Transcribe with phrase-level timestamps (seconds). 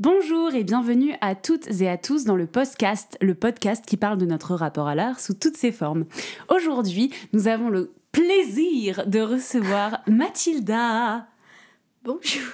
[0.00, 4.16] Bonjour et bienvenue à toutes et à tous dans le podcast, le podcast qui parle
[4.16, 6.04] de notre rapport à l'art sous toutes ses formes.
[6.48, 11.26] Aujourd'hui, nous avons le plaisir de recevoir Mathilda.
[12.04, 12.44] Bonjour.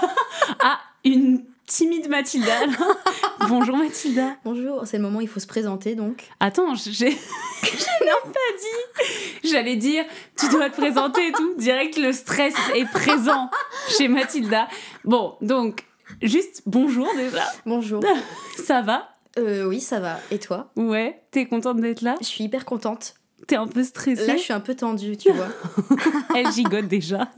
[0.60, 2.54] ah, une timide Mathilda.
[3.48, 4.36] Bonjour Mathilda.
[4.44, 6.28] Bonjour, c'est le moment où il faut se présenter donc.
[6.38, 9.50] Attends, j'ai non pas dit.
[9.50, 10.04] J'allais dire,
[10.38, 11.56] tu dois te présenter et tout.
[11.56, 13.50] Direct, le stress est présent
[13.98, 14.68] chez Mathilda.
[15.04, 15.84] Bon, donc,
[16.20, 17.44] juste bonjour déjà.
[17.66, 18.02] Bonjour.
[18.64, 19.08] Ça va?
[19.38, 20.18] Euh, Oui, ça va.
[20.30, 20.70] Et toi?
[20.76, 22.16] Ouais, t'es contente d'être là?
[22.20, 23.14] Je suis hyper contente.
[23.46, 24.26] T'es un peu stressée?
[24.26, 25.48] Là, je suis un peu tendue, tu vois.
[26.36, 27.30] Elle gigote déjà.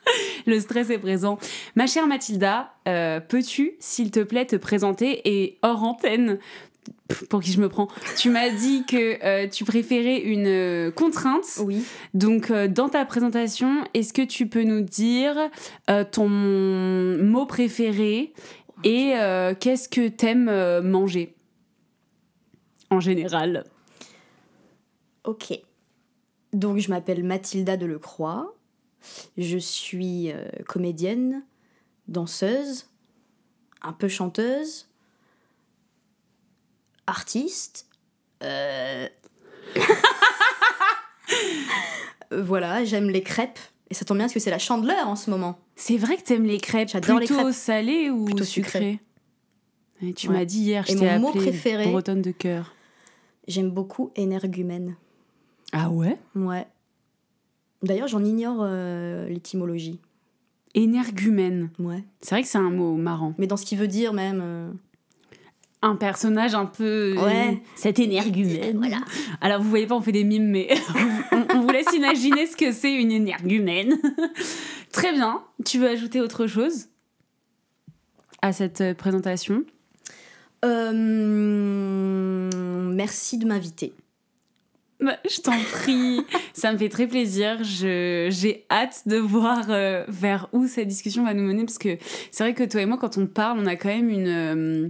[0.46, 1.38] Le stress est présent.
[1.76, 6.38] Ma chère Mathilda, euh, peux-tu, s'il te plaît, te présenter et hors antenne?
[7.28, 7.88] Pour qui je me prends.
[8.16, 11.60] Tu m'as dit que euh, tu préférais une euh, contrainte.
[11.60, 11.84] Oui.
[12.14, 15.36] Donc, dans ta présentation, est-ce que tu peux nous dire
[16.10, 18.32] ton mot préféré
[18.84, 19.14] et
[19.60, 21.34] qu'est-ce que t'aimes manger?
[22.90, 23.64] En général
[25.24, 25.58] Ok.
[26.52, 28.54] Donc, je m'appelle Mathilda Delecroix.
[29.36, 31.44] Je suis euh, comédienne,
[32.08, 32.86] danseuse,
[33.82, 34.88] un peu chanteuse,
[37.06, 37.86] artiste.
[38.42, 39.08] Euh,
[42.30, 43.58] voilà, j'aime les crêpes.
[43.90, 45.58] Et ça tombe bien parce que c'est la chandeleur en ce moment.
[45.76, 46.88] C'est vrai que t'aimes les crêpes.
[46.88, 47.52] J'adore les crêpes.
[47.52, 49.00] salées ou plutôt sucrées
[50.00, 52.74] Et tu m'as dit hier, je t'ai appelé mot préféré, bretonne de cœur.
[53.48, 54.96] J'aime beaucoup énergumène.
[55.72, 56.18] Ah ouais?
[56.34, 56.66] Ouais.
[57.82, 59.98] D'ailleurs, j'en ignore euh, l'étymologie.
[60.74, 61.70] Énergumène.
[61.78, 62.04] Ouais.
[62.20, 63.34] C'est vrai que c'est un mot marrant.
[63.38, 64.40] Mais dans ce qu'il veut dire même.
[64.42, 64.70] Euh,
[65.82, 67.16] un personnage un peu.
[67.18, 67.60] Ouais.
[67.74, 68.78] Cet énergumène.
[68.78, 69.00] Voilà.
[69.40, 70.68] Alors, vous voyez pas, on fait des mimes, mais
[71.54, 73.98] on, vous laisse imaginer ce que c'est une énergumène.
[74.92, 75.42] Très bien.
[75.64, 76.86] Tu veux ajouter autre chose
[78.40, 79.64] à cette euh, présentation?
[82.94, 83.92] Merci de m'inviter.
[85.02, 86.20] Bah, je t'en prie,
[86.52, 87.58] ça me fait très plaisir.
[87.62, 91.98] J'ai hâte de voir euh, vers où cette discussion va nous mener parce que
[92.30, 94.88] c'est vrai que toi et moi, quand on parle, on a quand même une, euh,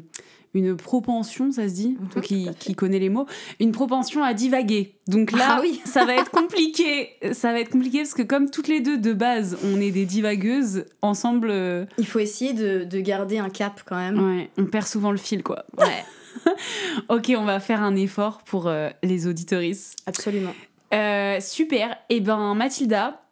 [0.55, 3.27] une propension, ça se dit, toi qui, qui, connais les mots,
[3.59, 4.95] une propension à divaguer.
[5.07, 5.81] Donc là, ah oui.
[5.85, 7.11] ça va être compliqué.
[7.33, 10.05] Ça va être compliqué parce que comme toutes les deux de base, on est des
[10.05, 11.49] divagueuses ensemble.
[11.51, 14.19] Euh, Il faut essayer de, de garder un cap quand même.
[14.19, 15.65] Ouais, on perd souvent le fil quoi.
[15.79, 16.05] Ouais.
[17.09, 19.97] ok, on va faire un effort pour euh, les auditorices.
[20.07, 20.55] Absolument.
[20.93, 21.93] Euh, super.
[22.11, 23.23] Et eh ben, Mathilda,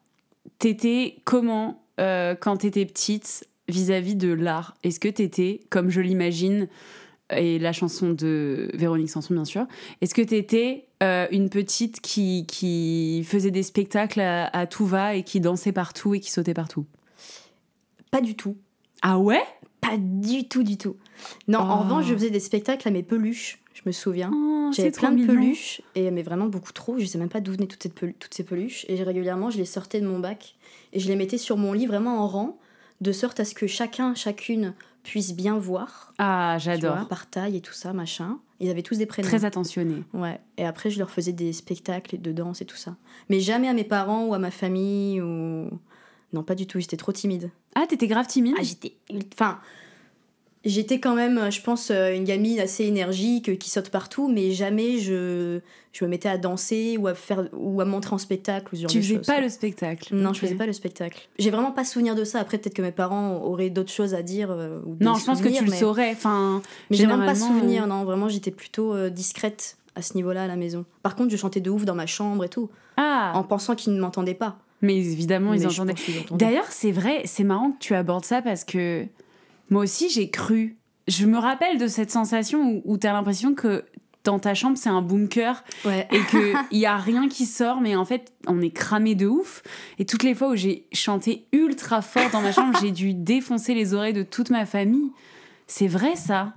[0.58, 4.74] t'étais comment quand t'étais petite vis-à-vis de l'art?
[4.82, 6.66] Est-ce que t'étais, comme je l'imagine,
[7.32, 9.66] et la chanson de Véronique Sanson, bien sûr,
[10.00, 15.22] est-ce que t'étais une petite qui, qui faisait des spectacles à, à tout va et
[15.22, 16.84] qui dansait partout et qui sautait partout?
[18.10, 18.56] Pas du tout.
[19.02, 19.42] Ah ouais?
[19.80, 20.96] Pas du tout, du tout.
[21.48, 22.16] Non, en revanche, je oh.
[22.16, 24.30] faisais des spectacles à mes peluches, je me souviens.
[24.34, 26.98] Oh, J'avais plein de peluches, et, mais vraiment beaucoup trop.
[26.98, 27.86] Je sais même pas d'où venaient toutes,
[28.18, 28.84] toutes ces peluches.
[28.88, 30.56] Et régulièrement, je les sortais de mon bac
[30.92, 32.58] et je les mettais sur mon lit vraiment en rang,
[33.00, 36.12] de sorte à ce que chacun, chacune puisse bien voir.
[36.18, 37.08] Ah, j'adore.
[37.08, 38.38] Par taille et tout ça, machin.
[38.60, 39.28] Ils avaient tous des prénoms.
[39.28, 40.04] Très attentionnés.
[40.12, 40.40] Ouais.
[40.58, 42.96] Et après, je leur faisais des spectacles de danse et tout ça.
[43.28, 45.70] Mais jamais à mes parents ou à ma famille ou.
[46.32, 46.78] Non, pas du tout.
[46.78, 47.50] J'étais trop timide.
[47.74, 48.54] Ah, t'étais grave timide?
[48.58, 48.96] Ah, j'étais.
[49.32, 49.60] Enfin,
[50.64, 54.50] J'étais quand même, je pense, euh, une gamine assez énergique euh, qui saute partout, mais
[54.50, 55.60] jamais je,
[55.92, 58.74] je me mettais à danser ou à, faire, ou à montrer en spectacle.
[58.74, 61.28] Ou tu faisais pas le spectacle Non, je faisais pas le spectacle.
[61.38, 62.40] J'ai vraiment pas souvenir de ça.
[62.40, 64.50] Après, peut-être que mes parents auraient d'autres choses à dire.
[64.50, 66.10] Euh, non, je pense que tu le saurais.
[66.12, 66.60] Enfin,
[66.90, 67.86] mais j'ai vraiment pas souvenir.
[67.86, 70.84] Non, vraiment, j'étais plutôt discrète à ce niveau-là à la maison.
[71.02, 72.68] Par contre, je chantais de ouf dans ma chambre et tout.
[72.98, 74.58] Ah En pensant qu'ils ne m'entendaient pas.
[74.82, 75.94] Mais évidemment, ils entendaient.
[76.32, 79.06] D'ailleurs, c'est vrai, c'est marrant que tu abordes ça parce que
[79.70, 80.76] moi aussi, j'ai cru.
[81.08, 83.84] Je me rappelle de cette sensation où, tu as l'impression que
[84.24, 88.04] dans ta chambre, c'est un bunker et qu'il n'y a rien qui sort, mais en
[88.04, 89.62] fait, on est cramé de ouf.
[89.98, 93.74] Et toutes les fois où j'ai chanté ultra fort dans ma chambre, j'ai dû défoncer
[93.74, 95.10] les oreilles de toute ma famille.
[95.66, 96.54] C'est vrai, ça?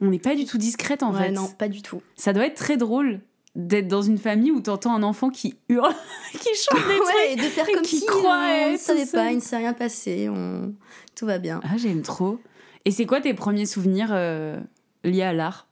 [0.00, 1.32] On n'est pas du tout discrète, en ouais, fait.
[1.32, 2.02] Non, pas du tout.
[2.16, 3.20] Ça doit être très drôle
[3.54, 5.94] d'être dans une famille où t'entends un enfant qui hurle,
[6.32, 8.38] qui chante des ouais, et de faire comme si croit,
[8.68, 10.74] on ne savait pas, il ne s'est rien passé, on...
[11.14, 11.60] tout va bien.
[11.64, 12.38] Ah, j'aime trop.
[12.84, 14.58] Et c'est quoi tes premiers souvenirs euh,
[15.04, 15.68] liés à l'art?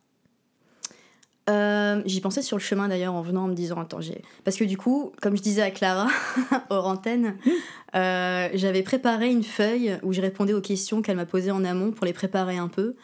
[1.49, 4.56] Euh, J'y pensais sur le chemin d'ailleurs en venant en me disant attends j'ai parce
[4.56, 6.06] que du coup comme je disais à Clara
[6.71, 7.37] hors antenne
[7.97, 11.91] euh, j'avais préparé une feuille où je répondais aux questions qu'elle m'a posées en amont
[11.91, 12.94] pour les préparer un peu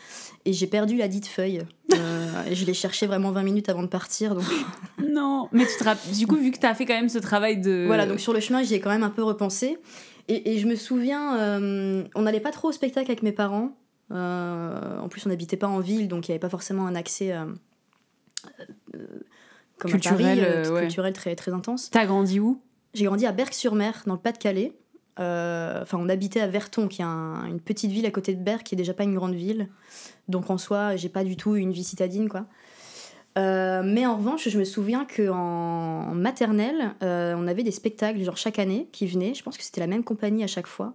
[0.46, 1.62] et j'ai perdu la dite feuille.
[1.90, 4.44] Je l'ai cherchée vraiment 20 minutes avant de partir donc
[5.08, 7.60] non mais tu te du coup vu que tu as fait quand même ce travail
[7.60, 9.78] de voilà donc sur le chemin j'y ai quand même un peu repensé.
[10.28, 11.58] Et, et je me souviens
[12.14, 13.76] on n'allait pas trop au spectacle avec mes parents.
[14.10, 17.34] En plus, on n'habitait pas en ville, donc il n'y avait pas forcément un accès
[19.78, 21.90] comme culturel, à Paris, culturel très, très intense.
[21.90, 22.60] T'as grandi où?
[22.94, 24.72] J'ai grandi à Berck-sur-Mer, dans le Pas-de-Calais.
[25.18, 28.74] Enfin, on habitait à Verton, qui est une petite ville à côté de Berck, qui
[28.74, 29.68] est déjà pas une grande ville.
[30.28, 32.46] Donc en soi, j'ai pas du tout une vie citadine, quoi.
[33.36, 38.36] Euh, mais en revanche, je me souviens qu'en maternelle, euh, on avait des spectacles, genre
[38.36, 39.34] chaque année, qui venaient.
[39.34, 40.94] Je pense que c'était la même compagnie à chaque fois.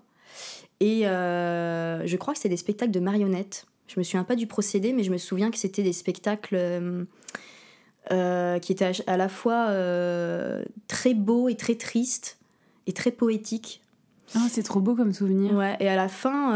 [0.79, 3.67] Et euh, je crois que c'était des spectacles de marionnettes.
[3.87, 7.05] Je me souviens pas du procédé, mais je me souviens que c'était des spectacles
[8.09, 9.67] qui étaient à la fois
[10.87, 12.39] très beaux et très tristes
[12.87, 13.80] et très poétiques.
[14.35, 15.53] Ah, c'est trop beau comme souvenir.
[15.53, 16.51] Ouais, et à la fin,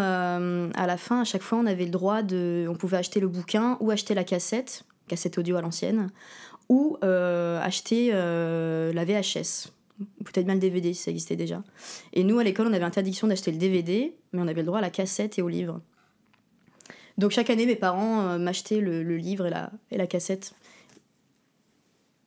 [0.74, 3.27] à la fin, à chaque fois, on avait le droit de, on pouvait acheter le
[3.27, 6.12] bouquin ou acheter la cassette cassette audio à l'ancienne,
[6.69, 9.72] ou euh, acheter euh, la VHS.
[10.25, 11.63] Peut-être bien le DVD si ça existait déjà.
[12.13, 14.80] Et nous, à l'école, on avait interdiction d'acheter le DVD, mais on avait le droit
[14.80, 15.81] à la cassette et au livre.
[17.18, 20.54] Donc chaque année, mes parents euh, m'achetaient le, livre et la, et la cassette.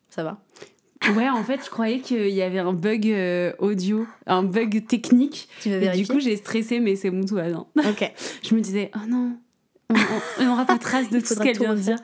[0.09, 0.39] Ça va
[1.17, 3.15] Ouais, en fait, je croyais qu'il y avait un bug
[3.59, 5.49] audio, un bug technique.
[5.61, 7.67] Tu veux vérifier Du coup, j'ai stressé, mais c'est bon, tout va bien.
[7.89, 8.13] Ok.
[8.43, 9.37] je me disais, oh non,
[10.39, 11.99] on n'aura pas trace de tout ce qu'elle vient de dire.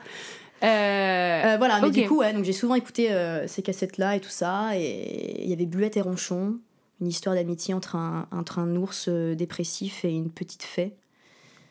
[0.63, 4.19] Euh, euh, voilà, mais du coup, ouais, donc j'ai souvent écouté euh, ces cassettes-là et
[4.19, 4.77] tout ça.
[4.77, 6.57] Et il y avait Bluette et Ronchon,
[7.01, 10.95] une histoire d'amitié entre un, entre un ours dépressif et une petite fée.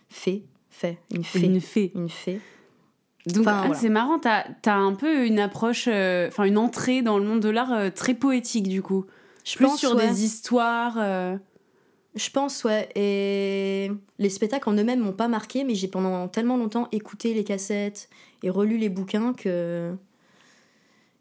[0.09, 1.41] Fée, fée, une fée.
[1.41, 1.93] Une fée.
[1.95, 2.41] Une fée.
[3.27, 7.25] Donc ah, c'est marrant, t'as as un peu une approche, enfin une entrée dans le
[7.25, 9.07] monde de l'art très poétique du coup.
[9.45, 10.99] Je Plus pense sur des histoires.
[12.15, 12.89] Je pense, ouais.
[12.95, 17.43] Et les spectacles en eux-mêmes m'ont pas marqué, mais j'ai pendant tellement longtemps écouté les
[17.43, 18.09] cassettes
[18.43, 19.95] et relu les bouquins que,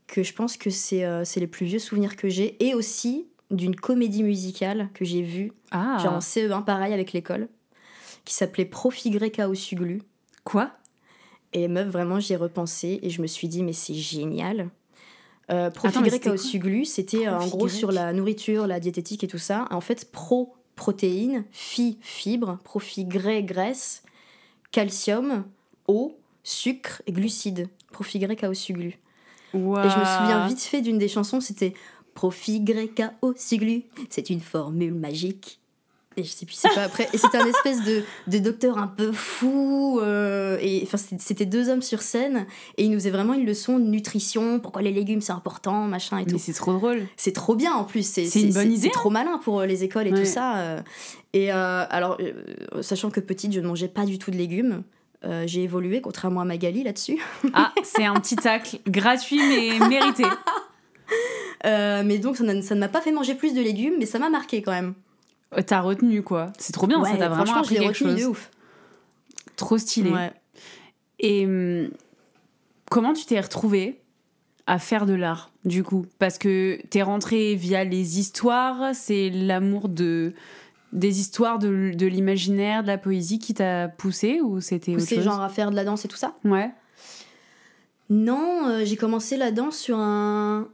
[0.05, 2.63] que je pense que c'est euh, les plus vieux souvenirs que j'ai.
[2.63, 5.97] Et aussi d'une comédie musicale que j'ai vue, ah.
[6.01, 7.47] genre en CE1, pareil avec l'école,
[8.23, 10.03] qui s'appelait Profigre Chaos Suglu.
[10.43, 10.71] Quoi?
[11.53, 14.69] Et meuf, vraiment, j'y ai repensé et je me suis dit, mais c'est génial.
[15.51, 19.37] Euh, Profigre Chaos Suglu, c'était euh, en gros sur la nourriture, la diététique et tout
[19.37, 19.67] ça.
[19.71, 24.03] En fait, pro protéines, phi, fibres, profit grès, graisse,
[24.71, 25.45] calcium,
[25.87, 27.67] eau, sucre et glucides.
[27.91, 28.99] Profit grec au suglu.
[29.53, 31.73] Et je me souviens vite fait d'une des chansons, c'était
[32.15, 35.59] Profit grec au suglu, c'est une formule magique
[36.17, 37.07] et je sais plus c'est pas après.
[37.13, 41.69] Et c'était un espèce de, de, docteur un peu fou euh, et enfin c'était deux
[41.69, 42.45] hommes sur scène
[42.77, 46.17] et il nous faisait vraiment une leçon de nutrition pourquoi les légumes c'est important machin
[46.17, 46.33] et tout.
[46.33, 47.01] mais c'est trop drôle.
[47.17, 49.83] C'est trop bien en plus c'est une bonne idée c'est trop malin pour euh, les
[49.83, 50.81] écoles et tout ça euh.
[51.33, 52.17] et alors
[52.81, 54.83] sachant que petite je ne mangeais pas du tout de légumes
[55.45, 57.17] j'ai évolué contrairement à Magali là-dessus.
[57.53, 60.23] Ah c'est un petit tacle gratuit mais mérité.
[61.63, 64.61] Mais donc ça ne m'a pas fait manger plus de légumes mais ça m'a marqué
[64.61, 64.93] quand même
[65.61, 66.51] t'as retenu quoi.
[66.57, 68.19] C'est trop bien, ça t'a vraiment appris quelque chose.
[68.19, 68.49] De ouf.
[69.55, 70.11] Trop stylé.
[71.19, 71.89] Et hum,
[72.89, 73.99] comment tu t'es retrouvée
[74.67, 76.05] à faire de l'art du coup?
[76.19, 80.33] Parce que t'es rentrée via les histoires, c'est l'amour de
[80.91, 85.23] des histoires de, de l'imaginaire, de la poésie qui t'a poussé ou c'était autre chose?
[85.23, 86.35] genre à faire de la danse et tout ça?
[86.45, 86.69] Ouais.
[88.09, 90.67] Non, euh, j'ai commencé la danse sur un,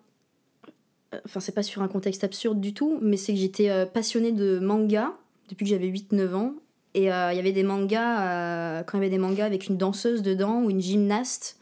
[1.26, 4.32] enfin c'est pas sur un contexte absurde du tout, mais c'est que j'étais euh, passionnée
[4.32, 5.14] de manga
[5.50, 6.54] depuis que j'avais 8-9 ans.
[6.96, 9.68] Et euh, il y avait des mangas, euh, quand il y avait des mangas avec
[9.68, 11.58] une danseuse dedans ou une gymnaste,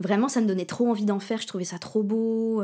[0.00, 2.62] vraiment ça me donnait trop envie d'en faire, je trouvais ça trop beau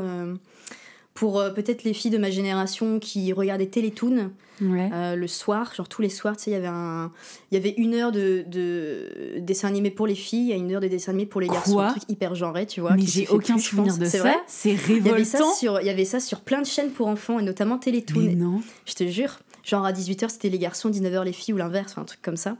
[1.19, 5.89] pour euh, peut-être les filles de ma génération qui regardaient Télétoon euh, le soir, genre
[5.89, 7.11] tous les soirs, tu sais, il y avait un,
[7.51, 10.79] il y avait une heure de, de dessin animé pour les filles et une heure
[10.79, 12.93] de dessin animé pour les garçons, un truc hyper genré, tu vois.
[12.95, 14.33] Mais j'ai aucun souvenir de ça.
[14.47, 15.01] C'est révoltant.
[15.01, 17.37] Il y, avait ça sur, il y avait ça sur plein de chaînes pour enfants
[17.37, 18.21] et notamment Télétoon.
[18.21, 18.61] Mais non.
[18.85, 22.05] Je te jure, genre à 18h c'était les garçons, 19h les filles ou l'inverse, un
[22.05, 22.55] truc comme ça.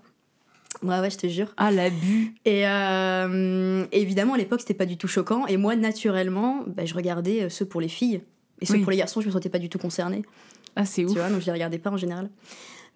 [0.84, 1.54] Ouais, ouais, je te jure.
[1.56, 2.36] Ah, l'abus.
[2.44, 5.48] Et euh, évidemment, à l'époque, c'était pas du tout choquant.
[5.48, 8.22] Et moi, naturellement, bah, je regardais ceux pour les filles.
[8.62, 10.24] Et ceux pour les garçons, je me sentais pas du tout concernée.
[10.75, 11.13] Ah, c'est ouf.
[11.13, 12.30] Tu vois, donc je les regardais pas en général.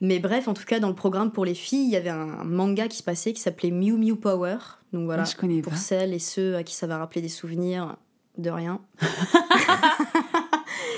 [0.01, 2.43] Mais bref, en tout cas, dans le programme pour les filles, il y avait un
[2.43, 4.57] manga qui se passait qui s'appelait Mew Mew Power.
[4.91, 7.29] Donc voilà, ah, je connais pour celles et ceux à qui ça va rappeler des
[7.29, 7.95] souvenirs
[8.37, 8.81] de rien.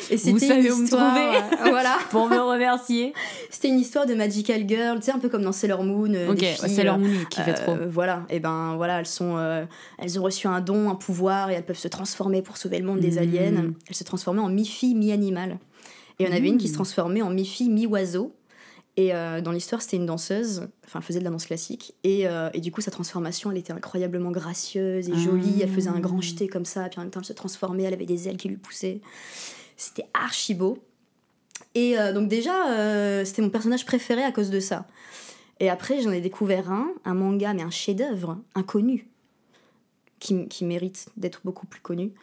[0.10, 1.98] et Vous savez où me trouver euh, voilà.
[2.10, 3.14] pour me remercier.
[3.50, 6.14] C'était une histoire de Magical Girl, tu sais, un peu comme dans Sailor Moon.
[6.14, 7.74] Euh, ok, Sailor Moon qui fait trop.
[7.74, 9.38] Euh, voilà, et ben voilà, elles, sont,
[9.98, 12.86] elles ont reçu un don, un pouvoir, et elles peuvent se transformer pour sauver le
[12.86, 13.20] monde des hmm.
[13.20, 13.74] aliens.
[13.88, 15.60] Elles se transformaient en mi-fille, mi-animal.
[16.20, 16.76] Et en avait une qui se hmm.
[16.76, 18.34] transformait en mi-fille, mi-oiseau.
[18.98, 21.96] Et dans l'histoire, c'était une danseuse, enfin, elle faisait de la danse classique.
[22.06, 25.62] Et, et, du coup, sa transformation, elle était incroyablement gracieuse et jolie.
[25.62, 26.24] Elle faisait un grand hmm.
[26.24, 28.48] jeté comme ça, puis en même temps, elle se transformait, elle avait des ailes qui
[28.48, 29.02] lui poussaient.
[29.78, 30.78] C'était archi beau.
[31.74, 34.86] Et euh, donc déjà, euh, c'était mon personnage préféré à cause de ça.
[35.60, 39.08] Et après, j'en ai découvert un, un manga, mais un chef-d'œuvre, inconnu,
[40.20, 42.14] qui, qui mérite d'être beaucoup plus connu,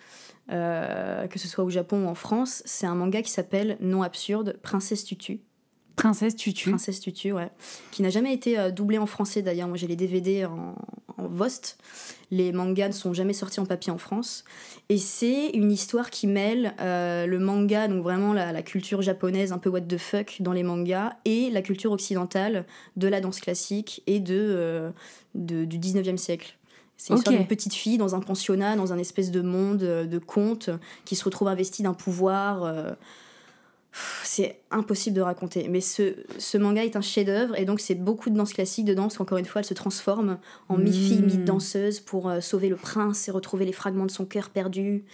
[0.51, 2.63] euh, que ce soit au Japon ou en France.
[2.67, 5.41] C'est un manga qui s'appelle, non absurde, Princesse Tutu.
[5.97, 6.71] Princesse Tutu.
[6.71, 7.51] Princesse Tutu, ouais.
[7.91, 9.69] Qui n'a jamais été euh, doublé en français d'ailleurs.
[9.69, 10.75] Moi j'ai les DVD en,
[11.17, 11.79] en Vost.
[12.31, 14.45] Les mangas ne sont jamais sortis en papier en France.
[14.89, 19.53] Et c'est une histoire qui mêle euh, le manga, donc vraiment la, la, culture japonaise
[19.53, 22.65] un peu what the fuck dans les mangas, et la culture occidentale
[22.97, 24.91] de la danse classique et de, euh,
[25.35, 26.57] de du 19e siècle.
[26.97, 27.31] C'est okay.
[27.31, 30.71] d'une petite fille dans un pensionnat, dans un espèce de monde de contes,
[31.05, 32.63] qui se retrouve investie d'un pouvoir.
[32.63, 32.93] Euh,
[34.23, 35.69] c'est impossible de raconter.
[35.69, 39.03] Mais ce, ce manga est un chef-d'œuvre et donc c'est beaucoup de danse classique dedans
[39.03, 41.27] parce qu'encore une fois, elle se transforme en mi-fille, mmh.
[41.27, 45.05] mi-danseuse pour euh, sauver le prince et retrouver les fragments de son cœur perdu.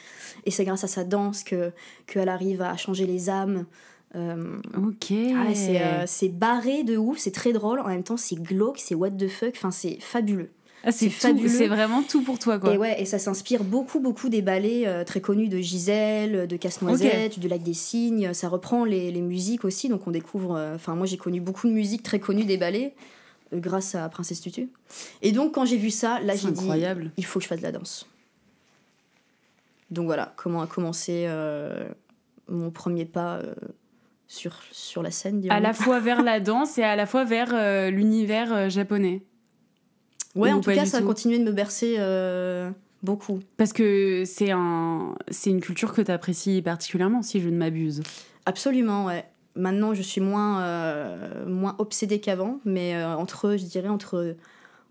[0.47, 1.73] Et c'est grâce à sa danse que
[2.07, 3.67] qu'elle arrive à changer les âmes.
[4.15, 5.13] Euh, ok.
[5.37, 7.81] Ah, c'est euh, barré de ouf, c'est très drôle.
[7.81, 9.53] En même temps, c'est glauque, c'est what the fuck.
[9.57, 10.51] Enfin, c'est fabuleux.
[10.85, 11.49] Ah, c'est fabuleux.
[11.49, 12.75] C'est vraiment tout pour toi, quoi.
[12.75, 16.57] Et ouais, et ça s'inspire beaucoup, beaucoup des ballets euh, très connus de Gisèle, de
[16.57, 17.41] Casse-Noisette, okay.
[17.41, 18.33] du Lac des Cygnes.
[18.33, 20.55] Ça reprend les, les musiques aussi, donc on découvre.
[20.57, 22.95] euh, Enfin, moi, j'ai connu beaucoup de musiques très connues des ballets
[23.53, 24.69] euh, grâce à Princesse Tutu.
[25.21, 26.69] Et donc, quand j'ai vu ça, là, j'ai dit
[27.17, 28.07] il faut que je fasse de la danse.
[29.91, 31.27] Donc voilà, comment a commencé
[32.47, 33.41] mon premier pas
[34.29, 35.45] sur, sur la scène.
[35.51, 39.23] À la fois vers la danse et à la fois vers l'univers japonais.
[40.35, 42.71] Ouais, en tout cas, ça a continué de me bercer euh,
[43.03, 43.41] beaucoup.
[43.57, 48.03] Parce que c'est un, c'est une culture que tu apprécies particulièrement, si je ne m'abuse.
[48.47, 49.25] Absolument, ouais.
[49.57, 54.37] Maintenant, je suis moins, euh, moins obsédée qu'avant, mais euh, entre, je dirais, entre,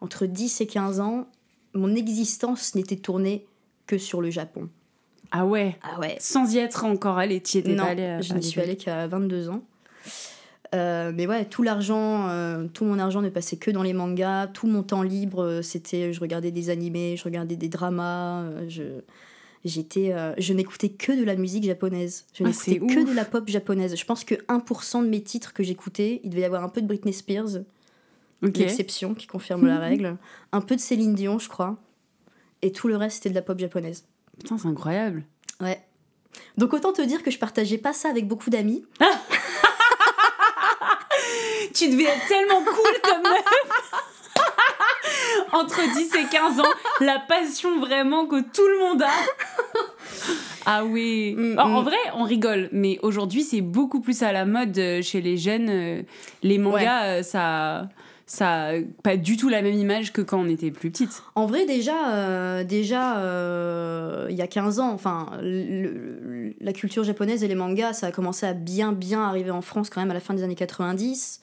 [0.01, 1.27] entre 10 et 15 ans,
[1.74, 3.46] mon existence n'était tournée
[3.86, 4.70] que sur le Japon.
[5.32, 5.77] Ah ouais?
[5.84, 6.17] Ah ouais.
[6.20, 8.77] Sans y être encore allée, tu étais non, pas allée à, je ne suis allée
[8.77, 9.62] qu'à 22 ans.
[10.75, 14.47] Euh, mais ouais, tout l'argent, euh, tout mon argent ne passait que dans les mangas.
[14.47, 18.43] Tout mon temps libre, euh, c'était, je regardais des animés, je regardais des dramas.
[18.67, 18.83] je,
[19.65, 22.25] j'étais, euh, je n'écoutais que de la musique japonaise.
[22.33, 23.09] Je Ah, n'écoutais que ouf.
[23.09, 23.95] de la pop japonaise.
[23.95, 26.81] Je pense que 1% de mes titres que j'écoutais, il devait y avoir un peu
[26.81, 27.62] de Britney Spears,
[28.43, 28.57] Ok.
[28.57, 30.17] l'exception qui confirme la règle,
[30.51, 31.77] un peu de Céline Dion, je crois,
[32.62, 34.05] et tout le reste c'était de la pop japonaise.
[34.38, 35.24] Putain, c'est incroyable.
[35.62, 35.81] Ouais.
[36.57, 38.83] Donc autant te dire que je partageais pas ça avec beaucoup d'amis.
[41.77, 43.43] Tu devais être tellement cool comme meuf.
[45.53, 49.10] Entre 10 et 15 ans, la passion vraiment que tout le monde a.
[50.65, 51.34] Ah oui.
[51.38, 51.86] Mm, en, en mm.
[51.86, 55.69] vrai, on rigole, mais aujourd'hui, c'est beaucoup plus à la mode euh, chez les jeunes.
[55.69, 56.01] euh,
[56.43, 57.88] Les mangas, euh, ça,
[58.25, 58.72] ça
[59.03, 61.24] pas du tout la même image que quand on était plus petite.
[61.36, 66.74] En vrai, déjà, euh, déjà euh, il y a 15 ans, enfin, le- le- la
[66.74, 70.01] culture japonaise et les mangas, ça a commencé à bien, bien arriver en France quand
[70.01, 71.39] même à la fin des années 90.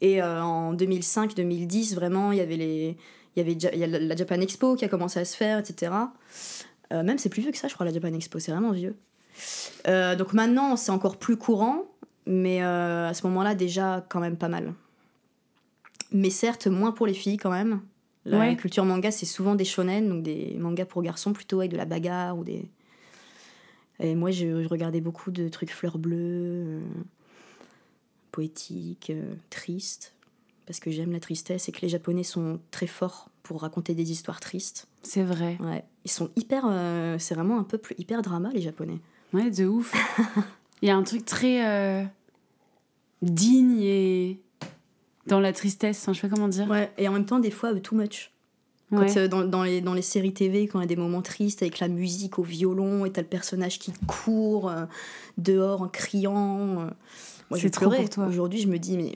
[0.00, 2.96] Et euh, en 2005-2010, vraiment, il y avait les.
[3.36, 5.36] Il y avait Ja- il y a la Japan Expo qui a commencé à se
[5.36, 5.92] faire, etc.
[6.92, 8.96] Euh, même c'est plus vieux que ça, je crois, la Japan Expo, c'est vraiment vieux.
[9.86, 11.84] Euh, donc maintenant, c'est encore plus courant,
[12.26, 14.74] mais à ce moment-là, déjà, quand même pas mal.
[16.12, 17.80] Mais certes, moins pour les filles quand même.
[18.24, 18.56] La Ouais.
[18.56, 21.84] culture manga, c'est souvent des shonen, donc des mangas pour garçons plutôt avec de la
[21.86, 22.68] bagarre ou des.
[24.00, 26.80] Et moi, je, je regardais beaucoup de trucs fleurs bleues,
[28.44, 30.14] poétiques, euh, tristes,
[30.66, 34.10] parce que j'aime la tristesse et que les Japonais sont très forts pour raconter des
[34.12, 34.86] histoires tristes.
[35.02, 35.58] C'est vrai.
[35.60, 36.64] Ouais, ils sont hyper.
[36.66, 38.98] euh, c'est vraiment un peuple hyper drama, les Japonais.
[39.34, 39.92] Ouais, de ouf.
[40.80, 42.02] Il y a un truc très euh,
[43.20, 44.40] digne et
[45.26, 46.68] dans la tristesse, enfin, je sais pas comment dire.
[46.70, 48.32] Ouais, et en même temps, des fois, too much.
[48.90, 49.18] Quand, Ouais.
[49.18, 51.62] euh, dans, dans les, dans les séries TV, quand il y a des moments tristes
[51.62, 54.86] avec la musique au violon et t'as le personnage qui court euh,
[55.38, 56.88] dehors en criant.
[57.50, 58.26] Moi, C'est trop pour toi.
[58.26, 59.12] Aujourd'hui, je me dis, mais.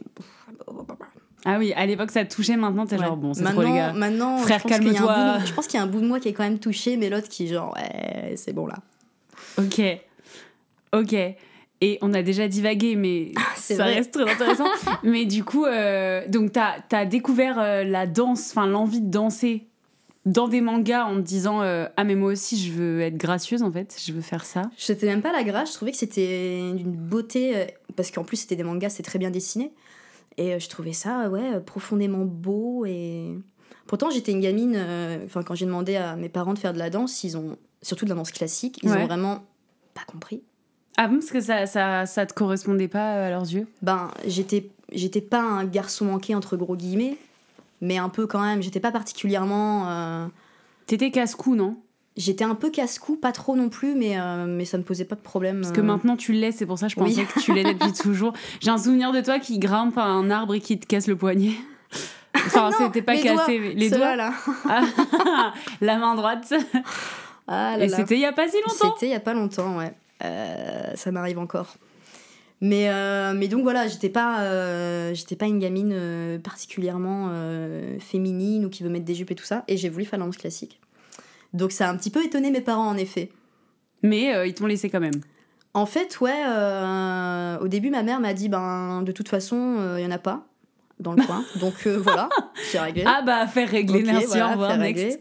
[1.46, 3.04] Ah oui, à l'époque ça te touchait, maintenant t'es Ouais.
[3.04, 3.92] genre bon, c'est trop les gars.
[3.92, 5.38] Maintenant, Frère, calme-toi.
[5.44, 7.10] Je pense qu'il y a un bout de moi qui est quand même touché, mais
[7.10, 8.76] l'autre qui, genre, ouais, c'est bon là.
[9.58, 9.80] Ok,
[10.94, 11.14] ok.
[11.80, 13.94] Et on a déjà divagué, mais c'est ça vrai.
[13.96, 14.64] reste très intéressant.
[15.02, 19.66] mais du coup, euh, donc t'as as découvert euh, la danse, enfin l'envie de danser
[20.26, 23.62] dans des mangas en te disant euh, ah mais moi aussi je veux être gracieuse
[23.62, 24.62] en fait, je veux faire ça.
[24.76, 27.64] C'était même pas la grâce, je trouvais que c'était d'une beauté, euh,
[27.96, 29.72] parce qu'en plus c'était des mangas, c'est très bien dessiné.
[30.36, 32.84] Et euh, je trouvais ça, ouais, profondément beau.
[32.86, 33.38] Et
[33.86, 34.76] pourtant j'étais une gamine,
[35.24, 38.04] enfin quand j'ai demandé à mes parents de faire de la danse, ils ont, surtout
[38.04, 39.02] de la danse classique, ils Ouais.
[39.02, 39.44] ont vraiment
[39.92, 40.42] pas compris.
[40.96, 43.66] Ah bon parce que ça ça ça te correspondait pas à leurs yeux?
[43.82, 47.16] Ben, j'étais, j'étais pas un garçon manqué entre gros guillemets,
[47.80, 49.88] mais un peu quand même, j'étais pas particulièrement...
[49.90, 50.26] euh,
[50.86, 51.76] T'étais casse-cou non?
[52.16, 55.16] J'étais un peu casse-cou, pas trop non plus, mais, euh, mais ça me posait pas
[55.16, 55.60] de problème.
[55.62, 55.84] Parce que euh.
[55.84, 57.10] maintenant tu l'es, c'est pour ça que je Oui.
[57.16, 58.32] pensais que tu l'es depuis toujours.
[58.60, 61.16] J'ai un souvenir de toi qui grimpe à un arbre et qui te casse le
[61.16, 61.52] poignet.
[62.36, 64.16] Enfin, c'était pas cassé, les doigts.
[64.16, 64.32] là.
[64.68, 64.82] Ah,
[65.80, 66.52] la main droite.
[67.48, 68.94] Ah Et c'était il y a pas si longtemps.
[68.94, 69.92] C'était il y a pas longtemps, ouais.
[70.24, 71.74] Euh, ça m'arrive encore.
[72.60, 77.30] Mais, euh, mais donc voilà, j'étais pas, euh, j'étais pas une gamine particulièrement
[78.00, 79.64] féminine ou qui veut mettre des jupes et tout ça.
[79.68, 80.80] Et j'ai voulu faire la danse classique.
[81.52, 83.30] Donc ça a un petit peu étonné mes parents en effet.
[84.02, 85.20] Mais ils t'ont laissé quand même.
[85.72, 86.42] En fait, ouais,
[87.60, 90.46] au début ma mère m'a dit ben de toute façon, il y en a pas
[91.00, 91.44] dans le coin.
[91.60, 92.28] Donc voilà,
[92.70, 93.04] c'est réglé.
[93.06, 95.20] Ah bah faire régler, merci, au revoir, next.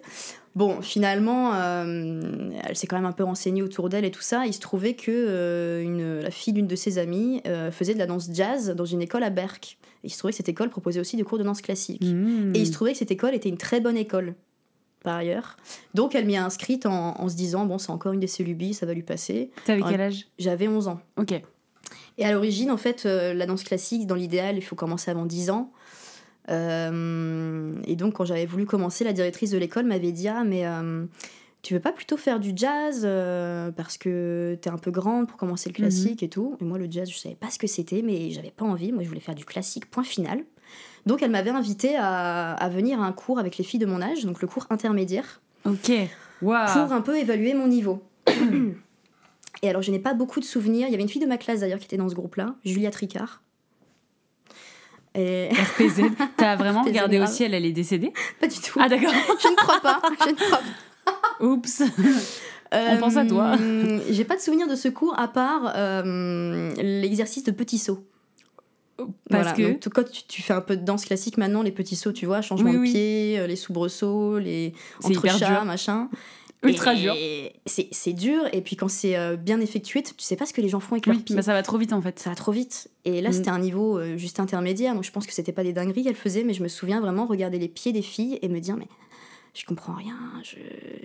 [0.56, 2.22] Bon, finalement, euh,
[2.64, 4.46] elle s'est quand même un peu renseignée autour d'elle et tout ça.
[4.46, 8.00] Il se trouvait que euh, une, la fille d'une de ses amies euh, faisait de
[8.00, 9.80] la danse jazz dans une école à Berck.
[10.04, 12.04] Et il se trouvait que cette école proposait aussi des cours de danse classique.
[12.04, 12.56] Mmh.
[12.56, 14.36] Et il se trouvait que cette école était une très bonne école,
[15.02, 15.58] par ailleurs.
[15.96, 18.86] Donc elle m'y a inscrite en, se disant, bon, c'est encore une des ses ça
[18.86, 19.50] va lui passer.
[19.66, 20.28] T'avais quel âge?
[20.38, 21.00] J'avais 11 ans.
[21.18, 21.34] Ok.
[22.20, 25.50] Et à l'origine, en fait, la danse classique, dans l'idéal, il faut commencer avant 10
[25.50, 25.72] ans.
[26.50, 30.66] Euh, et donc, quand j'avais voulu commencer, la directrice de l'école m'avait dit Ah, mais
[30.66, 31.06] euh,
[31.62, 35.38] tu veux pas plutôt faire du jazz euh, parce que t'es un peu grande pour
[35.38, 36.26] commencer le classique mhm.
[36.26, 36.58] et tout.
[36.62, 38.92] Et moi, le jazz, je savais pas ce que c'était, mais j'avais pas envie.
[38.92, 40.44] Moi, je voulais faire du classique, point final.
[41.06, 44.02] Donc, elle m'avait invité à, à, venir à un cours avec les filles de mon
[44.02, 45.42] âge, donc le cours intermédiaire.
[45.66, 45.92] Ok,
[46.42, 46.66] wow.
[46.74, 48.04] Pour un peu évaluer mon niveau.
[49.62, 50.88] et alors, je n'ai pas beaucoup de souvenirs.
[50.88, 52.90] Il y avait une fille de ma classe d'ailleurs qui était dans ce groupe-là, Julia
[52.90, 53.43] Tricard.
[55.15, 55.50] Et...
[55.51, 56.01] RPZ.
[56.38, 58.79] T'as vraiment regardé au ciel, elle est décédée Pas du tout.
[58.82, 59.13] Ah d'accord.
[59.43, 60.01] je ne crois pas.
[60.25, 60.60] Je ne crois
[61.05, 61.46] pas.
[61.46, 61.84] Oups.
[62.74, 63.55] On pense à toi.
[63.60, 68.03] Euh, j'ai pas de souvenir de ce cours à part euh, l'exercice de petits sauts.
[69.29, 72.13] Parce que donc, quand tu, fais un peu de danse classique maintenant, les petits sauts,
[72.13, 76.10] tu vois, changement de pied, euh, les soubresauts, les entrechats, machin.
[76.63, 77.15] Ultra dur.
[77.65, 80.70] C'est dur, et puis quand c'est euh, bien effectué, tu sais pas ce que les
[80.70, 81.36] gens font avec leurs pieds.
[81.36, 82.20] Bah ça va trop vite en fait.
[82.20, 82.89] Ça va trop vite.
[83.05, 83.34] Et là, mm.
[83.34, 86.15] c'était un niveau euh, juste intermédiaire, donc je pense que c'était pas des dingueries qu'elle
[86.15, 88.88] faisait, mais je me souviens vraiment regarder les pieds des filles et me dire, mais
[89.53, 90.17] je comprends rien,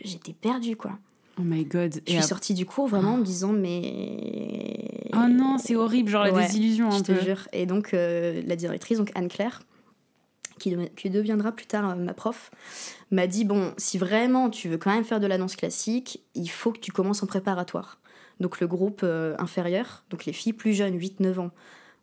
[0.04, 0.98] j'étais perdue quoi.
[1.38, 2.00] Oh my god.
[2.06, 5.10] Je suis sortie du cours vraiment en me disant, mais.
[5.14, 7.48] Oh non, c'est horrible, genre la désillusion un je te jure.
[7.52, 9.62] Et donc, euh, la directrice, donc Anne-Claire,
[10.58, 12.50] qui, qui, deviendra plus tard ma prof,
[13.10, 16.48] m'a dit bon, si vraiment tu veux quand même faire de la danse classique, il
[16.48, 17.98] faut que tu commences en préparatoire.
[18.40, 21.50] Donc le groupe euh, inférieur, donc les filles plus jeunes, 8-9 ans.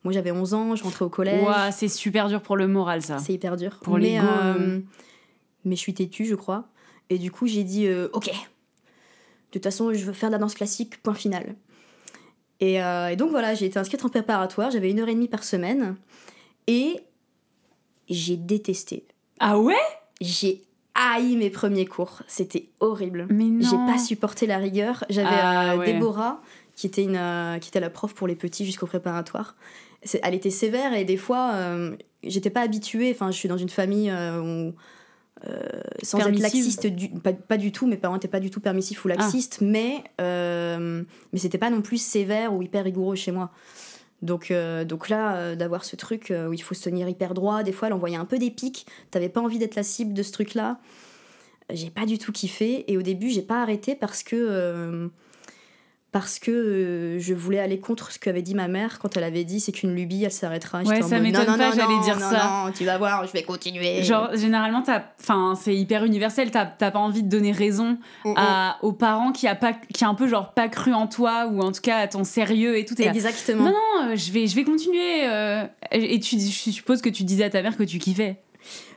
[0.03, 1.45] Moi j'avais 11 ans, je rentrais au collège.
[1.71, 3.17] C'est super dur pour le moral ça.
[3.17, 3.79] C'est hyper dur.
[3.81, 4.79] Pour mais, euh,
[5.63, 6.67] mais je suis têtue, je crois.
[7.09, 8.31] Et du coup j'ai dit euh, ok, de
[9.51, 11.55] toute façon je veux faire de la danse classique, point final.
[12.61, 15.43] Et, et donc voilà, j'ai été inscrite en préparatoire, j'avais une heure et demie par
[15.43, 15.97] semaine.
[16.67, 17.01] Et
[18.09, 19.05] j'ai détesté.
[19.39, 19.75] Ah ouais?
[20.21, 20.61] J'ai
[20.95, 22.21] haï mes premiers cours.
[22.27, 23.27] C'était horrible.
[23.29, 23.67] Mais non.
[23.69, 25.03] J'ai pas supporté la rigueur.
[25.09, 26.41] J'avais ah, euh, Déborah,
[26.75, 29.55] qui était, une, euh, qui était la prof pour les petits jusqu'au préparatoire.
[30.21, 33.11] Elle était sévère et des fois, euh, j'étais pas habituée.
[33.11, 34.73] Enfin, je suis dans une famille où.
[36.03, 39.07] sans être laxiste, du, pas, du tout, mes parents n'étaient pas du tout permissifs ou
[39.07, 39.65] laxistes, ah.
[39.65, 43.51] mais, mais c'était pas non plus sévère ou hyper rigoureux chez moi.
[44.25, 47.33] Donc, euh, donc là, euh, d'avoir ce truc euh, où il faut se tenir hyper
[47.33, 50.13] droit, des fois elle envoyait un peu des pics, t'avais pas envie d'être la cible
[50.13, 50.79] de ce truc-là.
[51.71, 55.09] J'ai pas du tout kiffé et au début j'ai pas arrêté parce que
[56.15, 59.43] parce que euh, je voulais aller contre ce qu'avait dit ma mère quand elle avait
[59.43, 60.81] dit c'est qu'une lubie, elle s'arrêtera.
[60.83, 62.63] Ouais, ça m'étonne pas, j'allais dire ça.
[62.67, 64.01] Non, tu vas voir, je vais continuer.
[64.01, 64.81] Genre, généralement,
[65.19, 68.33] enfin, c'est hyper universel, t'as pas envie de donner raison mm.
[68.37, 71.47] à, aux parents qui a, pas, qui a un peu genre pas cru en toi
[71.51, 72.95] ou en tout cas à ton sérieux et tout.
[72.97, 73.65] Exactement.
[73.65, 75.27] non, non, euh, je vais, je vais continuer.
[75.27, 78.37] Euh, et tu, je suppose que tu disais à ta mère que tu kiffais.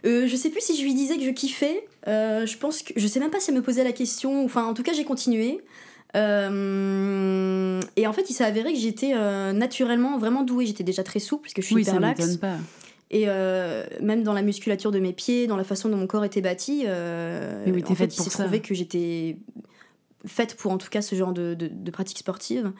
[0.04, 1.84] je sais plus si je lui disais que je kiffais.
[2.06, 4.44] je pense que je sais même pas si elle me posait la question.
[4.44, 5.60] Enfin, en tout cas, j'ai continué.
[6.16, 10.66] Euh, et en fait, il s'est avéré que j'étais euh, naturellement vraiment douée.
[10.66, 12.36] J'étais déjà très souple parce que je suis oui, hyper laxe.
[12.36, 12.56] Pas.
[13.10, 16.24] Et euh, même dans la musculature de mes pieds, dans la façon dont mon corps
[16.24, 16.84] était bâti,
[17.66, 19.36] oui, en fait, il s'est trouvé que j'étais
[20.26, 22.72] faite pour en tout cas ce genre de, de, de pratique sportive.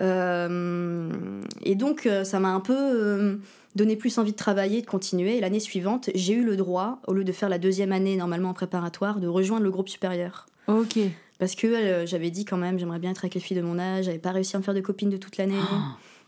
[0.00, 3.38] et donc, ça m'a un peu
[3.74, 5.38] donné plus envie de travailler, de continuer.
[5.38, 8.50] Et l'année suivante, j'ai eu le droit, au lieu de faire la deuxième année normalement
[8.50, 10.46] en préparatoire, de rejoindre le groupe supérieur.
[10.68, 10.98] Ok.
[11.42, 13.76] Parce que euh, j'avais dit quand même, j'aimerais bien être avec les filles de mon
[13.76, 15.58] âge, j'avais pas réussi à me faire de copines de toute l'année.
[15.60, 15.76] Oh.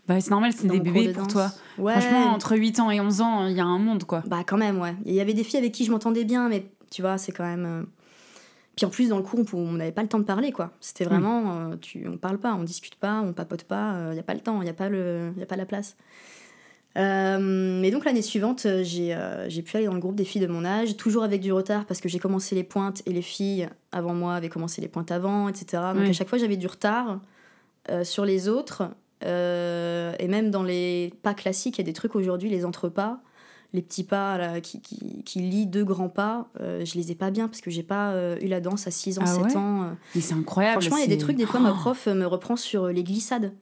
[0.09, 1.53] Bah, c'est normal, c'est des bébés pour toi.
[1.77, 4.25] Franchement, entre 8 ans et 11 ans, il y a un monde, quoi.
[4.27, 4.97] Bah, quand même, ouais.
[5.05, 7.45] Il y avait des filles avec qui je m'entendais bien, mais tu vois, c'est quand
[7.45, 7.65] même.
[7.65, 7.83] Euh,
[8.75, 10.73] puis en plus, dans le cours, on n'avait pas le temps de parler, quoi.
[10.81, 11.61] C'était vraiment.
[11.61, 14.35] Euh, tu, on parle pas, on discute pas, on papote pas, il n'y a pas
[14.35, 15.97] le temps, il n'y a, pas le, y a pas la place.
[16.97, 17.39] Euh,
[17.81, 20.47] mais donc l'année suivante, euh, euh, j'ai pu aller dans le groupe des filles de
[20.47, 23.69] mon âge, toujours avec du retard parce que j'ai commencé les pointes et les filles
[23.91, 25.83] avant moi avaient commencé les pointes avant, etc.
[25.95, 27.21] Donc à chaque fois j'avais du retard
[28.05, 28.83] sur les autres.
[29.23, 33.19] et même dans les pas classiques, il y a des trucs aujourd'hui, les entrepas.
[33.73, 37.17] les petits pas là, qui, qui, qui lit deux grands pas, euh, je les ai
[37.17, 39.43] pas bien parce que j'ai pas euh, eu la danse à 6 ans, Ah 7
[39.47, 39.57] ouais?
[39.57, 39.83] ans.
[39.83, 39.87] euh.
[40.15, 40.81] Mais c'est incroyable.
[40.81, 41.75] Franchement, il y a des trucs, des fois, ma Oh.
[41.75, 43.53] prof euh, me reprend sur les glissades.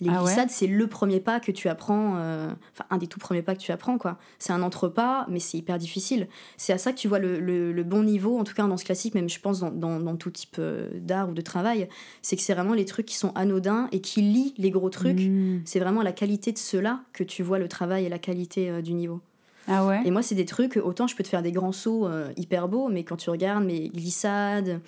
[0.00, 3.06] Les Ah ouais glissades, c'est le premier pas que tu apprends, euh, enfin, un des
[3.06, 4.18] tout premiers pas que tu apprends, quoi.
[4.40, 6.26] C'est un entrepas, mais c'est hyper difficile.
[6.56, 8.68] C'est à ça que tu vois le, le- le bon niveau, en tout cas en
[8.68, 11.88] danse classique, même je pense dans, dans- dans tout type euh, d'art ou de travail,
[12.22, 15.20] c'est que c'est vraiment les trucs qui sont anodins et qui lient les gros trucs.
[15.20, 15.60] Mm.
[15.64, 18.82] C'est vraiment la qualité de ceux-là que tu vois le travail et la qualité euh,
[18.82, 19.20] du niveau.
[19.68, 22.08] Ah ouais Et moi, c'est des trucs, autant je peux te faire des grands sauts
[22.08, 24.80] euh, hyper beaux, mais quand tu regardes mes glissades,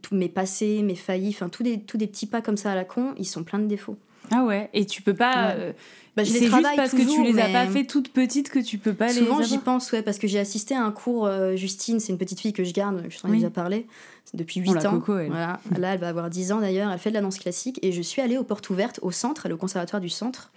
[0.00, 2.74] tous mes passés, mes faillis, enfin tous des, tous des petits pas comme ça à
[2.74, 3.96] la con, ils sont pleins de défauts.
[4.30, 4.68] Ah ouais.
[4.72, 5.48] Et tu peux pas.
[5.48, 5.54] Ouais.
[5.58, 5.72] euh,
[6.16, 8.58] Bah, je les c'est juste parce que tu les as pas fait toutes petites que
[8.58, 9.44] tu peux pas Souvent, les.
[9.44, 9.64] j'y avoir.
[9.76, 12.52] pense, ouais, parce que j'ai assisté à un cours, euh, Justine, c'est une petite fille
[12.52, 13.36] que je garde, je t'en ai Oui.
[13.38, 13.86] déjà parlé,
[14.34, 14.98] depuis Oh, 8 la ans.
[14.98, 15.28] coco, elle.
[15.28, 15.60] Voilà.
[15.78, 18.02] Là, elle va avoir 10 ans d'ailleurs, elle fait de la danse classique, et je
[18.02, 20.50] suis allée aux portes ouvertes au centre, le conservatoire du centre.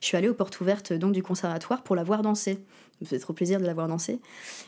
[0.00, 2.58] Je suis allée aux portes ouvertes donc du conservatoire pour la voir danser.
[2.94, 4.20] Ça me fait trop plaisir de la voir danser.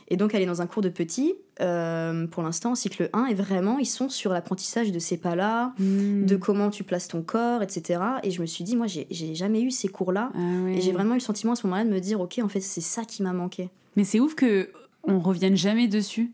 [0.08, 3.34] Et donc, elle est dans un cours de petits, euh, pour l'instant, cycle 1, et
[3.34, 6.26] vraiment, ils sont sur l'apprentissage de ces pas-là, Mm.
[6.26, 8.00] de comment tu places ton corps, etc.
[8.22, 10.30] Et je me suis dit, moi, j'ai jamais eu ces cours-là.
[10.34, 10.38] Ah.
[10.70, 12.60] Et j'ai vraiment eu le sentiment à ce moment-là de me dire, ok, en fait,
[12.60, 13.70] c'est ça qui m'a manqué.
[13.96, 14.70] Mais c'est ouf que
[15.04, 16.32] on revienne jamais dessus.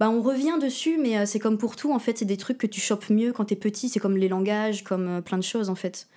[0.00, 2.58] Bah, on revient dessus, mais euh, c'est comme pour tout, en fait, c'est des trucs
[2.58, 5.42] que tu chopes mieux quand t'es petit, c'est comme les langages, comme euh, plein de
[5.42, 6.08] choses, en fait.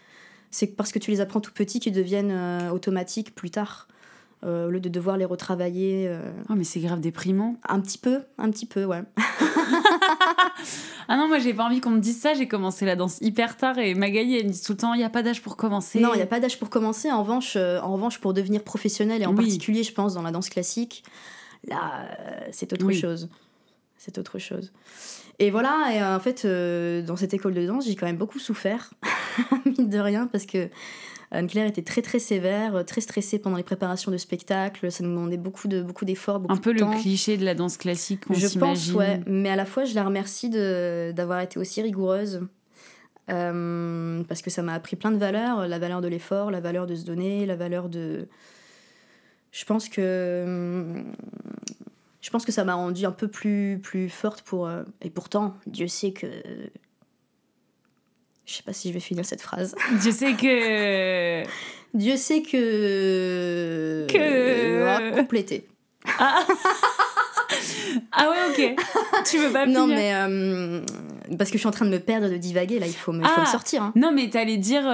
[0.51, 3.87] C'est parce que tu les apprends tout petit qu'ils deviennent euh, automatiques plus tard,
[4.43, 7.55] euh, au lieu de devoir les retravailler euh, Oh mais c'est grave déprimant.
[7.67, 9.03] un petit peu, un petit peu, ouais.
[11.11, 12.33] Ah non, moi j'ai pas envie qu'on me dise ça.
[12.35, 15.01] J'ai commencé la danse hyper tard et Magali elle me dit tout le temps il
[15.01, 15.99] y a pas d'âge pour commencer.
[15.99, 17.11] Non, il n'y a pas d'âge pour commencer.
[17.11, 19.37] En revanche, euh, en revanche, pour devenir professionnel, et en Oui.
[19.37, 21.03] particulier, je pense, dans la danse classique,
[21.67, 22.95] là, euh, c'est autre Oui.
[22.99, 23.27] chose.
[23.97, 24.71] C'est autre chose.
[25.39, 28.17] Et voilà, et euh, en fait, euh, dans cette école de danse, j'ai quand même
[28.17, 28.91] beaucoup souffert,
[29.65, 30.69] mine de rien, parce que
[31.31, 34.91] Anne-Claire était très très sévère, euh, très stressée pendant les préparations de spectacles.
[34.91, 36.99] Ça nous demandait beaucoup de beaucoup d'efforts, beaucoup Un peu de le temps.
[36.99, 39.21] cliché de la danse classique qu'on Je pense, ouais.
[39.27, 42.41] Mais à la fois, je la remercie de- d'avoir été aussi rigoureuse.
[43.29, 45.67] Euh, parce que ça m'a appris plein de valeurs.
[45.67, 48.27] La valeur de l'effort, la valeur de se donner, la valeur de.
[49.51, 51.03] Je pense que.
[52.21, 54.67] Je pense que ça m'a rendue un peu plus, plus forte pour.
[54.67, 56.25] euh, Et pourtant, Dieu sait que.
[58.49, 59.75] Je sais pas si je vais finir cette phrase.
[60.03, 61.43] Je sais que.
[61.93, 64.07] Dieu sait que.
[64.09, 65.67] Que- Ah, compléter.
[68.11, 68.37] Ah ouais,
[68.75, 68.75] ok.
[69.29, 70.13] tu veux pas Non, finir mais.
[70.13, 70.81] euh,
[71.37, 73.21] parce que je suis en train de me perdre, de divaguer, là, il faut me,
[73.21, 73.41] il faut Ah.
[73.41, 73.83] me sortir.
[73.83, 73.91] hein.
[73.95, 74.83] Non, mais t'allais dire.
[74.85, 74.91] euh,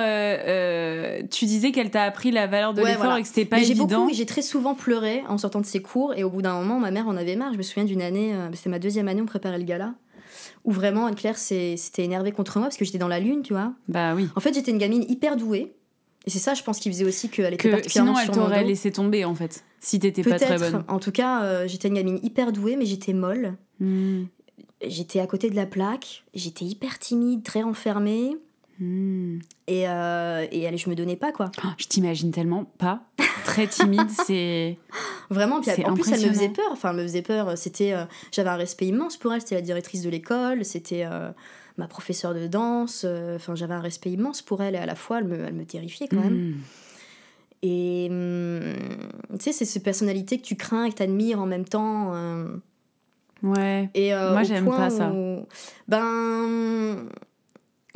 [0.47, 3.19] euh, tu disais qu'elle t'a appris la valeur de Ouais, l'effort voilà.
[3.19, 4.01] et que c'était pas Mais j'ai évident.
[4.01, 6.79] beaucoup, j'ai très souvent pleuré en sortant de ces cours et au bout d'un moment,
[6.79, 7.53] ma mère en avait marre.
[7.53, 9.93] Je me souviens d'une année, euh, c'était ma deuxième année, on préparait le gala,
[10.65, 13.73] où vraiment Anne-Claire s'était énervée contre moi parce que j'étais dans la lune, tu vois.
[13.87, 14.27] Bah oui.
[14.35, 15.75] En fait, j'étais une gamine hyper douée.
[16.25, 18.63] Et c'est ça, je pense, qui faisait aussi qu'elle était Que particulièrement sinon elle t'aurait
[18.63, 19.63] laissé tomber en fait.
[19.79, 20.83] Si t'étais pas très bonne.
[20.87, 23.55] En tout cas, euh, j'étais une gamine hyper douée, mais j'étais molle.
[23.79, 24.23] Hmm.
[24.85, 26.23] J'étais à côté de la plaque.
[26.33, 28.35] J'étais hyper timide, très renfermée.
[28.79, 31.49] Et, euh, et allez, je me donnais pas, quoi.
[31.63, 33.01] Oh, je t'imagine tellement pas.
[33.45, 34.77] Très timide, c'est.
[35.29, 36.65] Vraiment, puis en plus, elle me faisait peur.
[36.71, 37.57] Enfin, elle me faisait peur.
[37.57, 39.39] C'était, euh, j'avais un respect immense pour elle.
[39.41, 40.65] C'était la directrice de l'école.
[40.65, 41.31] C'était euh,
[41.77, 43.03] ma professeure de danse.
[43.05, 44.75] euh, Enfin, j'avais un respect immense pour elle.
[44.75, 46.51] Et à la fois, elle me, elle me terrifiait quand même.
[46.51, 46.55] Hmm.
[47.61, 48.73] Et hum,
[49.39, 52.13] tu sais, c'est ces personnalités que tu crains et que tu admires en même temps.
[53.41, 53.89] Ouais.
[53.93, 55.11] et Moi, j'aime pas ça.
[55.11, 55.45] où-
[55.87, 57.05] ben.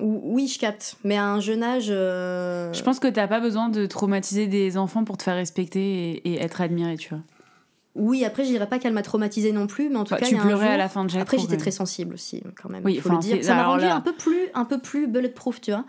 [0.01, 0.95] Ou- Oui, je capte.
[1.03, 1.87] Mais à un jeune âge.
[1.89, 5.79] euh, Je pense que t'as pas besoin de traumatiser des enfants pour te faire respecter
[6.11, 7.23] et, et être admiré, tu vois.
[7.95, 10.27] Oui, après, je dirais pas qu'elle m'a traumatisée non plus, mais en tout Bah, cas,
[10.27, 12.13] tu il y a un pleurais à la fin de chaque Après, j'étais très sensible
[12.13, 12.83] aussi, quand même.
[12.85, 13.43] Oui, il faut le dire.
[13.43, 15.85] Ça m'a rendu là- un peu plus, un peu plus bulletproof, tu vois.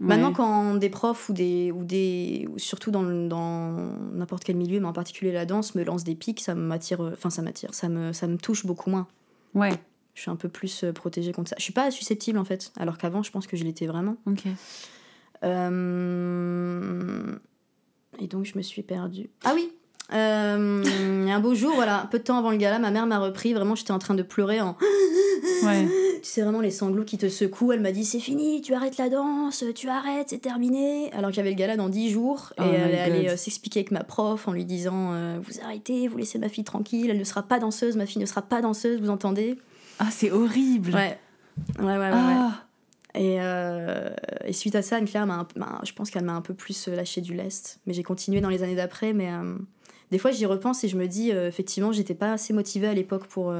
[0.00, 4.86] Maintenant, quand des profs ou des, ou des, ou surtout dans n'importe quel milieu, mais
[4.86, 8.12] en particulier la danse, me lancent des pics, ça m'attire, enfin ça m'attire, ça me,
[8.12, 9.06] ça me touche beaucoup moins.
[9.54, 9.70] Ouais,
[10.14, 11.56] Je suis un peu plus euh, protégée contre ça.
[11.58, 14.16] Je suis pas susceptible en fait, alors qu'avant, je pense que je l'étais vraiment.
[14.26, 14.44] ok.
[15.94, 17.36] Euh,
[18.20, 19.30] Et donc, je me suis perdue.
[19.44, 19.70] Ah oui
[20.12, 20.84] euh,
[21.28, 23.54] un beau jour, voilà, peu de temps avant le gala, ma mère m'a repris.
[23.54, 24.76] Vraiment, j'étais en train de pleurer en.
[25.62, 25.86] Ouais.
[26.22, 27.72] Tu sais, vraiment les sanglots qui te secouent.
[27.72, 31.10] Elle m'a dit C'est fini, tu arrêtes la danse, tu arrêtes, c'est terminé.
[31.12, 32.52] Alors que j'avais le gala dans 10 jours.
[32.58, 36.16] Oh et my elle euh, s'expliquer avec ma prof en lui disant Vous arrêtez, vous
[36.16, 39.00] laissez ma fille tranquille, elle ne sera pas danseuse, ma fille ne sera pas danseuse,
[39.00, 39.58] vous entendez?
[39.98, 40.94] Ah, c'est horrible.
[40.94, 41.18] Ouais.
[41.78, 42.10] Ouais, ouais, ouais.
[42.10, 42.10] ouais.
[42.12, 42.52] Ah.
[43.16, 44.10] Et, euh,
[44.44, 46.96] et suite à ça, Anne-Claire, m'a m'a- je pense qu'elle m'a un peu plus euh,
[46.96, 47.78] lâché du lest.
[47.86, 49.12] Mais j'ai continué dans les années d'après.
[49.12, 49.54] Mais euh,
[50.10, 52.94] des fois, j'y repense et je me dis, euh, effectivement, j'étais pas assez motivée à
[52.94, 53.52] l'époque pour.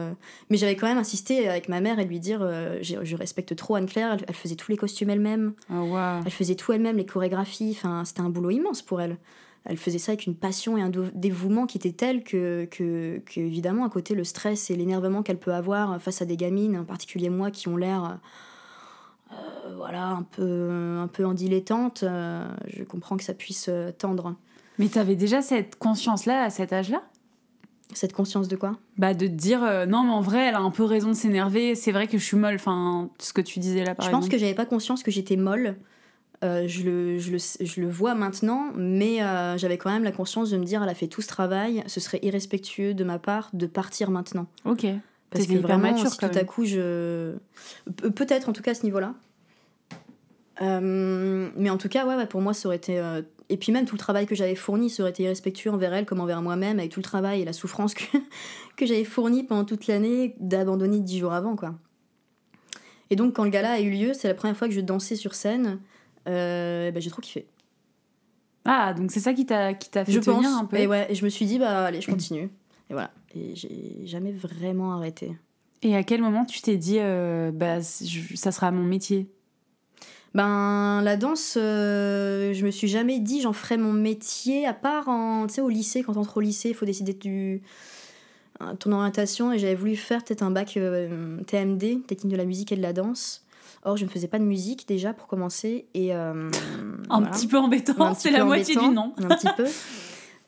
[0.50, 2.40] Mais j'avais quand même insisté avec ma mère et lui dire,
[2.82, 4.14] je respecte trop Anne-Claire.
[4.14, 5.52] Elle, elle faisait tous les costumes elle-même.
[5.70, 6.20] Ah.
[6.24, 7.76] Elle faisait tout elle-même, les chorégraphies.
[7.76, 9.18] Enfin, c'était un boulot immense pour elle.
[9.64, 13.40] Elle faisait ça avec une passion et un dévouement qui était tel que, que, que
[13.40, 16.84] évidemment, à côté, le stress et l'énervement qu'elle peut avoir face à des gamines, en
[16.84, 18.18] particulier moi, qui ont l'air
[19.34, 23.90] euh, voilà, un peu, un peu en dilettante, euh, je comprends que ça puisse euh,
[23.90, 24.34] tendre.
[24.78, 27.02] Mais tu avais déjà cette conscience-là à cet âge-là?
[27.92, 28.76] Cette conscience de quoi?
[28.98, 31.74] Bah de te dire non mais en vrai elle a un peu raison de s'énerver,
[31.74, 34.28] c'est vrai que je suis molle, enfin ce que tu disais là par Je pense
[34.28, 35.76] que j'avais pas conscience que j'étais molle.
[36.42, 39.18] Je, le, je, le, je, le, vois maintenant, mais
[39.56, 42.00] j'avais quand même la conscience de me dire elle a fait tout ce travail, ce
[42.00, 44.46] serait irrespectueux de ma part de partir maintenant.
[44.64, 44.86] Ok.
[45.34, 47.34] Parce que vraiment, mature, si tout à coup je.
[48.14, 49.14] Peut-être en tout cas à ce niveau-là.
[50.62, 52.98] Euh, mais en tout cas, ouais, pour moi, ça aurait été.
[52.98, 55.92] Euh, et puis même tout le travail que j'avais fourni, ça aurait été irrespectueux envers
[55.92, 58.04] elle comme envers moi-même, avec tout le travail et la souffrance que,
[58.76, 61.74] que j'avais fourni pendant toute l'année, d'abandonner dix jours avant, quoi.
[63.10, 65.16] Et donc, quand le gala a eu lieu, c'est la première fois que je dansais
[65.16, 65.80] sur scène.
[66.28, 67.46] Euh, bah, j'ai trop kiffé.
[68.64, 70.76] Ah, donc c'est ça qui t'a fait je tenir un peu.
[70.78, 72.50] Et ouais, et je me suis dit, bah allez, je continue.
[72.90, 73.10] Et voilà.
[73.34, 75.36] Et j'ai jamais vraiment arrêté.
[75.82, 79.28] Et à quel moment tu t'es dit, euh, bah, ça sera mon métier?
[80.34, 85.08] Ben, la danse, euh, je me suis jamais dit, j'en ferai mon métier, à part
[85.08, 87.62] en, au lycée, quand on entre au lycée, il faut décider du
[88.78, 92.72] ton orientation et j'avais voulu faire peut-être un bac euh, TMD, technique de la musique
[92.72, 93.43] et de la danse.
[93.84, 96.50] Or, je ne faisais pas de musique déjà pour commencer et un
[97.30, 99.14] petit peu embêtant, c'est la moitié du nom.
[99.18, 99.66] un petit peu.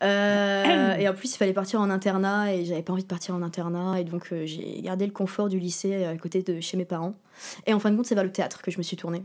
[0.03, 3.35] Euh, et en plus, il fallait partir en internat et j'avais pas envie de partir
[3.35, 4.01] en internat.
[4.01, 6.85] Et donc, euh, j'ai gardé le confort du lycée euh, à côté de chez mes
[6.85, 7.15] parents.
[7.67, 9.25] Et en fin de compte, c'est vers le théâtre que je me suis tournée.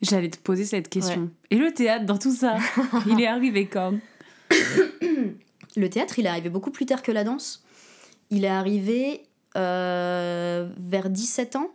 [0.00, 1.30] J'allais te poser cette question.
[1.50, 2.56] Et le théâtre dans tout ça
[3.06, 3.94] Il est arrivé quand?
[5.76, 7.64] Le théâtre, il est arrivé beaucoup plus tard que la danse.
[8.30, 11.68] Il est arrivé vers 17 ans.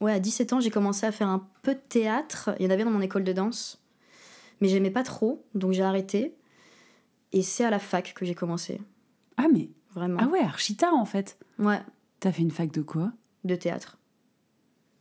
[0.00, 2.50] Ouais, à 17 ans, j'ai commencé à faire un peu de théâtre.
[2.58, 3.82] Il y en avait dans mon école de danse
[4.60, 6.34] mais j'aimais pas trop, donc j'ai arrêté.
[7.32, 8.80] Et c'est à la fac que j'ai commencé.
[9.36, 9.70] Ah, mais.
[9.94, 10.18] Vraiment.
[10.20, 11.38] Ah ouais, archi en fait.
[11.58, 11.80] Ouais.
[12.20, 13.12] T'as fait une fac de quoi?
[13.44, 13.98] De théâtre.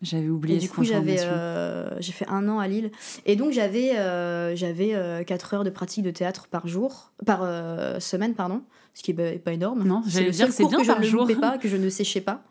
[0.01, 0.57] J'avais oublié.
[0.57, 2.91] Et du coup, j'avais, euh, j'ai fait un an à Lille.
[3.25, 7.39] Et donc, j'avais, euh, j'avais 4 euh, heures de pratique de théâtre par jour, par
[8.01, 8.61] semaine, pardon,
[8.93, 9.83] ce qui est pas énorme.
[9.83, 11.27] Non, j'allais dire c'est bien que par je jour.
[11.27, 12.43] ne pas, que je ne séchais pas.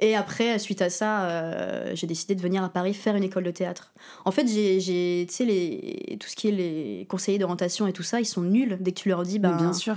[0.00, 3.44] Et après, suite à ça, euh, j'ai décidé de venir à Paris faire une école
[3.44, 3.92] de théâtre.
[4.26, 8.02] En fait, j'ai, tu sais, les, tout ce qui est les conseillers d'orientation et tout
[8.02, 9.96] ça, ils sont nuls dès que tu leur dis, bah, bien sûr.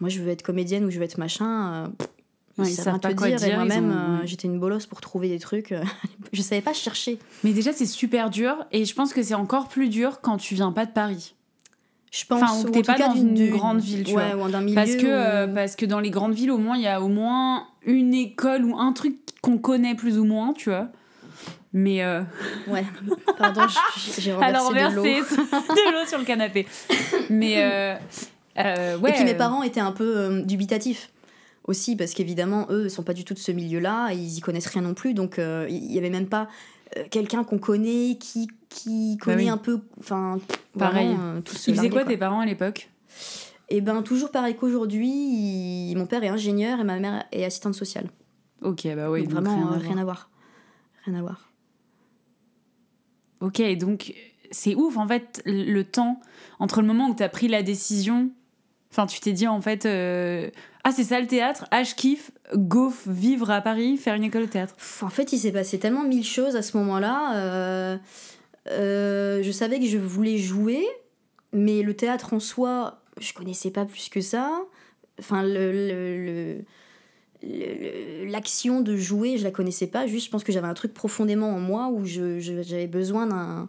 [0.00, 1.86] Moi, je veux être comédienne ou je veux être machin.
[2.58, 3.42] Euh, ils, savent pas quoi dire.
[3.42, 5.72] Et moi-même, euh, j'étais une bolosse pour trouver des trucs.
[6.32, 7.18] je savais pas chercher.
[7.42, 8.66] Mais déjà, c'est super dur.
[8.70, 11.34] Et je pense que c'est encore plus dur quand tu viens pas de Paris.
[12.10, 14.36] Je pense enfin, t'es pas dans une grande ville, tu vois.
[14.74, 17.66] parce que parce que dans les grandes villes, au moins, il y a au moins
[17.86, 20.88] une école ou un truc qu'on connaît plus ou moins, tu vois.
[21.74, 22.22] Mais euh...
[22.68, 22.84] ouais,
[23.38, 23.62] pardon,
[24.18, 25.04] j'ai renversé de l'eau.
[25.04, 26.66] de l'eau sur le canapé.
[27.28, 27.94] Mais euh,
[28.58, 29.10] euh, ouais.
[29.10, 31.10] Et puis mes parents étaient un peu euh, dubitatifs
[31.64, 34.82] aussi parce qu'évidemment eux sont pas du tout de ce milieu-là, ils y connaissent rien
[34.82, 36.48] non plus, donc il y avait même pas
[37.10, 40.38] quelqu'un qu'on connaît qui qui bah connaît un peu, enfin
[40.78, 41.16] pareil.
[41.68, 42.90] Ils faisaient quoi, tes parents à l'époque?
[43.68, 47.74] Et eh ben toujours pareil qu'aujourd'hui, mon père est ingénieur et ma mère est assistante
[47.74, 48.08] sociale.
[48.62, 49.26] Ok, bah oui.
[49.26, 50.30] Vraiment, rien, à voir.
[51.04, 51.50] Rien à voir.
[53.40, 54.14] Ok, donc
[54.52, 56.20] c'est ouf en fait le temps
[56.60, 58.30] entre le moment où tu as pris la décision.
[58.92, 60.50] Enfin, tu t'es dit en fait, euh,
[60.84, 64.42] ah c'est ça le théâtre, ah je kiffe, go vivre à Paris, faire une école
[64.42, 64.76] de théâtre.
[65.00, 67.36] En fait, il s'est passé tellement mille choses à ce moment-là.
[67.36, 67.96] Euh,
[68.68, 70.86] euh, je savais que je voulais jouer,
[71.52, 74.60] mais le théâtre en soi, je connaissais pas plus que ça.
[75.18, 76.64] Enfin, le,
[77.42, 80.06] l'action de jouer, je la connaissais pas.
[80.06, 83.68] Juste, je pense que j'avais un truc profondément en moi où j'avais je, besoin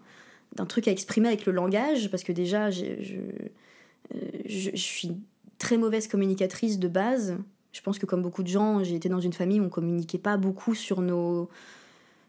[0.56, 2.10] d'un truc à exprimer avec le langage.
[2.12, 5.12] Parce que déjà, je, euh, je, je, suis
[5.58, 7.38] très mauvaise communicatrice de base.
[7.72, 10.20] Je pense que comme beaucoup de gens, j'ai été dans une famille où on communiquait
[10.20, 11.50] pas beaucoup sur nos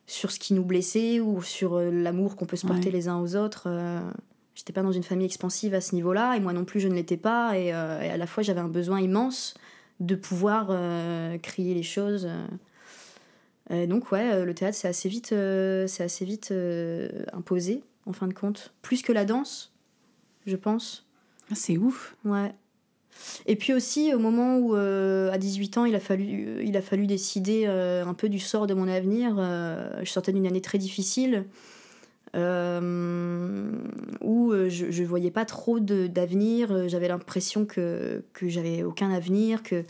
[0.07, 3.19] sur ce qui nous blessait ou sur euh, l'amour qu'on peut se porter les uns
[3.19, 3.65] aux autres.
[3.67, 4.01] Euh,
[4.55, 6.95] j'étais pas dans une famille expansive à ce niveau-là, et moi non plus je ne
[6.95, 9.55] l'étais pas, et, euh, à la fois j'avais un besoin immense
[10.01, 12.29] de pouvoir euh, crier les choses.
[13.71, 13.87] Euh.
[13.87, 16.53] donc ouais, le théâtre c'est assez vite, c'est assez vite
[17.33, 19.73] imposé en fin de compte, plus que la danse,
[20.47, 21.07] je pense.
[21.51, 22.17] Ah, c'est ouf.
[22.25, 22.55] Ouais.
[23.47, 27.07] Et puis aussi, au moment où, à 18 ans, il a fallu, il a fallu
[27.07, 31.47] décider un peu du sort de mon avenir, je sortais d'une année très difficile.
[32.35, 33.71] Euh,
[34.21, 36.73] où euh, je ne voyais pas trop d'avenir.
[36.73, 39.85] Euh, j'avais l'impression que, que j'avais aucun avenir, que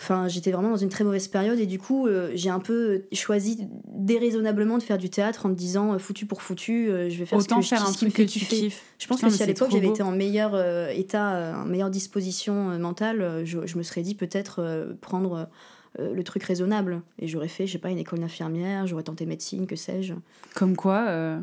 [0.00, 3.02] Enfin, j'étais vraiment dans une très mauvaise période et du coup, euh, j'ai un peu
[3.12, 7.18] choisi déraisonnablement de faire du théâtre en me disant euh, foutu pour foutu, euh, je
[7.18, 8.82] vais faire Autant ce que faire un truc que, tu kiffes.
[8.98, 13.42] Je pense que si à l'époque j'avais été en meilleur état, en meilleure disposition mentale,
[13.44, 15.50] je, je, me serais dit peut-être prendre
[15.98, 19.66] le truc raisonnable et j'aurais fait, je sais pas, une école d'infirmière, j'aurais tenté médecine,
[19.66, 20.14] que sais-je.
[20.54, 21.40] Comme quoi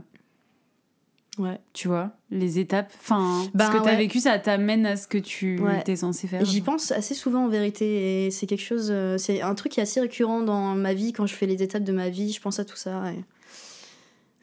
[1.37, 1.59] Ouais.
[1.73, 2.91] Tu vois, les étapes.
[2.99, 6.27] Enfin, ce ben que tu as vécu, ça t'amène à ce que tu étais censé
[6.27, 6.43] faire.
[6.43, 8.25] J'y pense assez souvent en vérité.
[8.25, 8.89] Et c'est quelque chose.
[8.89, 11.13] Euh, c'est un truc qui est assez récurrent dans ma vie.
[11.13, 13.03] Quand je fais les étapes de ma vie, je pense à tout ça.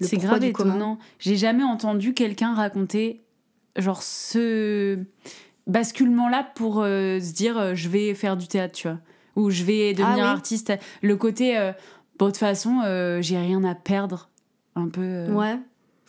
[0.01, 0.99] C'est grave étonnant.
[1.19, 3.23] J'ai jamais entendu quelqu'un raconter,
[3.77, 4.99] genre, ce
[5.67, 8.99] basculement-là pour euh, se dire euh, je vais faire du théâtre, tu vois.
[9.37, 10.73] Ou je vais devenir ah artiste.
[11.03, 11.55] Le côté,
[12.19, 12.83] bon, de toute façon,
[13.21, 14.29] j'ai rien à perdre.
[14.77, 15.27] Un peu.
[15.27, 15.59] Ouais.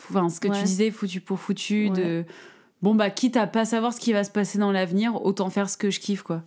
[0.10, 2.26] Enfin, ce que tu disais, foutu pour foutu, de
[2.82, 5.70] bon, bah, quitte à pas savoir ce qui va se passer dans l'avenir, autant faire
[5.70, 6.44] ce que je kiffe, quoi.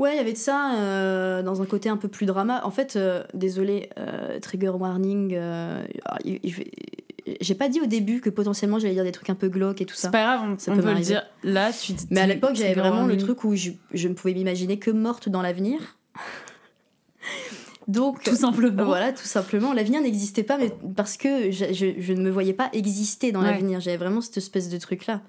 [0.00, 2.62] Ouais, il y avait de ça euh, dans un côté un peu plus drama.
[2.64, 5.38] En fait, euh, désolé, euh, trigger warning.
[7.42, 9.84] J'ai pas dit au début que potentiellement j'allais dire des trucs un peu glauques et
[9.84, 10.08] tout ça.
[10.08, 11.22] C'est pas grave, on, ça peut, le dire.
[11.44, 11.92] Là, tu.
[12.08, 15.28] Mais à l'époque, j'avais vraiment le truc où je, je ne pouvais m'imaginer que morte
[15.28, 15.78] dans l'avenir.
[17.86, 18.86] Donc, tout simplement.
[18.86, 19.74] Voilà, tout simplement.
[19.74, 23.80] L'avenir n'existait pas, mais parce que je, je, ne me voyais pas exister dans l'avenir.
[23.80, 25.20] J'avais vraiment cette espèce de truc-là,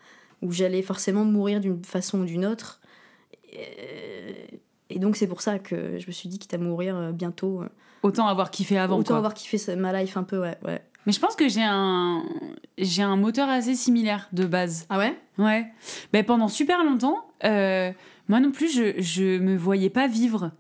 [0.42, 2.81] où j'allais forcément mourir d'une façon ou d'une autre.
[3.52, 7.62] Et, donc, c'est pour ça que je me suis dit, quitte à mourir euh, bientôt.
[7.62, 7.70] Euh,
[8.04, 8.98] autant avoir kiffé avant.
[8.98, 10.58] Autant avoir kiffé ma life un peu, ouais.
[10.64, 10.82] ouais.
[11.06, 12.24] Mais je pense que j'ai un,
[12.78, 14.86] j'ai un moteur assez similaire de base.
[14.90, 15.18] Ah ouais?
[15.38, 15.66] Ouais.
[16.14, 17.92] Ben, pendant super longtemps, euh,
[18.28, 20.52] moi non plus, je, je me voyais pas vivre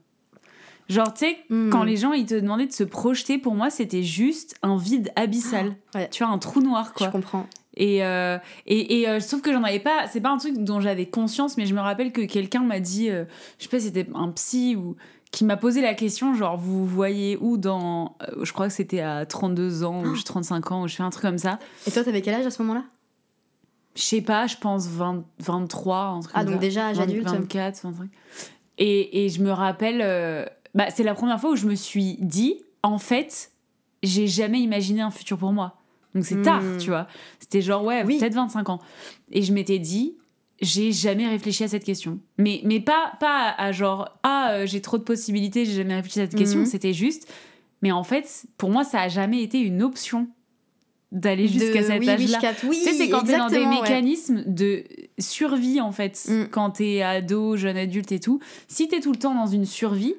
[0.91, 1.69] Genre, tu sais, hmm.
[1.69, 5.09] quand les gens ils te demandaient de se projeter, pour moi, c'était juste un vide
[5.15, 5.77] abyssal.
[5.93, 7.07] Ah, tu vois, un trou noir, quoi.
[7.07, 7.47] Je comprends.
[7.77, 10.79] Et, euh, et, et euh, sauf que j'en avais pas, c'est pas un truc dont
[10.81, 13.25] j'avais conscience, mais je me rappelle que quelqu'un m'a dit, euh,
[13.57, 14.95] je sais pas si c'était un psy ou
[15.31, 19.25] qui m'a posé la question, genre, vous voyez où dans, je crois que c'était à
[19.25, 21.57] 32 ans ou 35 ans, ou je fais un truc comme ça.
[21.87, 22.83] Et toi, t'avais quel âge à ce moment-là?
[23.95, 27.81] Je sais pas, je pense 20, 23, un truc Ah, donc déjà âge adulte 24,
[27.83, 28.09] 25.
[28.77, 32.61] Et, et je me rappelle bah, c'est la première fois où je me suis dit,
[32.83, 33.51] en fait,
[34.03, 35.80] j'ai jamais imaginé un futur pour moi.
[36.15, 36.77] Donc c'est tard, hmm.
[36.77, 37.07] tu vois.
[37.39, 38.79] C'était genre, ouais, peut-être 25 ans.
[39.31, 40.17] Et je m'étais dit,
[40.61, 42.19] j'ai jamais réfléchi à cette question.
[42.37, 46.19] Mais, mais pas, pas à genre, ah, euh, j'ai trop de possibilités, j'ai jamais réfléchi
[46.19, 46.61] à cette question.
[46.61, 46.65] Hmm.
[46.65, 47.31] C'était juste,
[47.81, 50.27] mais en fait, pour moi, ça a jamais été une option
[51.11, 52.53] d'aller jusqu'à cet âge-là.
[52.63, 54.83] Oui, tu sais, c'est quand t'es dans des mécanismes de
[55.19, 56.45] survie, en fait, mm.
[56.51, 58.39] quand t'es ado, jeune adulte et tout.
[58.69, 60.15] Si t'es tout le temps dans une survie,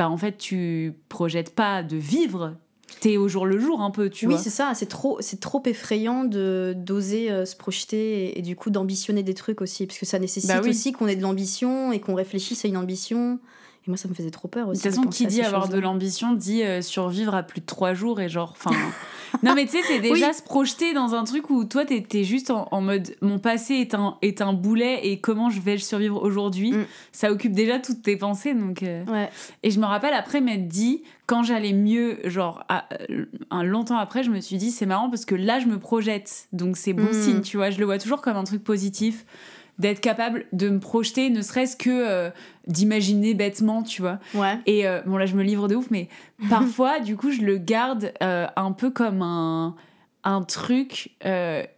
[0.00, 2.56] bah, en fait tu projettes pas de vivre
[3.00, 4.38] t'es au jour le jour un peu tu oui, vois.
[4.38, 8.56] oui c'est ça c'est trop c'est trop effrayant de d'oser euh, se projeter et, du
[8.56, 11.92] coup d'ambitionner des trucs aussi parce que ça nécessite bah aussi qu'on ait de l'ambition
[11.92, 13.38] et qu'on réfléchisse à une ambition
[13.86, 15.78] et moi ça me faisait trop peur aussi de toute façon qui dit avoir de
[15.78, 18.76] l'ambition dit euh, survivre à plus de trois jours et genre enfin
[19.42, 22.50] non, mais tu sais, c'est déjà se projeter dans un truc où toi, t'es juste
[22.50, 26.22] en, mode mon passé est un, est un boulet et comment je vais le survivre
[26.22, 26.72] aujourd'hui.
[26.72, 26.86] Mm.
[27.12, 28.54] Ça occupe déjà toutes tes pensées.
[28.54, 29.04] Donc, euh.
[29.06, 29.30] ouais.
[29.62, 34.22] Et je me rappelle après m'être dit, quand j'allais mieux, genre euh, un longtemps après,
[34.22, 36.48] je me suis dit, c'est marrant parce que là, je me projette.
[36.52, 37.22] Donc, c'est bon mm.
[37.22, 37.70] signe, tu vois.
[37.70, 39.24] Je le vois toujours comme un truc positif
[39.80, 42.30] d'être capable de me projeter, ne serait-ce que euh,
[42.66, 44.18] d'imaginer bêtement, tu vois.
[44.34, 44.58] Ouais.
[44.66, 46.08] Et euh, bon, là, je me livre de ouf, mais
[46.50, 49.74] parfois, du coup, je le garde euh, un peu comme un,
[50.22, 51.16] un truc.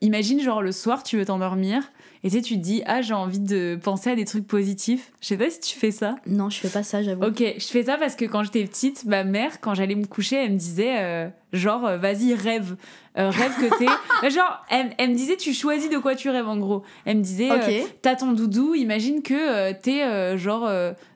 [0.00, 1.92] imagine, genre, le soir, tu veux t'endormir.
[2.24, 5.12] Et tu sais, tu te dis, ah, j'ai envie de penser à des trucs positifs.
[5.20, 6.16] Je sais pas si tu fais ça.
[6.26, 7.24] Non, je fais pas ça, j'avoue.
[7.24, 10.36] Ok, je fais ça parce que quand j'étais petite, ma mère, quand j'allais me coucher,
[10.36, 12.76] elle me disait, genre, vas-y, rêve.
[13.18, 13.86] Euh, rêve que t'es.
[14.24, 16.82] Euh, genre, elle, me disait, tu choisis de quoi tu rêves en gros.
[17.04, 20.70] Elle me disait, euh, t'as ton doudou, imagine que t'es genre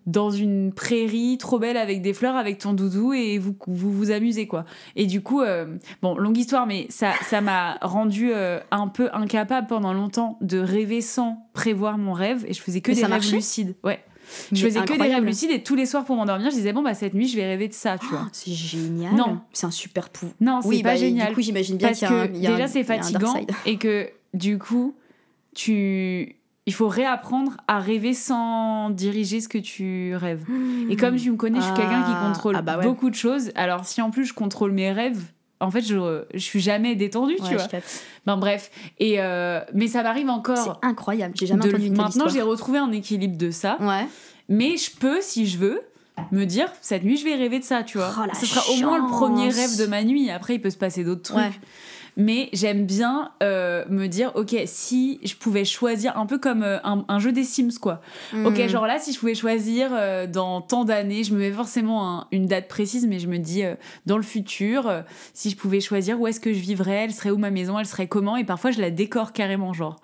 [0.07, 4.11] dans une prairie trop belle avec des fleurs avec ton doudou et vous vous, vous
[4.11, 4.65] amusez quoi.
[4.95, 5.43] Et du coup,
[6.03, 11.01] bon, longue histoire, mais ça ça m'a rendu un peu incapable pendant longtemps de rêver
[11.01, 13.75] sans prévoir mon rêve et je faisais que des rêves lucides.
[13.83, 14.01] Ouais.
[14.53, 16.83] Je faisais que des rêves lucides et tous les soirs pour m'endormir, je disais bon
[16.83, 18.23] bah cette nuit je vais rêver de ça, tu vois.
[18.25, 19.15] Oh, c'est génial.
[19.15, 20.27] Non, c'est un super pou.
[20.41, 21.29] Non, c'est pas bah, génial.
[21.29, 24.95] Du coup, j'imagine bien qu'il y a, un, déjà c'est fatigant et que du coup
[25.55, 30.45] tu il faut réapprendre à rêver sans diriger ce que tu rêves.
[30.91, 32.27] Et comme tu me connais, je suis quelqu'un qui ah.
[32.27, 33.53] contrôle ah bah beaucoup de choses.
[33.55, 35.23] Alors si en plus je contrôle mes rêves,
[35.61, 37.67] en fait, je, je suis jamais détendue, tu vois.
[38.27, 40.59] Ben bref, et euh, mais ça m'arrive encore.
[40.59, 41.35] C'est incroyable.
[41.39, 43.79] J'ai jamais entendu une Maintenant, j'ai retrouvé un équilibre de ça.
[43.81, 44.07] Ouais.
[44.49, 45.83] Mais je peux, si je veux,
[46.33, 48.13] me dire cette nuit, je vais rêver de ça, tu vois.
[48.19, 50.31] Oh, Ce sera au moins le premier rêve de ma nuit.
[50.31, 51.61] Après, il peut se passer d'autres trucs.
[52.17, 56.79] Mais j'aime bien euh, me dire, ok, si je pouvais choisir, un peu comme euh,
[56.83, 58.01] un, jeu des Sims, quoi.
[58.45, 58.69] Ok, hmm.
[58.69, 62.47] genre là, si je pouvais choisir euh, dans tant d'années, je me mets forcément une
[62.47, 63.63] date précise, mais je me dis,
[64.07, 65.05] dans le futur,
[65.35, 67.87] si je pouvais choisir où est-ce que je vivrais, elle serait où ma maison, elle
[67.87, 69.97] serait comment, et parfois je la décore carrément, genre.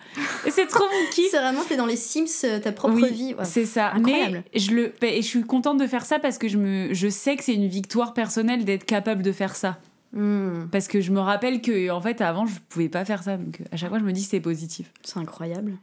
[0.47, 1.29] Et c'est trop mon kiff.
[1.31, 3.35] c'est vraiment, t'es dans les Sims, ta propre vie.
[3.45, 3.93] C'est ça.
[3.95, 4.45] Incroyable.
[4.53, 7.09] Mais je, le, et je suis contente de faire ça parce que je, me, je
[7.09, 9.79] sais que c'est une victoire personnelle d'être capable de faire ça.
[10.13, 10.67] Hmm.
[10.71, 13.63] Parce que je me rappelle que en fait avant je pouvais pas faire ça donc
[13.73, 14.93] à chaque fois je me dis c'est positif.
[15.03, 15.77] C'est incroyable.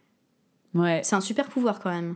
[0.76, 1.02] Ouais.
[1.04, 2.16] C'est un super pouvoir quand même.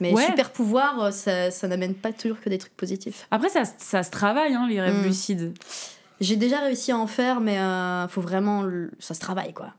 [0.00, 3.26] Mais super pouvoir euh, ça, ça n'amène pas toujours que des trucs positifs.
[3.30, 5.06] Après ça, ça se travaille hein, les rêves hmm.
[5.06, 5.58] lucides.
[6.20, 8.64] J'ai déjà réussi à en faire mais euh, faut vraiment
[8.98, 9.74] ça se travaille quoi.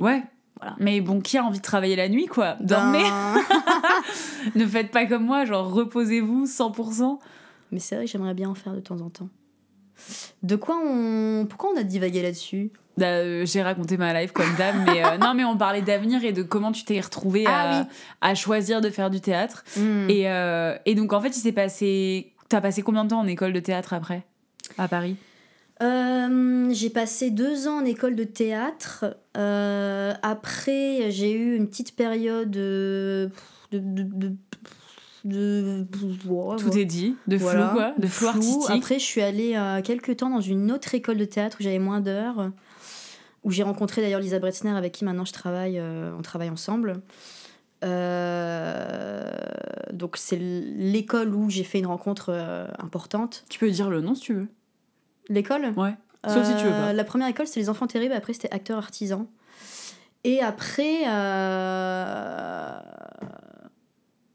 [0.00, 0.22] Ouais.
[0.60, 0.74] Voilà.
[0.78, 2.56] Mais bon, qui a envie de travailler la nuit, quoi?
[2.60, 3.34] Dormez ben.
[4.54, 7.18] Ne faites pas comme moi, genre reposez-vous 100%.
[7.70, 9.28] Mais c'est vrai que j'aimerais bien en faire de temps en temps.
[10.42, 11.46] De quoi on.
[11.48, 12.70] Pourquoi on a divagué là-dessus?
[12.98, 16.24] Bah, euh, J'ai raconté ma life comme dame, mais euh, non, mais on parlait d'avenir
[16.24, 17.86] et de comment tu t'es retrouvée ah
[18.20, 19.64] à, choisir de faire du théâtre.
[19.76, 20.10] Hmm.
[20.10, 22.32] Et, euh, et, donc, en fait, il s'est passé.
[22.48, 24.24] T'as passé combien de temps en école de théâtre après,
[24.78, 25.16] à Paris?
[25.80, 29.16] J'ai passé deux ans en école de théâtre.
[29.34, 33.30] après, j'ai eu une petite période de,
[33.72, 34.32] de de
[35.22, 38.70] tout est dit de flou quoi de flou, artistique.
[38.70, 41.78] Après je suis allée euh, quelques temps dans une autre école de théâtre où j'avais
[41.78, 42.50] moins d'heures
[43.44, 47.02] où j'ai rencontré d'ailleurs Lisa Bretzner avec qui maintenant je travaille euh, on travaille ensemble.
[47.84, 49.30] Euh,
[49.92, 52.32] donc c'est l'école où j'ai fait une rencontre
[52.78, 53.44] importante.
[53.48, 54.48] Tu peux dire le nom si tu veux.
[55.28, 55.72] L'école?
[55.76, 55.94] Ouais.
[56.26, 56.92] Sauf si tu veux pas.
[56.92, 59.28] la première école c'est les enfants terribles après c'était acteur artisan
[60.24, 61.04] et après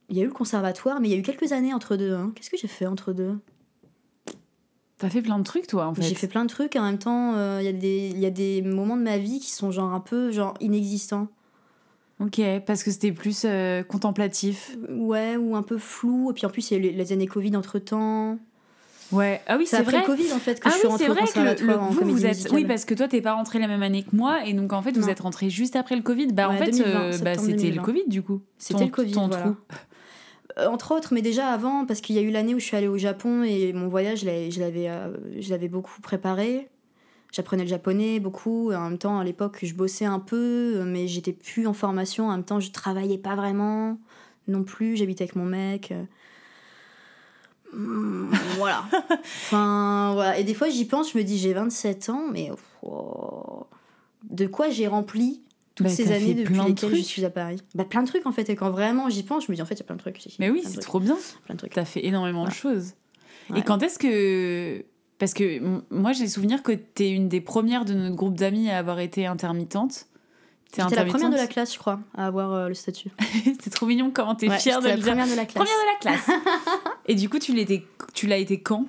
[0.09, 2.13] il y a eu le conservatoire, mais il y a eu quelques années entre deux.
[2.13, 2.31] Hein.
[2.35, 3.37] Qu'est-ce que j'ai fait entre deux?
[4.97, 6.03] T'as fait plein de trucs, toi, en fait.
[6.03, 6.75] J'ai fait plein de trucs.
[6.75, 9.71] En même temps, euh, il y, y, a des moments de ma vie qui sont
[9.71, 11.27] genre un peu genre inexistants.
[12.19, 14.77] Ok, parce que c'était plus euh, contemplatif.
[14.89, 16.31] Ouais, ou un peu flou.
[16.31, 18.37] Et puis en plus, il y a eu les années Covid entre-temps.
[19.11, 19.99] Ouais, ah oui, c'est vrai.
[19.99, 22.49] le Covid en fait que ah je suis rentrée au conservatoire en vous, vous êtes...
[22.51, 24.81] Oui, parce que toi t'es pas rentré la même année que moi et donc en
[24.81, 26.27] fait vous êtes rentré juste après le Covid.
[26.27, 28.41] Bah en fait euh, bah, c'était le Covid du coup.
[28.57, 29.13] C'était le Covid.
[29.13, 29.47] voilà.
[29.47, 29.51] Euh,
[30.57, 32.87] entre autres, mais déjà avant, parce qu'il y a eu l'année où je suis allée
[32.87, 36.69] au Japon et mon voyage, je l'avais, euh, je l'avais beaucoup préparé.
[37.31, 38.71] J'apprenais le japonais beaucoup.
[38.71, 42.27] En même temps, à l'époque, je bossais un peu, mais j'étais plus en formation.
[42.27, 43.97] En même temps, je travaillais pas vraiment
[44.47, 44.95] non plus.
[44.97, 45.93] J'habitais avec mon mec.
[47.73, 48.85] Hmm, voilà.
[49.23, 50.37] enfin, voilà.
[50.37, 52.51] Et des fois, j'y pense, je me dis, j'ai 27 ans, mais
[52.83, 53.65] oh,
[54.29, 55.42] de quoi j'ai rempli
[55.75, 57.59] toutes bah, ces années depuis lesquelles je suis à Paris.
[57.73, 58.49] Bah, plein de trucs en fait.
[58.49, 60.01] Et quand vraiment j'y pense, je me dis en fait, il y a plein de
[60.01, 60.19] trucs.
[60.39, 61.17] Mais oui, c'est trop bien.
[61.45, 61.73] Plein de trucs.
[61.73, 62.93] T'as fait énormément de choses.
[63.55, 64.85] Et quand est-ce que.
[65.19, 68.77] Parce que moi, j'ai souvenir que t'es une des premières de notre groupe d'amis à
[68.77, 70.07] avoir été intermittente.
[70.75, 73.09] J'étais la première de la classe, je crois, à avoir euh, le statut.
[73.61, 75.63] c'est trop mignon comment t'es fière de la première de la classe.
[75.63, 76.29] Première de la classe.
[77.05, 78.87] Et du coup, tu l'as été quand?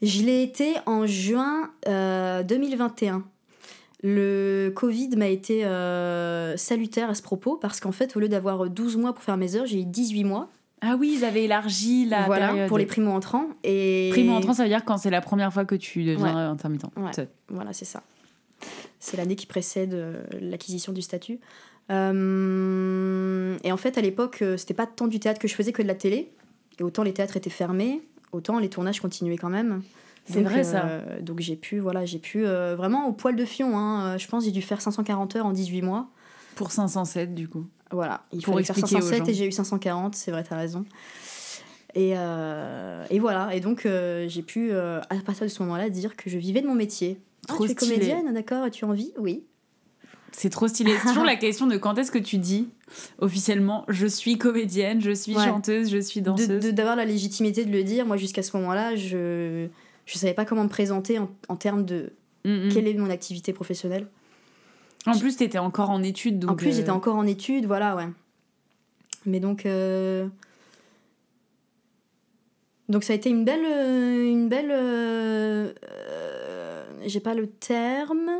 [0.00, 3.24] Je l'ai été en juin 2021.
[4.06, 8.28] Euh, le Covid m'a été euh, salutaire à ce propos parce qu'en fait, au lieu
[8.28, 10.48] d'avoir 12 mois pour faire mes heures, j'ai eu 18 mois.
[10.82, 13.48] Ah oui, ils avaient élargi la voilà, pour les primo-entrants.
[13.64, 14.10] Et...
[14.12, 16.86] Primo-entrants, ça veut dire quand c'est la première fois que tu deviens intermittent.
[17.48, 18.02] Voilà, c'est ça.
[18.98, 21.38] C'est l'année qui précède euh, l'acquisition du statut.
[21.90, 25.82] Euh, et en fait, à l'époque, c'était pas tant du théâtre que je faisais que
[25.82, 26.32] de la télé.
[26.78, 28.02] Et autant les théâtres étaient fermés,
[28.32, 29.82] autant les tournages continuaient quand même.
[30.28, 30.86] C'est vrai ça.
[30.86, 33.78] Euh, donc j'ai pu, voilà, j'ai pu euh, vraiment au poil de fion.
[33.78, 36.08] Hein, euh, je pense j'ai dû faire 540 heures en 18 mois.
[36.56, 37.66] Pour 507 du coup.
[37.90, 40.84] Voilà, il faut faire 507 et j'ai eu 540, c'est vrai, t'as raison.
[41.94, 43.86] Et, et, voilà, et donc
[44.26, 47.20] j'ai pu, à partir de ce moment-là, dire que je vivais de mon métier.
[47.48, 49.12] Ah, tu es comédienne, d'accord Tu as envie?
[49.18, 49.44] Oui.
[50.32, 50.92] C'est trop stylé.
[51.00, 52.68] C'est toujours la question de quand est-ce que tu dis
[53.18, 56.74] officiellement je suis comédienne, je suis chanteuse, je suis danseuse.
[56.74, 58.04] D'avoir la légitimité de le dire.
[58.04, 59.68] Moi, jusqu'à ce moment-là, je
[60.06, 62.12] je savais pas comment me présenter en, termes de
[62.44, 62.68] mm, mm.
[62.72, 64.06] quelle est mon activité professionnelle.
[65.04, 66.38] En plus, tu étais encore en études.
[66.38, 68.08] Donc en plus, j'étais euh, encore en études, voilà, ouais.
[69.24, 69.66] Mais donc.
[69.66, 70.26] Euh,
[72.88, 73.64] donc, ça a été une belle.
[73.64, 75.74] Euh, une belle.
[77.04, 78.30] J'ai pas le terme.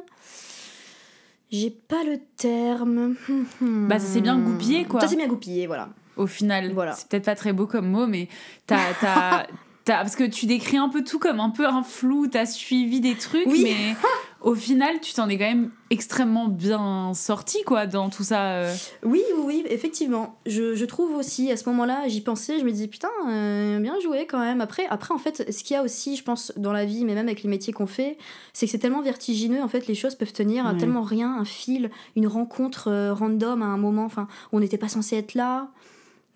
[1.50, 3.14] J'ai pas le terme.
[3.60, 5.00] bah, ça s'est bien goupillé, quoi.
[5.00, 5.90] Ça s'est bien goupillé, voilà.
[6.16, 6.92] Au final, voilà.
[6.92, 8.28] c'est peut-être pas très beau comme mot, mais
[8.66, 9.46] t'as
[9.86, 13.14] parce que tu décris un peu tout comme un peu un flou, t'as suivi des
[13.14, 13.94] trucs, mais
[14.40, 18.54] au final, tu t'en es quand même extrêmement bien sorti, quoi, dans tout ça.
[18.54, 18.74] Euh.
[19.04, 20.38] Oui, oui, oui, effectivement.
[20.46, 23.98] Je, je, trouve aussi, à ce moment-là, j'y pensais, je me dis, putain, euh, bien
[24.00, 24.60] joué quand même.
[24.60, 27.14] Après, après, en fait, ce qu'il y a aussi, je pense, dans la vie, mais
[27.14, 28.18] même avec les métiers qu'on fait,
[28.52, 31.44] c'est que c'est tellement vertigineux, en fait, les choses peuvent tenir à tellement rien, un
[31.44, 35.68] fil, une rencontre euh, random à un moment, enfin, on n'était pas censé être là.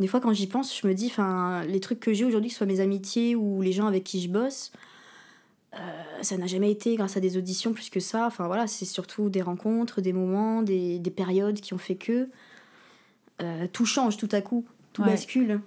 [0.01, 2.55] Des fois, quand j'y pense, je me dis, enfin, les trucs que j'ai aujourd'hui, que
[2.55, 4.73] ce soit mes amitiés ou les gens avec qui je bosse,
[5.75, 5.79] euh,
[6.23, 8.27] ça n'a jamais été grâce à des auditions plus que ça.
[8.27, 12.29] Enfin voilà, c'est surtout des rencontres, des moments, des, des périodes qui ont fait que
[13.43, 15.61] euh, tout change tout à coup, tout bascule.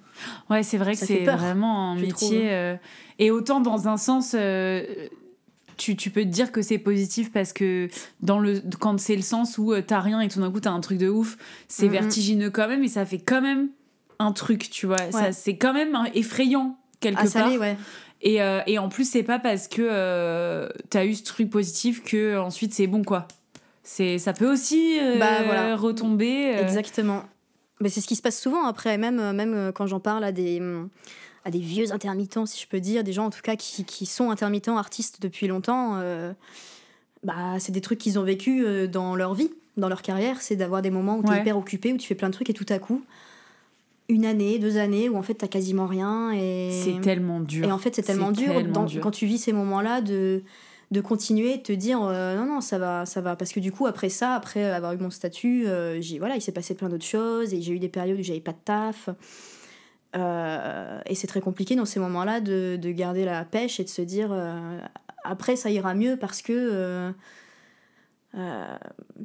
[0.49, 2.51] Ouais, c'est vrai que c'est vraiment un métier.
[2.51, 2.75] Euh,
[3.19, 4.36] et autant dans un sens.
[5.75, 7.89] Tu, tu, peux te dire que c'est positif parce que
[8.21, 10.79] dans le, quand c'est le sens où t'as rien et tout d'un coup t'as un
[10.81, 11.36] truc de ouf,
[11.67, 13.69] c'est vertigineux quand même et ça fait quand même
[14.20, 15.11] un truc, tu vois.
[15.11, 17.53] ça C'est quand même effrayant quelque ah, part.
[17.53, 17.78] ouais.
[18.24, 22.01] Et, euh, et en plus, c'est pas parce que euh, t'as eu ce truc positif
[22.03, 23.28] que ensuite c'est bon, quoi.
[23.84, 26.55] C'est, ça peut aussi euh, bah, retomber.
[26.61, 27.26] Exactement.
[27.82, 30.61] Mais c'est ce qui se passe souvent après, même, même quand j'en parle à des,
[31.43, 34.05] à des vieux intermittents, si je peux dire, des gens en tout cas qui, qui
[34.05, 36.01] sont intermittents, artistes depuis longtemps.
[37.24, 40.41] bah, c'est des trucs qu'ils ont vécu dans leur vie, dans leur carrière.
[40.41, 42.49] C'est d'avoir des moments où tu es hyper occupé, où tu fais plein de trucs
[42.49, 43.03] et tout à coup,
[44.14, 47.66] une année, deux années où en fait t'as quasiment rien et c'est tellement dur.
[47.68, 48.53] Et en fait c'est tellement, dur,
[49.01, 50.43] quand tu vis ces moments-là de
[50.91, 53.36] de continuer, de te dire euh, non non ça va ça va.
[53.36, 56.41] Parce que du coup après ça après avoir eu mon statut euh, j'ai voilà il
[56.41, 59.09] s'est passé plein d'autres choses et j'ai eu des périodes où j'avais pas de taf.
[60.16, 63.89] Euh, et c'est très compliqué dans ces moments-là de, de, garder la pêche et de
[63.89, 64.32] se dire
[65.24, 67.11] après ça ira mieux parce que
[68.36, 68.77] euh,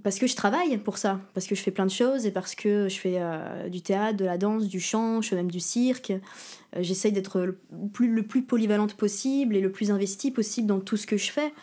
[0.02, 2.54] parce que je travaille pour ça, parce que je fais plein de choses et parce
[2.54, 5.60] que je fais euh, du théâtre, de la danse, du chant, je fais même du
[5.60, 6.10] cirque.
[6.10, 7.58] Euh, j'essaye d'être le
[7.92, 11.32] plus, le plus polyvalente possible et le plus investi possible dans tout ce que je
[11.32, 11.54] fais.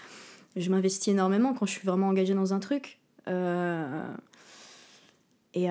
[0.56, 3.00] Je m'investis énormément quand je suis vraiment engagée dans un truc.
[5.58, 5.68] Et,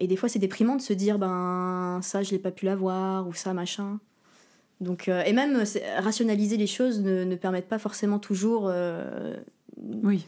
[0.00, 3.26] et, des fois, c'est déprimant de se dire ben ça, je l'ai pas pu l'avoir
[3.26, 3.98] ou ça, machin.
[4.80, 5.64] Donc, et même
[5.98, 8.70] rationaliser les choses ne, ne permettent pas forcément toujours.
[10.02, 10.26] oui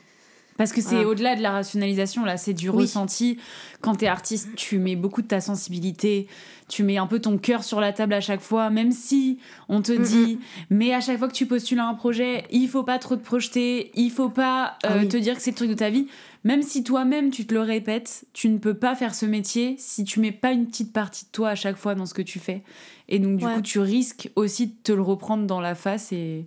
[0.59, 3.39] parce que c'est au-delà de la rationalisation, là, c'est du ressenti.
[3.81, 6.27] Quand t'es artiste, tu mets beaucoup de ta sensibilité,
[6.67, 9.39] tu mets un peu ton cœur sur la table à chaque fois, même si
[9.69, 12.83] on te dit, mais à chaque fois que tu postules à un projet, il faut
[12.83, 15.71] pas trop te projeter, il faut pas euh, ah te dire que c'est le truc
[15.71, 16.09] de ta vie.
[16.43, 20.03] Même si toi-même tu te le répètes, tu ne peux pas faire ce métier si
[20.03, 22.41] tu mets pas une petite partie de toi à chaque fois dans ce que tu
[22.41, 22.65] fais.
[23.09, 26.47] Et donc, du coup, tu risques aussi de te le reprendre dans la face et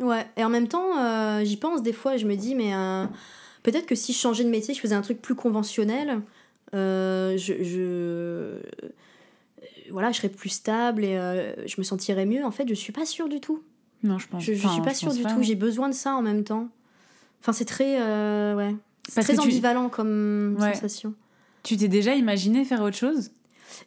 [0.00, 3.04] Ouais, et en même temps, euh, j'y pense des fois, je me dis, mais euh,
[3.62, 6.20] peut-être que si je changeais de métier, je faisais un truc plus conventionnel,
[6.74, 8.58] euh, je, je,
[9.90, 11.16] voilà, je serais plus stable et
[11.66, 12.44] je me sentirais mieux.
[12.44, 13.62] En fait, je suis pas sûre du tout.
[14.04, 16.22] Non, je pense Je, je suis pas sûre du tout, j'ai besoin de ça en
[16.22, 16.68] même temps.
[17.40, 17.96] Enfin, c'est très,
[18.54, 18.74] ouais,
[19.08, 21.14] c'est très ambivalent comme sensation.
[21.64, 23.30] Tu t'es déjà imaginé faire autre chose?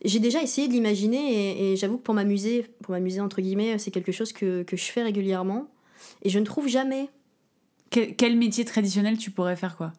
[0.04, 3.92] J'ai déjà essayé de l'imaginer et, j'avoue que pour m'amuser, pour m'amuser entre guillemets, c'est
[3.92, 5.68] quelque chose que, que, je fais régulièrement.
[6.22, 7.10] Et je ne trouve jamais.
[7.90, 9.92] Quel, métier traditionnel tu pourrais faire quoi?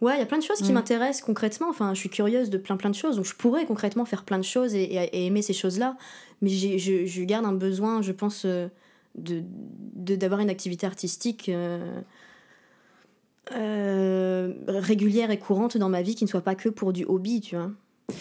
[0.00, 0.74] Ouais, il y a plein de choses qui mm.
[0.74, 1.68] m'intéressent concrètement.
[1.70, 3.16] Enfin, je suis curieuse de plein plein de choses.
[3.16, 5.96] Donc, je pourrais concrètement faire plein de choses et, aimer ces choses-là.
[6.40, 8.66] Mais je, je, garde un besoin, je pense, euh,
[9.14, 9.44] de
[10.16, 12.00] d'avoir une activité artistique euh,
[13.52, 17.40] euh, régulière et courante dans ma vie qui ne soit pas que pour du hobby,
[17.40, 17.70] tu vois.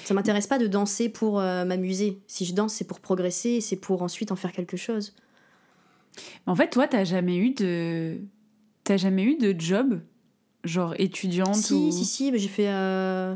[0.06, 2.22] Ça m'intéresse pas de danser pour m'amuser.
[2.28, 5.16] Si je danse, c'est pour progresser, c'est pour ensuite en faire quelque chose.
[6.46, 8.18] En fait, toi, t'as jamais eu de.
[8.84, 10.02] T'as jamais eu de job
[10.64, 12.70] Genre étudiante Si, si, si, j'ai fait.
[12.70, 13.36] Euh,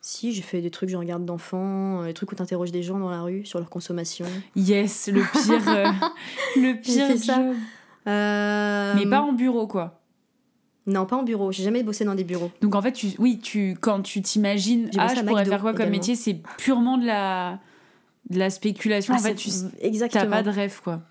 [0.00, 2.98] si, j'ai fait des trucs, je regarde d'enfants, euh, des trucs où t'interroges des gens
[2.98, 4.26] dans la rue sur leur consommation.
[4.54, 5.68] Yes, le pire.
[5.68, 5.90] Euh,
[6.56, 7.54] le pire fait job.
[8.06, 8.94] Ça.
[8.94, 10.00] Mais pas en bureau, quoi.
[10.86, 11.52] Non, pas en bureau.
[11.52, 12.50] J'ai jamais bossé dans des bureaux.
[12.60, 15.90] Donc en fait, tu, oui, tu, quand tu t'imagines, ah, je pourrais faire quoi comme
[15.90, 17.60] métier, c'est purement de la,
[18.28, 19.14] de la spéculation.
[19.14, 21.02] Ah, en fait, tu n'as pas de rêve, quoi.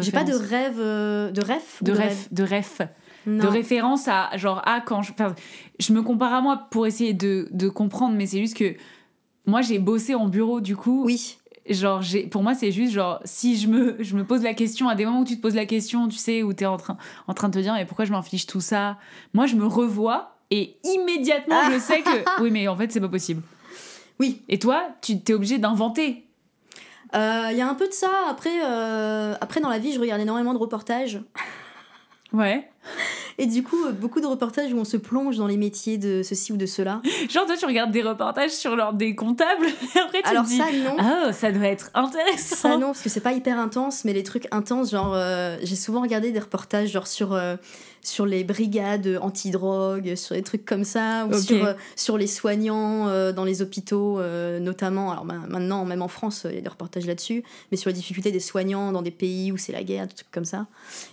[0.00, 2.88] J'ai pas de rêve, euh, de rêve, de rêve, de rêve,
[3.26, 5.12] de référence à genre à quand je,
[5.78, 8.74] je me compare à moi pour essayer de, de comprendre, mais c'est juste que
[9.46, 11.04] moi j'ai bossé en bureau du coup.
[11.04, 11.38] Oui.
[11.68, 14.94] Genre pour moi c'est juste genre si je me je me pose la question à
[14.94, 16.96] des moments où tu te poses la question, tu sais où tu es en train
[17.26, 18.98] en train de te dire mais pourquoi je m'inflige tout ça?
[19.34, 23.08] Moi je me revois et immédiatement je sais que oui mais en fait c'est pas
[23.08, 23.42] possible.
[24.18, 24.42] Oui.
[24.48, 26.25] Et toi, tu t'es obligé d'inventer
[27.12, 28.10] il euh, y a un peu de ça.
[28.28, 31.20] Après, euh, après, dans la vie, je regarde énormément de reportages.
[32.32, 32.68] Ouais.
[33.38, 36.52] Et du coup, beaucoup de reportages où on se plonge dans les métiers de ceci
[36.52, 37.02] ou de cela.
[37.28, 40.48] Genre, toi, tu regardes des reportages sur l'ordre des comptables, et après tu Alors te
[40.48, 40.96] dis, ça, non.
[40.98, 42.56] ah, ça doit être intéressant.
[42.56, 45.76] Ça non, parce que c'est pas hyper intense, mais les trucs intenses, genre euh, j'ai
[45.76, 47.56] souvent regardé des reportages genre sur euh,
[48.02, 53.08] sur les brigades anti-drogue, sur des trucs comme ça, ou sur, euh, sur les soignants
[53.08, 55.10] euh, dans les hôpitaux euh, notamment.
[55.10, 57.94] Alors ma- maintenant, même en France, il y a des reportages là-dessus, mais sur les
[57.94, 60.66] difficultés des soignants dans des pays où c'est la guerre, des trucs comme ça.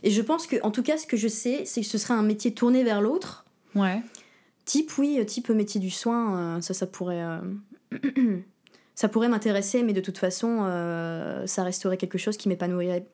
[0.04, 2.14] Et je pense que, en tout cas, ce que je sais, c'est que ce serait
[2.14, 3.46] un métier tourné vers l'autre.
[3.76, 4.02] Ouais.
[4.66, 7.24] Type, oui, type métier du soin, euh, ça, ça pourrait.
[8.96, 10.60] ça pourrait m'intéresser, mais de toute façon,
[11.46, 13.08] ça resterait quelque chose qui m'épanouirait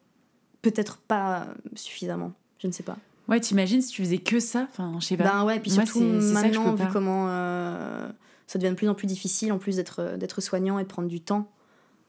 [0.61, 2.33] peut-être pas suffisamment.
[2.61, 2.97] Je ne sais pas.
[3.29, 4.67] Ouais, t'imagines si tu faisais que ça?
[4.71, 5.23] Enfin, je sais pas.
[5.25, 8.09] Ben ouais, puis Moi, surtout je maintenant, vu comment euh,
[8.47, 11.07] ça devient de plus en plus difficile, en plus d'être d'être soignant et de prendre
[11.07, 11.49] du temps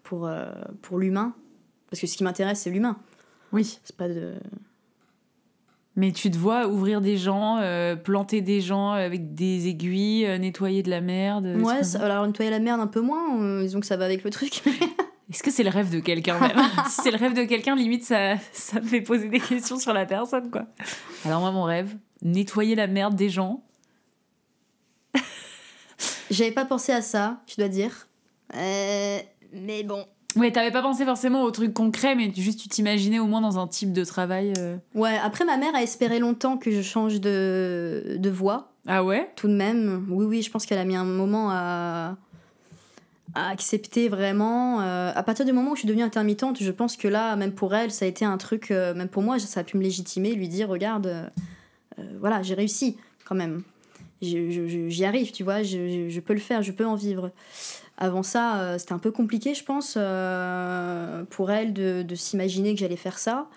[0.03, 0.51] pour, euh,
[0.83, 1.35] pour l'humain.
[1.91, 2.97] Parce que ce qui m'intéresse, c'est l'humain.
[3.53, 3.79] Oui.
[3.85, 4.35] C'est pas de.
[5.97, 10.39] Mais tu te vois ouvrir des gens, euh, planter des gens avec des aiguilles, euh,
[10.39, 11.47] nettoyer de la merde.
[11.61, 14.23] Ouais, ça- alors nettoyer la merde un peu moins, euh, disons que ça va avec
[14.25, 14.63] le truc.
[15.31, 16.57] Est-ce que c'est le rêve de quelqu'un même?
[16.89, 19.93] Si c'est le rêve de quelqu'un, limite ça, ça me fait poser des questions sur
[19.93, 20.67] la personne quoi.
[21.25, 23.63] Alors moi mon rêve, nettoyer la merde des gens.
[26.31, 28.07] J'avais pas pensé à ça, je dois dire.
[28.55, 29.19] Euh,
[29.53, 30.05] mais bon.
[30.37, 33.41] Ouais, t'avais pas pensé forcément au truc concret, mais tu- juste tu t'imaginais au moins
[33.41, 34.53] dans un type de travail.
[34.59, 34.77] euh.
[34.95, 39.29] Ouais, après ma mère a espéré longtemps que je change de, de voix, Ah ouais?
[39.35, 40.07] Tout de même.
[40.09, 42.17] Oui, oui, je pense qu'elle a mis un moment à,
[43.35, 44.81] à accepter vraiment.
[44.81, 47.53] Euh, à partir du moment où je suis devenue intermittente, je pense que là, même
[47.53, 49.83] pour elle, ça a été un truc, euh, même pour moi, ça a pu me
[49.83, 53.63] légitimer, lui dire, regarde, euh, voilà, j'ai réussi quand même.
[54.23, 57.31] J'y arrive, tu vois, je, peux le faire, je peux en vivre.
[57.97, 59.95] Avant ça, c'était un peu compliqué, je pense,
[61.31, 63.49] pour elle de s'imaginer que j'allais faire ça.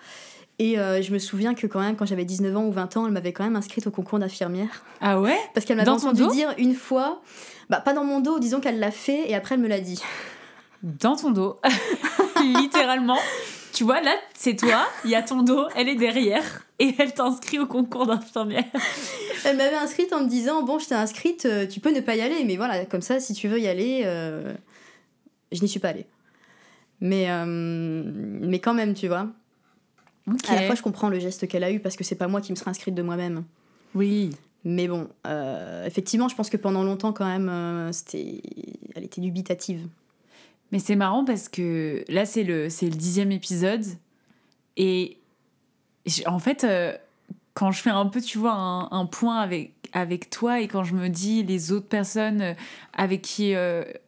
[0.58, 3.06] Et euh, je me souviens que quand même, quand j'avais 19 ans ou 20 ans,
[3.06, 4.84] elle m'avait quand même inscrite au concours d'infirmière.
[5.00, 5.38] Ah ouais?
[5.52, 7.22] Parce qu'elle m'avait entendu dire une fois,
[7.70, 10.00] bah pas dans mon dos, disons qu'elle l'a fait et après elle me l'a dit.
[10.82, 11.60] Dans ton dos.
[12.60, 13.18] Littéralement.
[13.72, 17.12] Tu vois, là, c'est toi, il y a ton dos, elle est derrière, et elle
[17.12, 18.64] t'inscrit au concours d'infirmière.
[19.44, 22.14] Elle m'avait inscrite en me disant bon, je t'ai inscrite, euh, tu peux ne pas
[22.14, 24.54] y aller, mais voilà, comme ça, si tu veux y aller, euh,
[25.50, 26.06] je n'y suis pas allée.
[27.00, 29.26] Mais euh, mais quand même, tu vois.
[30.30, 30.48] Ok.
[30.48, 32.40] À la fois, je comprends le geste qu'elle a eu parce que c'est pas moi
[32.40, 33.44] qui me serais inscrite de moi-même.
[33.94, 34.30] Oui.
[34.64, 38.40] Mais bon, euh, effectivement, je pense que pendant longtemps, quand même, euh, c'était,
[38.94, 39.86] elle était dubitative.
[40.72, 43.84] Mais c'est marrant parce que là, c'est le, c'est le dixième épisode.
[44.78, 45.18] Et
[46.26, 46.96] en fait, euh,
[47.52, 50.82] quand je fais un peu, tu vois, un, un point avec, avec toi et quand
[50.82, 52.56] je me dis les autres personnes
[52.94, 53.54] avec qui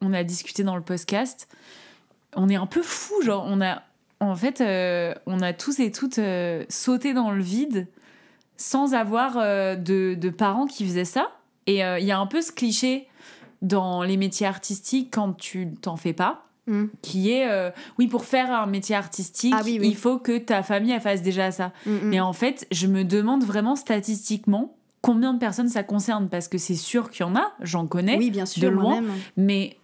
[0.01, 1.47] on a discuté dans le podcast,
[2.35, 3.23] on est un peu fou.
[3.23, 3.83] Genre, on a,
[4.21, 7.87] en fait, euh, on a tous et toutes euh, sauté dans le vide
[8.57, 11.29] sans avoir euh, de, de parents qui faisaient ça.
[11.67, 13.09] Et il y a un peu ce cliché
[13.61, 16.87] dans les métiers artistiques quand tu t'en fais pas Mm.
[17.01, 19.87] qui est euh, oui pour faire un métier artistique Ah oui, oui.
[19.87, 22.01] il faut que ta famille elle fasse déjà ça Mm, mm.
[22.03, 26.59] mais en fait je me demande vraiment statistiquement combien de personnes ça concerne parce que
[26.59, 29.01] c'est sûr qu'il y en a j'en connais oui, bien sûr, de loin
[29.37, 29.77] mais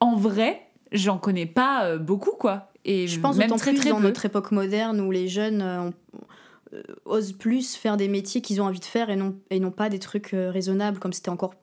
[0.00, 3.98] en vrai j'en connais pas beaucoup quoi et Je pense même très plus très dans
[3.98, 5.90] peu notre époque moderne où les jeunes euh,
[6.72, 9.70] euh, osent plus faire des métiers qu'ils ont envie de faire et non, et non
[9.70, 11.54] pas des trucs euh, raisonnables comme c'était encore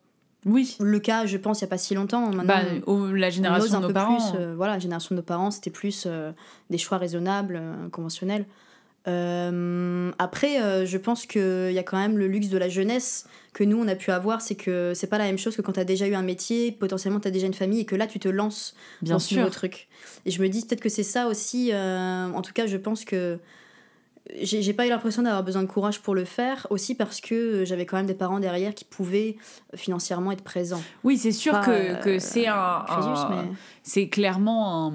[0.45, 2.27] oui le cas, je pense, il n'y a pas si longtemps.
[2.27, 4.39] Maintenant, bah, la on ose génération un de nos peu parents plus.
[4.39, 6.07] euh, voilà, la génération de nos parents, c'était plus
[6.69, 7.59] des choix raisonnables,
[7.91, 8.45] conventionnels.
[9.07, 13.27] Euh, après, euh, je pense qu'il y a quand même le luxe de la jeunesse
[13.53, 14.41] que nous, on a pu avoir.
[14.41, 16.71] C'est que c'est pas la même chose que quand tu as déjà eu un métier,
[16.71, 19.35] potentiellement tu as déjà une famille et que là, tu te lances bien dans ce
[19.35, 19.87] nouveau sûr truc.
[20.25, 21.69] Et je me dis peut-être que c'est ça aussi.
[21.71, 23.39] euh, en tout cas, je pense que
[24.41, 27.85] j'ai pas eu l'impression d'avoir besoin de courage pour le faire, aussi parce que j'avais
[27.85, 29.37] quand même des parents derrière qui pouvaient
[29.73, 30.81] euh, financièrement être présents.
[31.03, 33.51] oui c'est sûr Pas, que, euh, que c'est un, un- mais
[33.83, 34.93] c'est clairement un,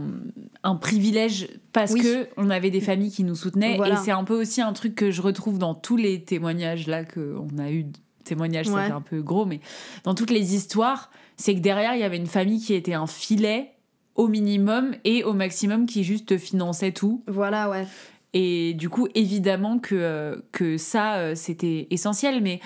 [0.65, 2.01] un privilège parce Oui.
[2.03, 3.95] que on avait des familles qui nous soutenaient Voilà.
[3.95, 7.05] et c'est un peu aussi un truc que je retrouve dans tous les témoignages là
[7.05, 7.87] que on a eu
[8.25, 8.87] témoignages Ouais.
[8.87, 9.61] fait un peu gros mais
[10.05, 13.07] dans toutes les histoires c'est que derrière il y avait une famille qui était un
[13.07, 13.71] filet
[14.17, 17.87] au minimum et au maximum qui juste finançait tout voilà, ouais.
[18.33, 22.43] Et du coup, évidemment que, euh, que ça, euh, c'était essentiel.
[22.43, 22.61] Mais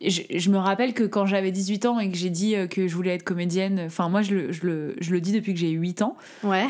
[0.00, 2.86] je, je me rappelle que quand j'avais 18 ans et que j'ai dit euh, que
[2.86, 5.60] je voulais être comédienne, enfin, moi, je le, je, le, je le dis depuis que
[5.60, 6.16] j'ai 8 ans.
[6.44, 6.66] Ouais.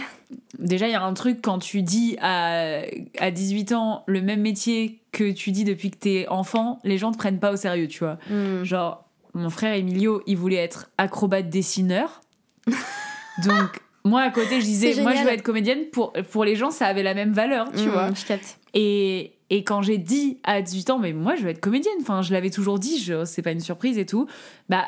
[0.58, 2.82] Déjà, il y a un truc quand tu dis à,
[3.18, 7.12] à 18 ans le même métier que tu dis depuis que t'es enfant, les gens
[7.12, 8.18] te prennent pas au sérieux, tu vois.
[8.30, 8.64] Hmm.
[8.64, 9.04] Genre,
[9.34, 12.22] mon frère Emilio, il voulait être acrobate dessineur.
[13.44, 15.84] Donc, moi, à côté, je disais, moi, je veux être comédienne.
[15.92, 18.10] Pour, pour les gens, ça avait la même valeur, tu Hmm, vois.
[18.14, 18.58] Je capte.
[18.74, 22.22] Et, Et quand j'ai dit à 18 ans, mais moi je veux être comédienne, enfin
[22.22, 24.26] je l'avais toujours dit, je, c'est pas une surprise et tout,
[24.70, 24.86] bah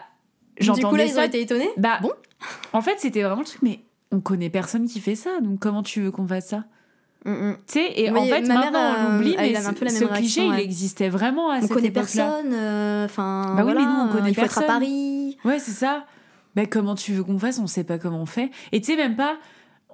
[0.58, 1.68] j'entendais Du coup là ils ont été étonnés?
[1.76, 2.12] Bah bon
[2.72, 5.82] En fait c'était vraiment le truc, mais on connaît personne qui fait ça, donc comment
[5.82, 6.64] tu veux qu'on fasse ça?
[7.26, 7.56] Mm, mm.
[7.66, 11.58] Tu sais, et en fait, maintenant on l'oublie, mais ce, cliché, il existait vraiment à
[11.58, 13.54] on cette connaît personne, euh, enfin.
[13.56, 14.62] bah oui, mais nous, on connaît il faut personne.
[14.64, 15.36] être à Paris.
[15.44, 16.06] Ouais, c'est ça.
[16.55, 17.59] Bah, comment tu veux qu'on fasse?
[17.59, 18.50] On sait pas comment on fait.
[18.72, 19.38] Et tu sais, même pas,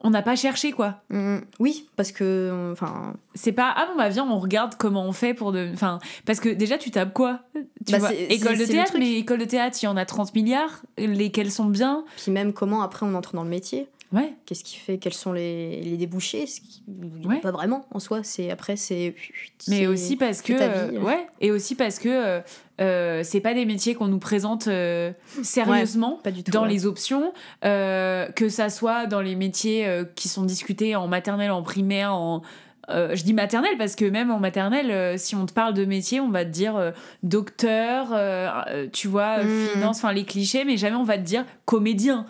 [0.02, 1.02] on n'a pas cherché quoi.
[1.10, 5.12] Mm, oui, parce que enfin c'est pas ah bon bah viens on regarde comment on
[5.12, 7.40] fait pour de enfin parce que déjà tu tapes quoi?
[7.86, 10.34] Tu bah, vois, école de théâtre mais école de théâtre il y en a 30
[10.34, 12.04] milliards lesquels sont bien.
[12.16, 13.88] Puis même comment après on entre dans le métier.
[14.12, 14.34] Ouais.
[14.44, 16.44] Qu'est-ce qui fait Quels sont les, les débouchés
[17.42, 18.20] Pas vraiment en soi.
[18.24, 19.14] C'est après c'est.
[19.68, 22.40] Mais aussi parce que euh, ouais et aussi parce que euh,
[22.80, 24.68] euh, c'est pas des métiers qu'on nous présente
[25.42, 27.32] sérieusement pas du tout, dans les options,
[27.62, 29.86] que ça soit dans les métiers
[30.16, 32.42] qui sont discutés en maternelle, en primaire, en
[32.88, 36.30] je dis maternelle parce que même en maternelle, si on te parle de métier, on
[36.30, 36.92] va te dire
[37.22, 38.08] docteur,
[38.92, 39.66] tu vois, hmm.
[39.74, 42.26] finance, enfin les clichés, mais jamais on va te dire comédien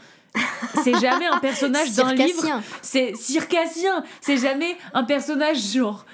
[0.84, 2.62] c'est jamais un personnage d'un livre.
[2.82, 4.04] C'est circassien.
[4.20, 6.04] C'est jamais un personnage genre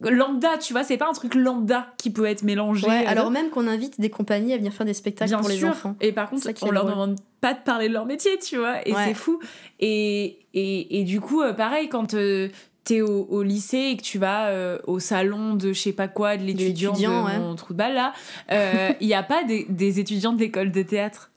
[0.00, 2.86] lambda, tu vois, c'est pas un truc lambda qui peut être mélangé.
[2.86, 5.96] Ouais, alors même qu'on invite des compagnies à venir faire des spectacles pour les enfants.
[6.00, 8.94] Et par contre, on leur demande pas de parler de leur métier, tu vois, et
[8.94, 9.38] c'est fou.
[9.80, 12.48] Et, et, et, du coup, euh, pareil, quand euh,
[12.84, 16.08] t'es au, au, lycée et que tu vas euh, au salon de je sais pas
[16.08, 18.12] quoi, de l'étudiant de, mon trou de balle là,
[19.00, 21.30] il n'y a pas des, des étudiants d'école de théâtre.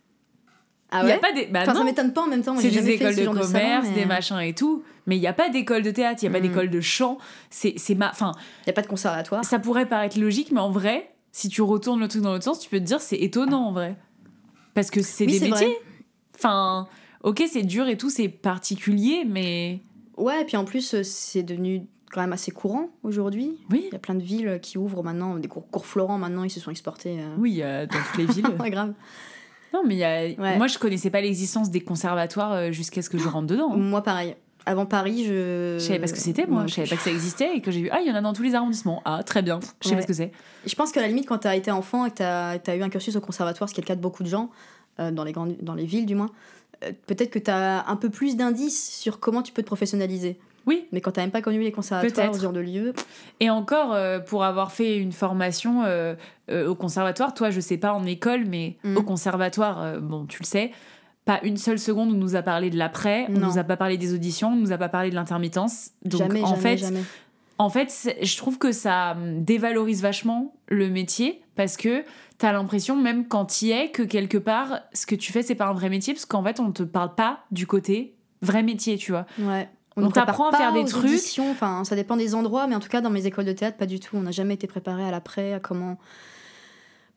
[0.90, 1.48] Ah ouais y a pas des...
[1.48, 2.56] bah enfin, ça m'étonne pas en même temps.
[2.58, 4.84] C'est des écoles de commerce, des machins et tout.
[5.06, 6.50] Mais il n'y a pas d'école de théâtre, il n'y a pas mm.
[6.50, 7.18] d'école de chant.
[7.50, 8.10] C'est ma.
[8.10, 8.34] Enfin.
[8.62, 9.44] Il n'y a pas de conservatoire.
[9.44, 12.60] Ça pourrait paraître logique, mais en vrai, si tu retournes le truc dans l'autre sens,
[12.60, 13.96] tu peux te dire c'est étonnant en vrai.
[14.74, 15.78] Parce que c'est des métiers.
[16.36, 16.88] Enfin,
[17.24, 19.82] ok, c'est dur et tout, c'est particulier, mais.
[20.18, 23.58] Ouais, et puis en plus, euh, c'est devenu quand même assez courant aujourd'hui.
[23.70, 23.84] Oui.
[23.88, 26.50] Il y a plein de villes qui ouvrent maintenant, des cours, cours Florent maintenant, ils
[26.50, 27.20] se sont exportés.
[27.20, 27.36] Euh...
[27.38, 28.48] Oui, dans toutes les villes.
[28.60, 28.94] ouais, grave.
[29.74, 30.58] Non, mais y a...
[30.58, 33.74] moi, je connaissais pas l'existence des conservatoires euh, jusqu'à ce que je rentre dedans.
[33.74, 33.78] Hein.
[33.78, 34.36] Moi, pareil.
[34.66, 35.78] Avant Paris, je.
[35.80, 36.68] Je savais pas ce que c'était, moi.
[36.68, 38.22] Je savais pas que ça existait et que j'ai vu, ah, il y en a
[38.22, 39.02] dans tous les arrondissements.
[39.06, 39.60] Ah, très bien.
[39.82, 40.32] Je sais pas ce que c'est.
[40.66, 42.82] Je pense qu'à la limite, quand tu as été enfant et que tu as, eu
[42.82, 44.50] un cursus au conservatoire, ce qui est le cas de beaucoup de gens,
[45.00, 46.32] euh, dans, les grandes, dans les villes du moins,
[46.84, 50.38] euh, peut-être que tu as un peu plus d'indices sur comment tu peux te professionnaliser.
[50.68, 50.86] Oui.
[50.92, 52.94] Mais quand tu même pas connu les conservatoires, ce genre de lieu.
[53.40, 56.14] Et encore, euh, pour avoir fait une formation euh,
[56.52, 58.98] euh, au conservatoire, toi, je sais pas en école, mais mm.
[58.98, 60.72] au conservatoire, bon, tu le sais,
[61.26, 63.98] pas une seule seconde on nous a parlé de l'après, on nous a pas parlé
[63.98, 65.92] des auditions, on nous a pas parlé de l'intermittence.
[66.04, 67.04] Donc jamais, en jamais, fait, jamais.
[67.58, 72.04] en fait, je trouve que ça hum, dévalorise vachement le métier parce que
[72.40, 75.44] tu as l'impression, même quand tu y es, que quelque part, ce que tu fais,
[75.44, 78.64] c'est pas un vrai métier parce qu'en fait, on te parle pas du côté vrai
[78.64, 79.26] métier, tu vois.
[79.40, 79.68] Ouais.
[79.98, 81.20] On, t'apprend à faire des trucs.
[81.40, 83.88] Enfin, ça dépend des endroits, mais en tout cas, dans mes écoles de théâtre, pas
[83.88, 84.16] du tout.
[84.16, 85.98] On n'a jamais été préparé à l'après, à comment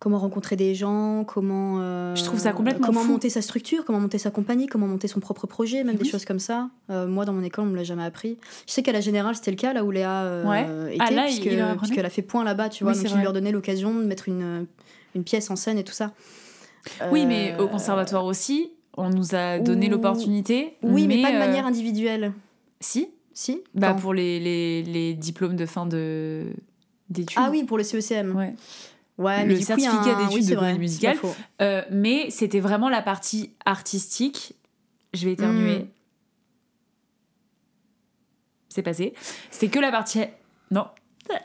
[0.00, 4.00] comment rencontrer des gens, comment euh, je trouve ça complètement comment monter sa structure, comment
[4.00, 6.70] monter sa compagnie, comment monter son propre projet, même des choses comme ça.
[6.88, 8.38] Euh, moi, dans mon école, on me l'a jamais appris.
[8.66, 11.04] Je sais qu'à la générale, c'était le cas là où Léa euh, était,
[11.60, 14.28] ah, puisqu'elle a fait point là-bas, tu vois, donc il leur donnait l'occasion de mettre
[14.28, 14.66] une,
[15.14, 16.12] une pièce en scène et tout ça.
[17.12, 20.76] Oui, mais au conservatoire aussi, on nous a donné l'opportunité.
[20.82, 22.32] Oui, mais, pas de manière individuelle.
[22.80, 23.08] Si.
[23.32, 23.62] Si.
[23.74, 26.46] Bah, pour les, les, les, diplômes de fin de
[27.08, 27.38] d'études.
[27.40, 28.34] Ah oui, pour le CECM.
[28.34, 28.54] Ouais.
[29.18, 31.18] Ouais, mais le certificat d'études de comédie musicale.
[31.60, 34.54] Euh, mais c'était vraiment la partie artistique.
[35.12, 35.80] Je vais éternuer.
[35.80, 35.88] Hmm.
[38.70, 39.12] C'est passé.
[39.50, 40.22] C'était que la partie.
[40.70, 40.86] Non.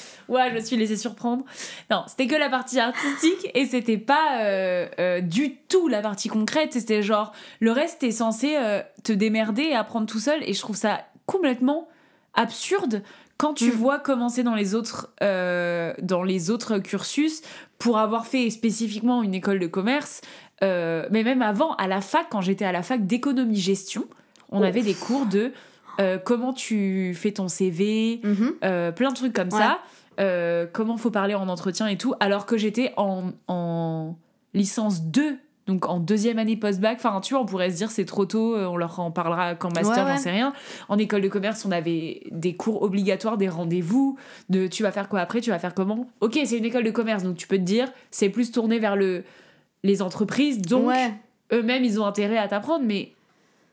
[0.28, 1.44] ouais, je me suis laissée surprendre.
[1.90, 6.28] Non, c'était que la partie artistique et c'était pas euh, euh, du tout la partie
[6.28, 6.72] concrète.
[6.72, 10.42] C'était genre, le reste, est censé euh, te démerder et apprendre tout seul.
[10.44, 11.88] Et je trouve ça complètement
[12.34, 13.02] absurde
[13.36, 13.74] quand tu mm.
[13.74, 17.42] vois commencer dans les autres dans les autres cursus
[17.78, 20.22] pour avoir fait spécifiquement une école de commerce
[20.62, 24.06] mais même avant à la fac quand j'étais à la fac d'économie gestion
[24.50, 24.64] on oh.
[24.64, 25.52] avait des cours de
[26.24, 28.92] comment tu fais ton CV mm-hmm.
[28.92, 29.78] plein de trucs comme ça.
[30.20, 34.16] Euh, comment faut parler en entretien et tout, alors que j'étais en, en
[34.54, 35.38] licence 2
[35.68, 38.56] donc en deuxième année post-bac, enfin tu vois, on pourrait se dire c'est trop tôt,
[38.56, 40.52] euh, on leur en parlera qu'en master, j'en sais rien.
[40.88, 44.18] En école de commerce, on avait des cours obligatoires, des rendez-vous,
[44.48, 46.08] de tu vas faire quoi après, tu vas faire comment.
[46.20, 48.96] Ok, c'est une école de commerce, donc tu peux te dire c'est plus tourné vers
[48.96, 49.22] le,
[49.84, 50.92] les entreprises, donc
[51.52, 53.12] eux-mêmes ils ont intérêt à t'apprendre, mais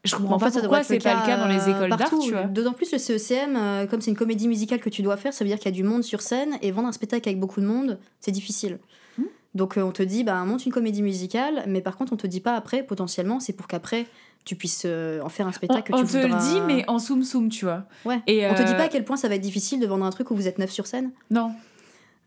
[0.04, 2.32] je comprends en pas fait, pourquoi c'est pas le cas dans les écoles d'art, tu
[2.32, 2.44] vois.
[2.44, 5.44] D'autant plus le CECM, euh, comme c'est une comédie musicale que tu dois faire, ça
[5.44, 7.60] veut dire qu'il y a du monde sur scène et vendre un spectacle avec beaucoup
[7.62, 8.80] de monde, c'est difficile.
[9.18, 9.24] Hmm.
[9.56, 12.28] Donc euh, on te dit, bah monte une comédie musicale, mais par contre on te
[12.28, 14.06] dit pas après, potentiellement, c'est pour qu'après
[14.46, 16.86] tu puisses euh, en faire un spectacle on, que on tu te le dit, mais
[16.88, 17.84] en soum soum, tu vois.
[18.06, 18.22] Ouais.
[18.26, 20.06] Et On te dit euh, pas à quel point ça va être difficile de vendre
[20.06, 21.52] un truc où vous êtes neuf sur scène Non.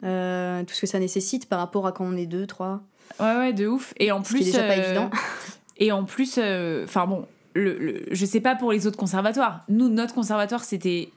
[0.05, 2.83] euh, Tout ce que ça nécessite par rapport à quand on est deux, trois.
[3.19, 3.95] Ouais, ouais, de ouf.
[3.99, 4.45] Et en plus.
[4.45, 5.11] déjà pas euh, évident.
[5.79, 9.65] Et en plus, euh, enfin bon, le, le- je sais pas pour les autres conservatoires.
[9.69, 11.11] Nous, notre conservatoire, c'était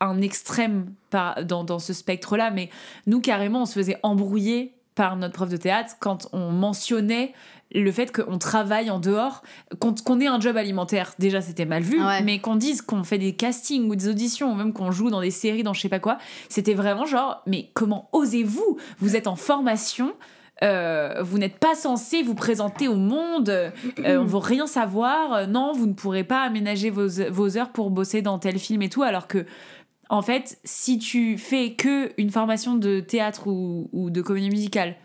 [0.00, 2.70] un extrême dans, dans ce spectre-là, mais
[3.06, 7.32] nous, carrément, on se faisait embrouiller par notre prof de théâtre quand on mentionnait
[7.72, 9.42] le fait qu'on travaille en dehors,
[9.78, 12.20] qu'on ait un job alimentaire, déjà c'était mal vu, Ouais.
[12.22, 15.20] mais qu'on dise qu'on fait des castings ou des auditions, ou même qu'on joue dans
[15.20, 16.18] des séries, dans je sais pas quoi,
[16.48, 18.76] c'était vraiment genre, mais comment osez-vous?
[18.98, 20.12] Vous êtes en formation,
[20.62, 23.70] euh, vous n'êtes pas censé vous présenter au monde, euh,
[24.04, 28.22] on veut rien savoir, non, vous ne pourrez pas aménager vos, vos heures pour bosser
[28.22, 29.46] dans tel film et tout, alors que,
[30.08, 34.96] en fait, si tu fais que une formation de théâtre ou, ou de comédie musicale,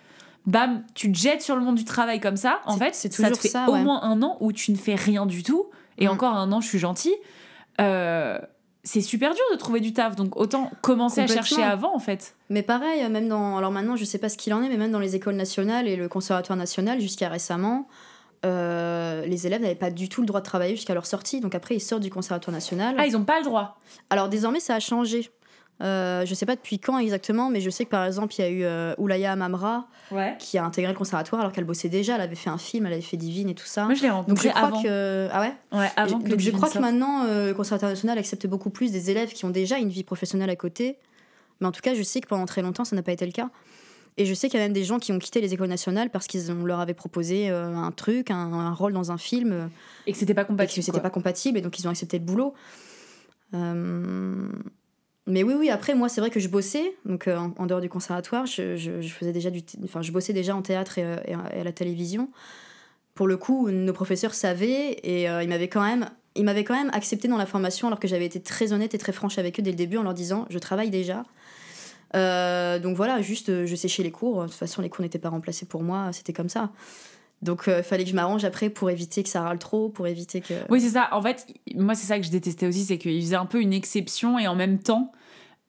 [0.46, 3.32] bam, tu te jettes sur le monde du travail comme ça, en fait, c'est ça
[3.32, 3.84] te fait ça, au ouais.
[3.84, 6.12] moins un an où tu ne fais rien du tout, et Mm.
[6.12, 7.16] encore un an, je suis gentille.
[7.80, 8.40] Euh,
[8.86, 12.36] c'est super dur de trouver du taf, donc autant commencer à chercher avant, en fait.
[12.50, 13.58] Mais pareil, même dans.
[13.58, 15.88] Alors maintenant, je sais pas ce qu'il en est, mais même dans les écoles nationales
[15.88, 17.88] et le conservatoire national, jusqu'à récemment,
[18.46, 21.40] euh, les élèves n'avaient pas du tout le droit de travailler jusqu'à leur sortie.
[21.40, 22.96] Donc après, ils sortent du conservatoire national.
[23.00, 23.80] Ah, ils ont pas le droit.
[24.12, 25.32] Alors désormais, ça a changé.
[25.82, 28.44] Euh, je sais pas depuis quand exactement, mais je sais que par exemple, il y
[28.46, 30.36] a eu euh, Oulaya Mamra Ouais.
[30.40, 32.16] qui a intégré le conservatoire alors qu'elle bossait déjà.
[32.16, 33.84] Elle avait fait un film, elle avait fait Divine et tout ça.
[33.86, 34.82] Moi, je l'ai Donc rencontré je crois avant.
[34.84, 35.28] que.
[35.32, 35.54] Ah ouais?
[35.78, 38.92] Ouais, avant que Donc je crois que maintenant, euh, le conservatoire national accepte beaucoup plus
[38.92, 40.98] des élèves qui ont déjà une vie professionnelle à côté.
[41.60, 43.32] Mais en tout cas, je sais que pendant très longtemps, ça n'a pas été le
[43.34, 43.50] cas.
[44.18, 46.10] Et je sais qu'il y a même des gens qui ont quitté les écoles nationales
[46.10, 49.70] parce qu'ils on leur avait proposé euh, un truc, un, un rôle dans un film,
[50.08, 50.84] Et que c'était pas et que compatible.
[50.86, 52.54] c'était pas compatible, et donc ils ont accepté le boulot.
[53.54, 54.48] Euh,
[55.28, 57.90] Mais oui, oui, après, moi, c'est vrai que je bossais, donc euh, en, dehors du
[57.90, 59.62] conservatoire, je, faisais déjà du.
[59.84, 62.30] Enfin, je bossais déjà en théâtre et, euh, et à- la télévision.
[63.16, 66.10] Pour le coup, nos professeurs savaient et euh, ils m'avaient quand même.
[66.36, 68.98] Ils m'avaient quand même accepté dans la formation alors que j'avais été très honnête et
[68.98, 71.24] très franche avec eux dès le début en leur disant je travaille déjà.
[72.16, 74.44] Euh, donc voilà, juste euh, je séchais les cours.
[74.44, 76.72] De toute façon, les cours n'étaient pas remplacés pour moi, c'était comme ça.
[77.46, 80.42] Donc il fallait que je m'arrange après pour éviter que ça râle trop, pour éviter
[80.42, 80.54] que.
[80.70, 81.08] Oui, c'est ça.
[81.14, 83.72] En fait, moi, c'est ça que je détestais aussi, c'est qu'il faisait un peu une
[83.74, 85.12] exception et en même temps,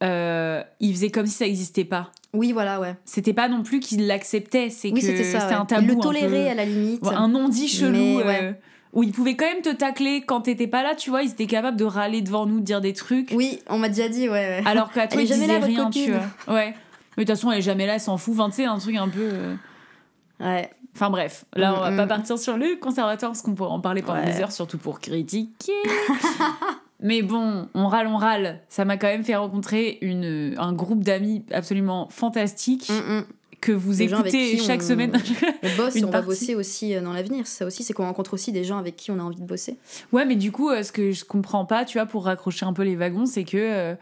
[0.03, 2.11] euh, il faisait comme si ça n'existait pas.
[2.35, 2.97] Oui, voilà, ouais.
[3.05, 5.53] C'était pas non plus qu'il l'acceptait, c'est Oui, que c'était ouais.
[5.55, 5.87] un tabou.
[5.89, 7.03] Il le tolérait à la limite.
[7.03, 7.93] Ouais, un non-dit chelou.
[7.93, 8.61] Mais, euh, ouais.
[8.93, 11.23] où il pouvait quand même te tacler quand t'étais pas là, tu vois.
[11.23, 13.31] Ils étaient capables de râler devant nous, de dire des trucs.
[13.35, 14.61] Oui, on m'a déjà dit, ouais.
[14.67, 16.21] Alors qu'à toi, jamais disaient là, rien, tu copine.
[16.47, 16.55] vois.
[16.55, 16.75] Ouais.
[17.17, 18.35] Mais de toute façon, elle est jamais là, elle s'en fout.
[18.35, 19.21] Enfin, tu sais, un truc un peu.
[19.23, 19.55] euh,
[20.39, 20.69] Ouais.
[20.97, 22.09] Enfin bref, là on va Mm, pas mm.
[22.09, 24.33] partir sur le conservatoire parce qu'on pourrait en parler pendant Ouais.
[24.33, 25.73] des heures, surtout pour critiquer.
[27.01, 28.61] Mais bon, on râle, on râle.
[28.71, 33.21] Ça m'a quand même fait rencontrer une, un groupe d'amis absolument fantastique Mm,
[33.61, 35.13] que vous Des écoutez chaque on- semaine.
[35.63, 37.47] On bosse, Une on va bosser aussi euh, dans l'avenir.
[37.47, 39.77] Ça aussi, c'est qu'on rencontre aussi des gens avec qui on a envie de bosser.
[40.13, 42.73] ouais, mais du coup, euh, ce que je comprends pas, tu vois, pour raccrocher un
[42.73, 43.57] peu les wagons, c'est que.
[43.59, 43.95] euh,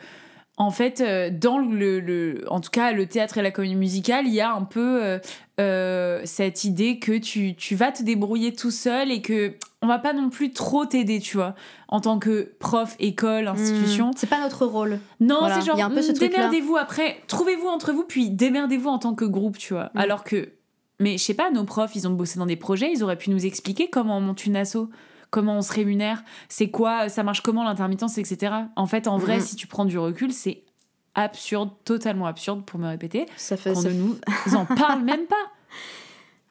[0.57, 4.27] en fait, euh, dans le, le- en tout cas, le théâtre et la comédie musicale,
[4.29, 5.19] il y a un peu euh,
[5.61, 9.99] euh, cette idée que tu, tu vas te débrouiller tout seul et que on va
[9.99, 11.55] pas non plus trop t'aider, tu vois,
[11.89, 14.09] en tant que prof, école, institution.
[14.11, 14.13] Mm.
[14.17, 14.99] C'est pas notre rôle.
[15.21, 16.37] Non, Voilà, c'est genre, il y a un peu ce mm, truc-là.
[16.39, 19.91] démerdez-vous après, trouvez-vous entre vous, puis démerdez-vous en tant que groupe, tu vois.
[19.95, 19.99] Mm.
[19.99, 20.51] Alors que,
[21.01, 23.31] mais je sais pas, nos profs, ils ont bossé dans des projets, ils auraient pu
[23.31, 24.89] nous expliquer comment on monte une asso,
[25.35, 28.53] comment on se rémunère, c'est quoi, ça marche comment l'intermittence, etc.
[28.77, 29.43] En fait, en vrai, Mhm.
[29.43, 30.63] si tu prends du recul, c'est
[31.17, 33.73] absurde, totalement absurde pour me répéter, Ça fait.
[33.73, 35.35] qu'on ça ne fait- nous en parle même pas.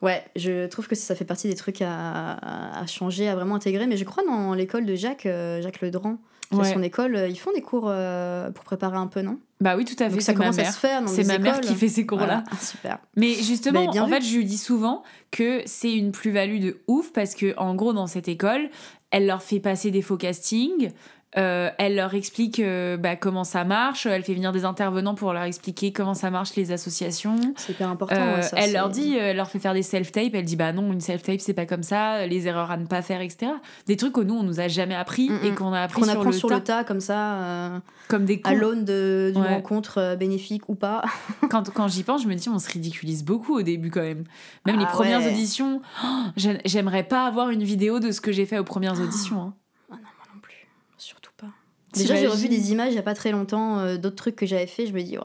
[0.01, 3.55] Ouais, je trouve que ça fait partie des trucs à, à- à changer, à vraiment
[3.55, 3.87] intégrer.
[3.87, 6.17] Mais je crois dans l'école de Jacques, euh, Jacques Ledrand,
[6.49, 6.73] qui a Ouais.
[6.73, 9.39] son école, euh, ils font des cours euh, pour préparer un peu, non?
[9.63, 11.39] Bah oui, tout à fait, Donc ça c'est ma commence à se faire C'est ma
[11.39, 12.43] mère qui fait ces cours-là.
[12.45, 12.97] Voilà, super.
[13.15, 14.13] Mais justement, en vu.
[14.13, 17.93] fait, je lui dis souvent que c'est une plus-value de ouf parce que, en gros,
[17.93, 18.69] dans cette école,
[19.09, 20.91] elle leur fait passer des faux castings.
[21.37, 24.05] Euh, elle leur explique euh, bah, comment ça marche.
[24.05, 27.35] Elle fait venir des intervenants pour leur expliquer comment ça marche les associations.
[27.57, 28.15] C'est hyper important.
[28.15, 30.33] Euh, ouais, ça, elle leur dit, euh, elle leur fait faire des self-tape.
[30.33, 32.25] Elle dit bah non, une self-tape c'est pas comme ça.
[32.27, 33.51] Les erreurs à ne pas faire, etc.
[33.87, 36.07] Des trucs que nous on nous a jamais appris Mm, et qu'on a appris qu'on
[36.07, 37.79] sur, apprend le, sur tas, le tas, comme ça, euh,
[38.09, 38.59] comme des à cons.
[38.59, 39.49] l'aune d'une Ouais.
[39.55, 41.03] rencontre euh, bénéfique ou pas.
[41.49, 44.23] quand, quand j'y pense, je me dis, on se ridiculise beaucoup au début quand même.
[44.65, 45.31] Même les Ah premières ouais.
[45.31, 48.99] auditions, oh, j'ai- j'aimerais pas avoir une vidéo de ce que j'ai fait aux premières
[49.01, 49.41] auditions.
[49.41, 49.53] hein.
[49.91, 50.67] Ah non, moi non plus.
[50.97, 51.47] Surtout pas.
[51.93, 54.45] Déjà, j'ai revu des images il y a pas très longtemps euh, d'autres trucs que
[54.45, 54.85] j'avais fait.
[54.87, 55.17] Je me dis,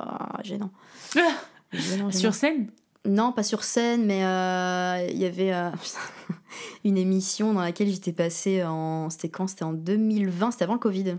[0.45, 0.71] gênant.
[1.17, 1.21] Ah,
[1.73, 2.11] Gênant.
[2.11, 2.69] Sur scène?
[3.07, 5.71] Non, pas sur scène, mais euh, il y avait euh,
[6.85, 9.09] une émission dans laquelle j'étais passée en.
[9.11, 9.47] C'était quand?
[9.47, 11.17] C'était en 2020, c'était avant le Covid.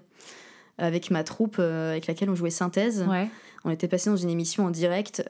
[0.78, 3.06] Avec ma troupe avec laquelle on jouait synthèse.
[3.10, 3.30] Ouais.
[3.66, 5.22] On était passé dans une émission en direct,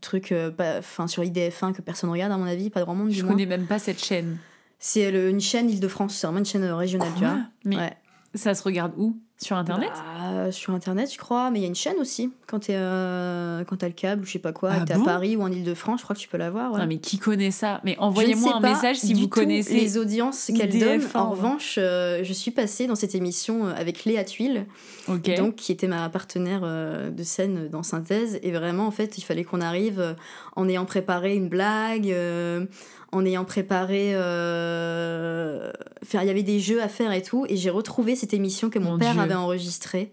[0.00, 3.22] truc pas- sur IDF1 que personne regarde à mon avis, pas grand monde du Je
[3.24, 3.32] moins.
[3.32, 4.38] connais même pas cette chaîne.
[4.78, 7.38] C'est une chaîne Île-de-France, c'est vraiment une chaîne régionale, tu vois.
[7.64, 7.96] Mais Ouais.
[8.34, 9.16] Ça se regarde où?
[9.40, 9.90] Sur internet?
[9.94, 12.32] Bah, Sur internet, je crois, mais il y a une chaîne aussi.
[12.48, 15.02] Quand t'es, euh, quand t'as le câble ou je sais pas quoi, Ah t'es bon?
[15.02, 16.72] À Paris ou en Île-de-France, je crois que tu peux la voir.
[16.72, 16.80] ouais.
[16.80, 17.80] Non, mais qui connaît ça?
[17.84, 19.74] Mais envoyez-moi un message si vous connaissez.
[19.74, 20.98] les audiences qu'elle donne.
[21.00, 21.30] IDF1, En ouais.
[21.36, 24.66] revanche, euh, je suis passée dans cette émission euh, avec Léa Tuile,
[25.06, 28.40] donc qui était ma partenaire euh, de scène dans Synthèse.
[28.42, 30.14] Et vraiment, en fait, il fallait qu'on arrive euh,
[30.56, 32.66] en ayant préparé une blague, euh,
[33.12, 34.12] en ayant préparé.
[34.14, 35.70] euh,
[36.02, 37.44] Enfin, il y avait des jeux à faire et tout.
[37.48, 39.22] Et j'ai retrouvé cette émission que mon, Mon père Dieu.
[39.22, 40.12] avait enregistrée,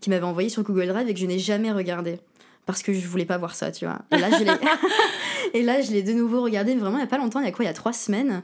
[0.00, 2.18] qui m'avait envoyée sur Google Drive et que je n'ai jamais regardée.
[2.66, 3.98] Parce que je voulais pas voir ça, tu vois.
[4.10, 4.50] Et là, je l'ai,
[5.58, 7.48] et là, je l'ai de nouveau regardé, vraiment, il y a pas longtemps, il y
[7.48, 8.42] a quoi Il y a trois semaines.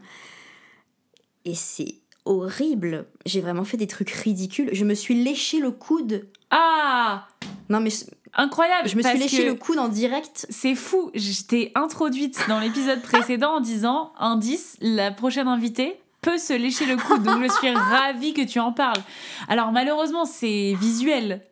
[1.45, 1.95] Et c'est
[2.27, 3.07] horrible.
[3.25, 4.71] J'ai vraiment fait des trucs ridicules.
[4.73, 6.29] Je me suis léché le coude.
[6.51, 7.29] Ah
[7.69, 7.91] Non, mais
[8.35, 10.47] Incroyable je me suis léché le coude en direct.
[10.51, 16.53] C'est fou, j'étais introduite dans l'épisode précédent en disant indice, la prochaine invitée peut se
[16.53, 17.23] lécher le coude.
[17.23, 19.03] Donc je suis ravie que tu en parles.
[19.49, 21.43] Alors malheureusement, c'est visuel.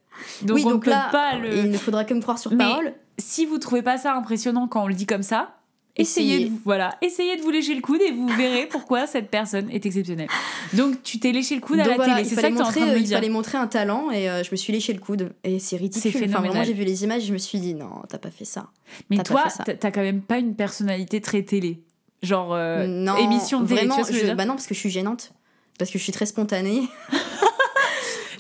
[0.42, 2.38] Donc oui, on donc ne peut là, pas le il ne faudra que me croire
[2.38, 2.92] sur Mais- parole.
[3.18, 5.57] si vous trouvez pas ça impressionnant quand on le dit comme ça,
[5.98, 6.48] essayez, Essayez.
[6.48, 9.84] de, voilà, essayez de vous lécher le coude et vous verrez pourquoi cette personne est
[9.84, 10.28] exceptionnelle.
[10.72, 12.56] Donc tu t'es léché le coude à Donc la voilà, télé, il c'est ça que
[12.56, 13.16] tu en train de euh, me il dire.
[13.18, 15.32] fallait montrer un talent et euh, je me suis léché le coude.
[15.44, 16.12] Et c'est ridicule.
[16.28, 18.66] Enfin, vraiment, j'ai vu les images, je me suis dit non, t'as pas fait ça.
[19.10, 21.80] Mais toi, t'as quand même pas une personnalité très télé.
[22.22, 24.80] Genre euh, non, émission de télé, vraiment, tu je je- bah non, parce que je
[24.80, 25.32] suis gênante.
[25.78, 26.82] Parce que je suis très spontanée.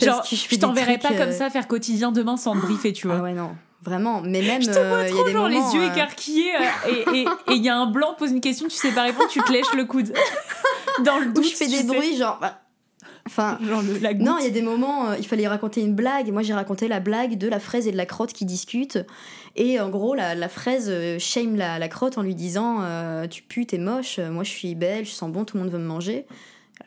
[0.00, 2.92] Genre, Parce que je, t'enverrai pas comme euh, ça faire quotidien demain sans te briefer,
[2.92, 3.16] tu vois.
[3.18, 3.50] Ah ouais, non.
[3.82, 4.20] Vraiment.
[4.22, 5.92] Mais même, Je te vois euh, il y a des genre moments, les yeux euh,
[5.92, 8.90] écarquillés euh, et et- et il y a un blanc pose une question, tu sais
[8.92, 10.12] pas répondre, tu te lèches le coude.
[11.04, 12.38] Dans le où doute, je fais des bruits, genre.
[12.40, 12.60] bah,
[13.26, 13.58] Enfin.
[13.62, 14.14] Genre le, la.
[14.14, 16.32] Non, il y a des moments, euh, il fallait raconter une blague.
[16.32, 18.98] Moi, j'ai raconté la blague de la fraise et de la crotte qui discutent.
[19.54, 23.26] Et en gros, la, la fraise euh, shame la, la crotte en lui disant euh,
[23.28, 25.78] Tu pues, t'es moche, moi je suis belle, je sens bon, tout le monde veut
[25.78, 26.26] me manger.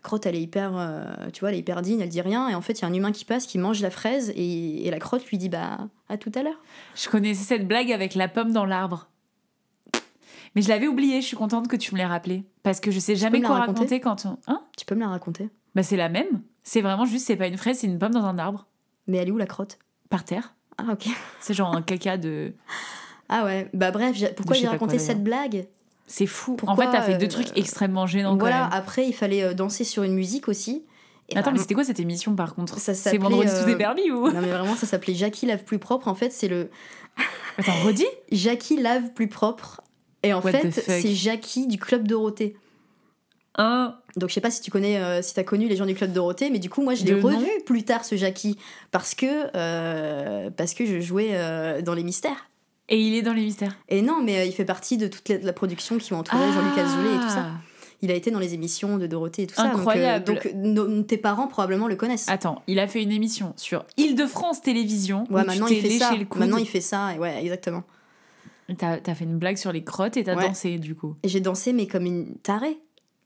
[0.04, 2.50] Crotte, elle est hyper, euh, tu vois, elle est hyper digne, elle dit rien.
[2.50, 4.32] Et en fait, il y a un humain qui passe, qui mange la fraise.
[4.36, 5.78] Et, et la crotte lui dit Bah,
[6.10, 6.60] à tout à l'heure.
[6.96, 9.08] Je connaissais cette blague avec la pomme dans l'arbre.
[10.56, 12.44] Mais je l'avais oublié, je suis contente que tu me l'aies rappelé.
[12.64, 14.38] Parce que je sais jamais quoi raconter raconter quand on.
[14.48, 14.62] Hein?
[14.78, 16.42] Tu peux me la raconter Bah c'est la même.
[16.64, 18.68] C'est vraiment juste, c'est pas une fraise, c'est une pomme dans un arbre.
[19.08, 19.80] Mais elle est où la crotte?
[20.10, 20.54] Par terre.
[20.78, 21.08] Ah, ok.
[21.40, 22.54] C'est genre un caca de.
[23.30, 25.68] Ah ouais, bah bref, pourquoi j'ai raconté quoi, cette blague?
[26.08, 26.56] C'est fou.
[26.56, 28.74] Pourquoi, en fait, t'as fait deux euh, trucs extrêmement gênants Voilà, quand même.
[28.74, 30.84] après, il fallait euh, danser sur une musique aussi.
[31.30, 32.80] Et Attends, mais vraiment- c'était quoi cette émission par contre?
[32.80, 34.30] Ça C'est s'appelait, vendredi euh, tout est permis ou?
[34.30, 36.70] Non mais vraiment ça s'appelait Jackie lave plus propre en fait c'est le
[37.58, 39.80] Attends, redis Jackie lave plus propre
[40.24, 42.58] et en What fait c'est Jackie du club Dorothée.
[43.58, 43.96] Un.
[44.18, 46.12] Donc je sais pas si tu connais euh, si t'as connu les gens du club
[46.12, 48.58] Dorothée mais du coup moi je l'ai revu plus tard ce Jackie
[48.92, 49.26] parce que
[49.56, 52.50] euh, parce que je jouais euh, dans les mystères.
[52.92, 53.76] Et il est dans les mystères.
[53.88, 56.78] Et non mais euh, il fait partie de toute la, production qui ont entouré Jean-Luc
[56.78, 57.46] Azoulay et tout ça.
[57.48, 57.62] Ah.
[58.04, 59.64] Il a été dans les émissions de Dorothée et tout ça.
[59.64, 60.26] donc, euh, Incroyable.
[60.26, 62.28] Donc, euh, tes parents probablement le connaissent.
[62.30, 65.26] Attends, il a fait une émission sur Île-de-France Télévision.
[65.30, 66.16] ouais où maintenant tu il fait léché ça.
[66.16, 66.26] le.
[66.36, 67.84] Maintenant il fait ça et ouais exactement.
[68.78, 70.48] T'as t'as fait une blague sur les crottes et t'as Ouais.
[70.48, 71.16] dansé du coup.
[71.24, 72.78] Et j'ai dansé, mais comme une tarée.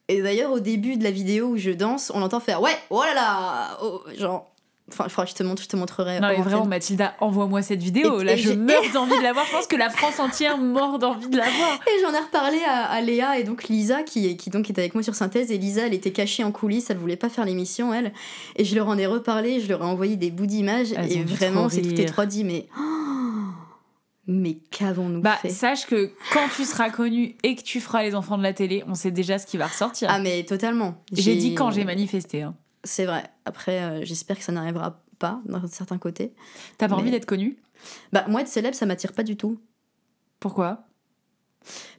[0.08, 3.02] Et d'ailleurs, au début de la vidéo où je danse, on entend faire Ouais, oh
[3.02, 4.52] là là oh, Genre.
[4.92, 6.20] Enfin, je crois que je te montre, je te montrerai.
[6.20, 6.66] Non, mais vraiment.
[6.66, 8.22] Mathilda, envoie-moi cette vidéo.
[8.22, 9.44] Et- Là, et je meurs d'envie de la voir.
[9.48, 11.80] Je pense que la France entière mord d'envie de la voir.
[11.88, 14.94] Et j'en ai reparlé à, à Léa et donc Lisa, qui, qui donc était avec
[14.94, 15.50] moi sur Synthèse.
[15.52, 18.14] Et Lisa, elle était cachée en coulisses, elle voulait pas faire l'émission, elle.
[18.58, 20.92] Et je leur en ai reparlé, je leur ai envoyé des bouts d'images.
[20.92, 22.68] Et vraiment, c'est toutes les trois dit Mais.
[24.28, 25.50] mais qu'avons-nous Bah, fait?
[25.50, 28.84] sache que quand tu seras connu et que tu feras les enfants de la télé,
[28.88, 30.10] on sait déjà ce qui va ressortir.
[30.12, 30.96] Ah, mais totalement.
[31.12, 32.42] j'ai dit quand j'ai manifesté.
[32.44, 32.56] Hein.
[32.86, 33.24] C'est vrai.
[33.44, 36.34] Après, euh, j'espère que ça n'arrivera pas d'un certain côté.
[36.78, 37.58] T'as pas Mais- envie d'être connu
[38.14, 39.60] Bah, moi, être célèbre, ça m'attire pas du tout.
[40.40, 40.84] Pourquoi?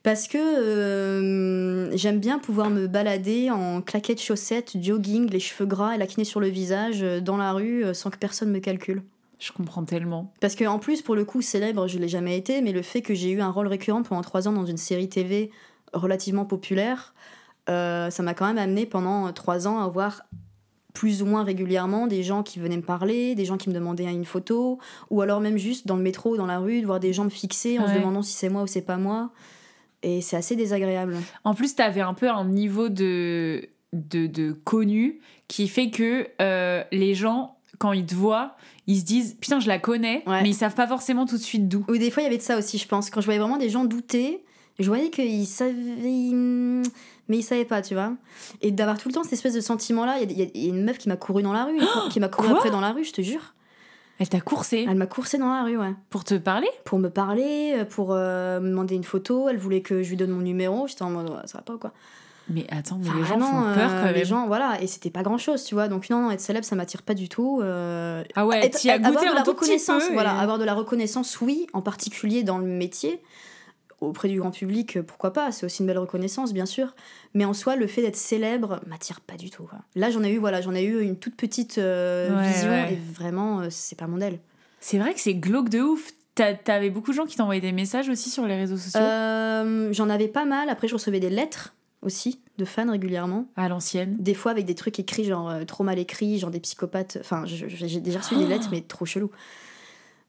[0.05, 5.95] Parce que euh, j'aime bien pouvoir me balader en claquettes chaussettes, jogging, les cheveux gras
[5.95, 9.03] et l'acné sur le visage euh, dans la rue sans que personne me calcule.
[9.39, 10.33] Je comprends tellement.
[10.41, 13.03] Parce que en plus, pour le coup, célèbre, je l'ai jamais été, mais le fait
[13.03, 15.51] que j'ai eu un rôle récurrent pendant trois ans dans une série TV
[15.93, 17.13] relativement populaire,
[17.69, 20.23] euh, ça m'a quand même amené pendant trois ans à voir
[20.97, 24.05] plus ou moins régulièrement des gens qui venaient me parler, des gens qui me demandaient
[24.11, 24.79] une photo,
[25.11, 27.29] ou alors même juste dans le métro, dans la rue, de voir des gens me
[27.31, 29.31] fixer en se demandant si c'est moi ou c'est pas moi.
[30.03, 31.19] Et c'est assez désagréable.
[31.45, 36.83] En plus, t'avais un peu un niveau de, de, de connu qui fait que euh,
[36.93, 40.43] les gens, quand ils te voient, ils se disent Putain, je la connais, Ouais.
[40.43, 41.85] mais ils savent pas forcément tout de suite d'où.
[41.89, 43.11] Ou des fois, il y avait de ça aussi, je pense.
[43.11, 44.45] Quand je voyais vraiment des gens douter,
[44.79, 46.83] je voyais qu'ils savaient.
[47.29, 48.13] Mais ils savaient pas, tu vois.
[48.63, 50.19] Et d'avoir tout le temps cette espèce de sentiment-là.
[50.21, 51.53] Il y, a- il y a- il y a une meuf qui m'a couru dans
[51.53, 51.79] la rue,
[52.11, 53.55] qui m'a couru après dans la rue, je te jure.
[54.19, 55.93] Elle t'a coursé Elle m'a coursé dans la rue, ouais.
[56.09, 59.49] pour te parler Pour me parler, pour euh, me demander une photo.
[59.51, 60.87] Elle voulait que je lui donne mon numéro.
[60.87, 61.93] J'étais en mode, Ouais, ça va pas ou quoi
[62.49, 64.15] Mais attends, mais les gens font peur quand même.
[64.15, 65.89] Les gens, voilà, et c'était pas grand chose, tu vois.
[65.89, 67.61] Donc non, non, être célèbre, ça m'attire pas du tout.
[67.63, 71.67] ah ouais, tu as goûté avoir de la reconnaissance, voilà, avoir de la reconnaissance, oui,
[71.75, 73.21] en particulier dans le métier
[74.01, 76.95] auprès du grand public, pourquoi pas C'est aussi une belle reconnaissance, bien sûr.
[77.35, 79.69] Mais en soi, le fait d'être célèbre m'attire pas du tout.
[79.95, 83.99] Là, j'en ai eu, voilà, j'en ai eu une toute petite vision et vraiment, c'est
[83.99, 84.39] pas mon aile.
[84.81, 86.13] C'est vrai que c'est glauque de ouf.
[86.37, 89.01] T'avais beaucoup de gens qui t'envoyaient des messages aussi sur les réseaux sociaux?
[89.01, 90.69] Euh, J'en avais pas mal.
[90.69, 93.47] Après, je recevais des lettres aussi de fans régulièrement.
[93.57, 96.61] À l'ancienne Des fois avec des trucs écrits, genre euh, trop mal écrits, genre des
[96.61, 97.17] psychopathes.
[97.21, 99.31] Enfin, j'ai déjà reçu des oh lettres, mais trop chelou.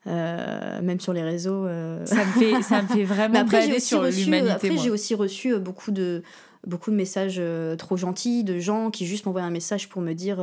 [0.06, 1.68] Euh, même sur les réseaux.
[2.06, 3.46] Ça, me fait, ça me fait vraiment
[3.80, 4.52] sur l'humanité.
[4.52, 6.24] Après, j'ai aussi reçu beaucoup de,
[6.66, 7.42] beaucoup de messages
[7.78, 10.38] trop gentils de gens qui juste m'envoient un message pour me dire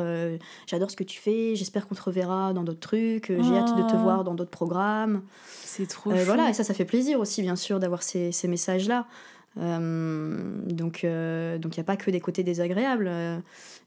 [0.66, 3.90] j'adore ce que tu fais, j'espère qu'on te reverra dans d'autres trucs, j'ai hâte de
[3.90, 4.02] te oh.
[4.02, 5.22] voir dans d'autres programmes.
[5.74, 8.46] C'est trop euh, Voilà, et ça, ça fait plaisir aussi, bien sûr, d'avoir ces, ces
[8.46, 9.06] messages-là.
[9.58, 13.10] Euh, donc, euh, donc il n'y a pas que des côtés désagréables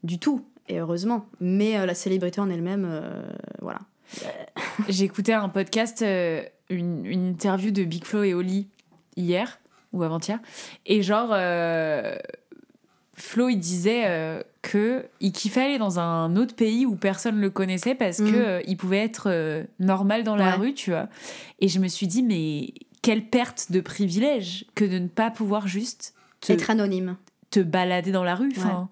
[0.04, 1.26] du tout, et heureusement.
[1.40, 2.88] Mais la célébrité en elle-même,
[3.62, 3.80] voilà.
[5.00, 8.68] Écouté un podcast, une, une, interview de Big Flo et Oli
[9.16, 9.60] hier
[9.94, 10.40] ou avant-hier,
[10.86, 11.34] et genre
[13.18, 17.50] Flo, il disait euh, que il kiffait aller dans un autre pays où personne le
[17.50, 18.46] connaissait parce qu'il que mm.
[18.46, 21.10] euh, il pouvait être euh, normal dans la rue, tu vois.
[21.60, 25.68] Et je me suis dit mais quelle perte de privilège que de ne pas pouvoir
[25.68, 26.14] juste
[26.48, 27.18] être anonyme,
[27.50, 28.88] te balader dans la rue, enfin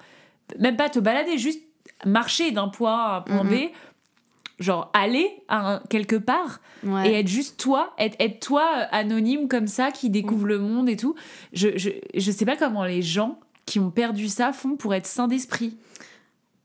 [0.59, 1.61] même pas te balader, juste
[2.03, 3.53] marcher d'un point A à un point B
[4.59, 6.61] genre aller à quelque part
[7.03, 10.95] et être juste toi, être, être toi anonyme comme ça qui découvre le monde et
[10.95, 11.15] tout.
[11.51, 15.07] Je, je, je sais pas comment les gens qui ont perdu ça font pour être
[15.07, 15.77] sains d'esprit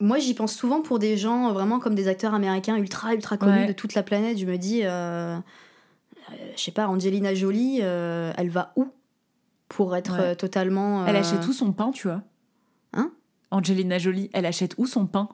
[0.00, 3.66] moi, j'y pense souvent pour des gens vraiment comme des acteurs américains ultra, ultra connus
[3.66, 4.38] de toute la planète.
[4.38, 4.88] Je me dis, euh,
[5.36, 5.38] euh,
[6.56, 8.88] je sais pas, Angelina Jolie, euh, elle va où
[9.68, 11.06] pour être totalement.
[11.06, 12.22] Elle achète où son pain, tu vois?
[12.94, 13.12] Hein?
[13.50, 15.28] Angelina Jolie, elle achète où son pain?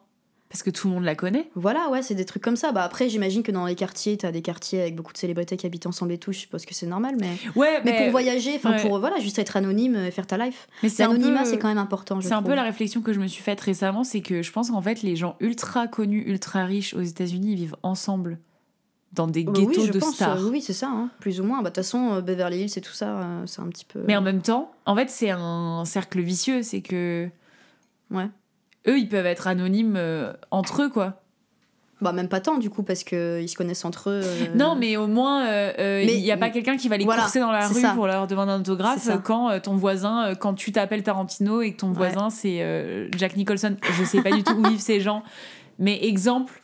[0.49, 1.51] Parce que tout le monde la connaît.
[1.55, 2.73] Voilà, ouais, c'est des trucs comme ça.
[2.73, 5.67] Bah après, j'imagine que dans les quartiers, t'as des quartiers avec beaucoup de célébrités qui
[5.67, 6.33] habitent ensemble et tout.
[6.33, 7.31] Je suppose que c'est normal, mais.
[7.57, 10.69] Ouais, mais, pour voyager, enfin pour voilà, juste être anonyme et faire ta life.
[10.83, 12.21] Mais l'anonymat, c'est quand même important.
[12.21, 14.71] C'est un peu la réflexion que je me suis faite récemment, c'est que je pense
[14.71, 18.39] qu'en fait, les gens ultra connus, ultra riches aux États-Unis vivent ensemble
[19.13, 20.47] dans des ghettos oui, de pense, stars.
[20.51, 21.59] oui, c'est ça, hein, plus ou moins.
[21.59, 24.03] Bah, de toute façon, euh, Beverly Hills et tout ça, euh, c'est un petit peu.
[24.07, 26.63] Mais en même temps, en fait, c'est un cercle vicieux.
[26.63, 27.29] C'est que.
[28.11, 28.29] Ouais
[28.89, 31.23] eux, ils peuvent être anonymes euh, entre eux, quoi.
[32.03, 34.21] Bah, même pas tant, du coup, parce qu'ils se connaissent entre eux.
[34.23, 34.47] Euh.
[34.55, 37.53] Non, mais au moins, euh, il n'y a pas quelqu'un qui va les courser dans
[37.53, 41.73] la rue pour leur demander un autographe quand ton voisin, quand tu t'appelles Tarantino et
[41.73, 43.77] que ton voisin, c'est Jack Nicholson.
[43.99, 45.23] Je sais pas du tout où vivent ces gens.
[45.79, 46.63] Mais exemple,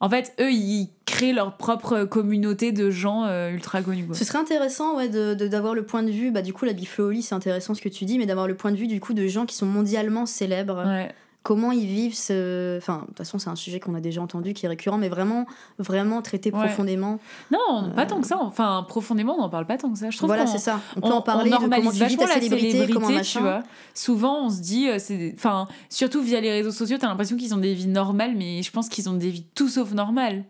[0.00, 4.06] en fait, eux, ils créent leur propre communauté de gens ultra connus.
[4.12, 7.22] Ce serait intéressant ouais, d'avoir de, le point de vue, bah, du coup, la Biflooli,
[7.22, 9.26] c'est intéressant ce que tu dis, mais d'avoir le point de vue du coup de
[9.26, 10.84] gens qui sont mondialement célèbres.
[10.84, 11.14] Ouais
[11.46, 12.76] comment ils vivent ce.
[12.76, 15.08] Enfin, de toute façon, c'est un sujet qu'on a déjà entendu, qui est récurrent, mais
[15.08, 15.46] vraiment,
[15.78, 17.20] vraiment traité profondément.
[17.52, 18.38] Non, pas tant que ça.
[18.40, 20.10] Enfin, profondément, on n'en parle pas tant que ça.
[20.10, 20.80] Je trouve voilà, c'est ça.
[20.96, 23.38] On peut en parler on normalise de comment tu ta célébrité, comment machin.
[23.38, 23.62] Tu vois.
[23.94, 27.54] Souvent, on se dit, euh, c'est, enfin, surtout via les réseaux sociaux, t'as l'impression qu'ils
[27.54, 30.42] ont des vies normales, mais je pense qu'ils ont des vies tout sauf normales.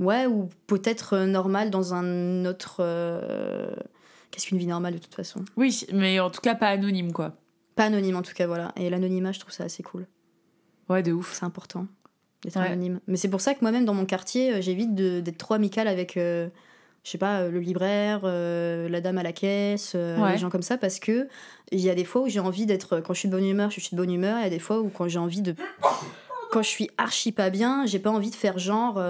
[0.00, 2.78] Ouais, ou peut-être euh, normales dans un autre.
[2.80, 3.70] Euh,
[4.32, 5.44] qu'est-ce qu'une vie normale de toute façon?
[5.56, 7.34] Oui, mais en tout cas pas anonyme, quoi.
[7.74, 8.72] Pas anonyme en tout cas, voilà.
[8.76, 10.06] Et l'anonymat, je trouve ça assez cool.
[10.88, 11.34] Ouais, de ouf.
[11.34, 11.86] C'est important
[12.42, 13.00] d'être anonyme.
[13.06, 16.16] Mais c'est pour ça que moi-même, dans mon quartier, euh, j'évite d'être trop amicale avec,
[16.16, 16.48] euh,
[17.04, 20.76] je sais pas, euh, le libraire, la dame à la caisse, les gens comme ça,
[20.76, 21.28] parce que
[21.70, 23.70] il y a des fois où j'ai envie d'être, quand je suis de bonne humeur,
[23.70, 25.54] je suis de bonne humeur, il y a des fois où quand j'ai envie de
[26.52, 29.02] quand je suis archi pas bien, j'ai pas envie de faire genre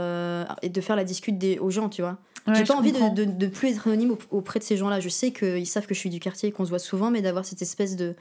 [0.62, 2.18] et de faire la discute des, aux gens, tu vois.
[2.54, 5.00] j'ai pas envie de, de, de, plus être anonyme auprès de ces gens-là.
[5.00, 7.20] Je sais qu'ils savent que je suis du quartier et qu'on se voit souvent, mais
[7.20, 8.14] d'avoir cette espèce de,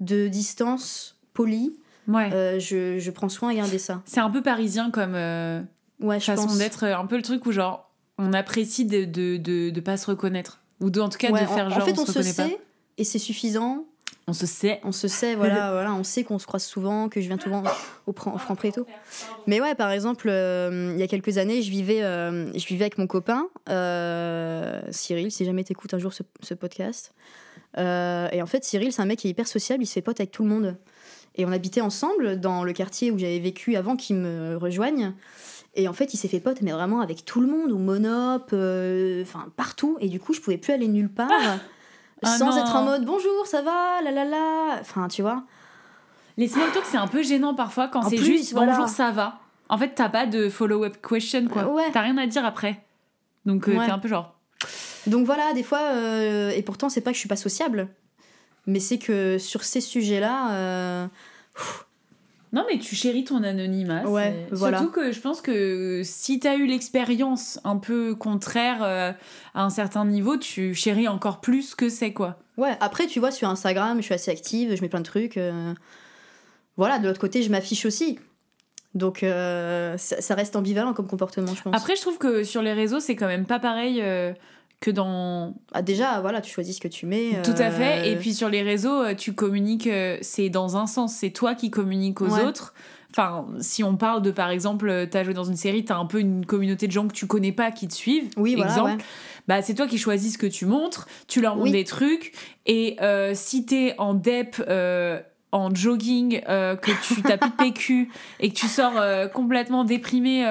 [0.00, 1.74] de distance polie,
[2.08, 4.02] euh, je, je, prends soin à garder ça.
[4.04, 5.62] C'est un peu parisien comme euh,
[6.00, 9.80] ouais, façon d'être, un peu le truc où genre on apprécie de de, de, de
[9.80, 12.22] pas se reconnaître ou de, en tout cas de faire genre en fait on, se,
[12.22, 12.58] sait
[12.98, 13.86] et c'est suffisant.
[14.28, 14.80] On se sait.
[14.84, 17.62] On se sait, voilà, voilà, on sait qu'on se croise souvent, que je viens souvent
[18.06, 18.86] au, au franc prix et tout.
[19.46, 22.98] Mais ouais, par exemple, euh, il y a quelques années, je vivais, je vivais avec
[22.98, 23.48] mon copain,
[24.90, 27.12] Cyril, si jamais t'écoutes un jour ce, ce podcast.
[27.78, 30.02] Euh, et en fait, Cyril, c'est un mec qui est hyper sociable, il se fait
[30.02, 30.76] pote avec tout le monde.
[31.34, 35.14] Et on habitait ensemble dans le quartier où j'avais vécu avant qu'il me rejoigne.
[35.74, 38.50] Et en fait, il s'est fait pote, mais vraiment avec tout le monde, ou Monop,
[38.52, 39.96] euh, enfin partout.
[40.00, 41.30] Et du coup, je pouvais plus aller nulle part
[42.22, 44.78] ah sans être en mode bonjour, ça va, la la la.
[44.80, 45.44] Enfin, tu vois.
[46.36, 49.38] Les small talk, c'est un peu gênant parfois quand c'est juste bonjour, ça va.
[49.68, 51.66] En fait, t'as pas de follow-up question, quoi.
[51.66, 51.90] Ouais.
[51.92, 52.84] T'as rien à dire après.
[53.46, 54.34] Donc, euh, t'es un peu genre.
[55.06, 57.88] Donc voilà, des fois, euh, et pourtant, c'est pas que je suis pas sociable.
[58.66, 60.52] Mais c'est que sur ces sujets-là.
[60.52, 61.06] Euh,
[62.52, 64.04] non, mais tu chéris ton anonymat.
[64.06, 64.78] Ouais, voilà.
[64.78, 69.12] Surtout que je pense que si tu as eu l'expérience un peu contraire euh,
[69.54, 72.38] à un certain niveau, tu chéris encore plus que c'est, quoi.
[72.58, 75.38] Ouais, après, tu vois, sur Instagram, je suis assez active, je mets plein de trucs.
[75.38, 75.72] Euh,
[76.76, 78.18] voilà, de l'autre côté, je m'affiche aussi.
[78.94, 81.74] Donc, euh, ça, reste ambivalent comme comportement, je pense.
[81.74, 84.02] Après, je trouve que sur les réseaux, c'est quand même pas pareil
[84.82, 85.54] que dans.
[85.72, 87.40] Ah, déjà, voilà, tu choisis ce que tu mets.
[87.42, 88.10] Tout à fait.
[88.10, 89.88] Et puis sur les réseaux, tu communiques,
[90.20, 92.74] c'est dans un sens, c'est toi qui communiques aux autres.
[93.10, 96.18] Enfin, si on parle de, par exemple, t'as joué dans une série, t'as un peu
[96.18, 98.30] une communauté de gens que tu connais pas qui te suivent.
[98.38, 99.04] Oui, voilà, exemple.
[99.48, 102.32] Bah, c'est toi qui choisis ce que tu montres, tu leur montres des trucs.
[102.64, 105.20] Et euh, si t'es en dep, euh,
[105.52, 108.10] en jogging, euh, que tu t'as plus de PQ
[108.40, 110.44] et que tu sors euh, complètement déprimé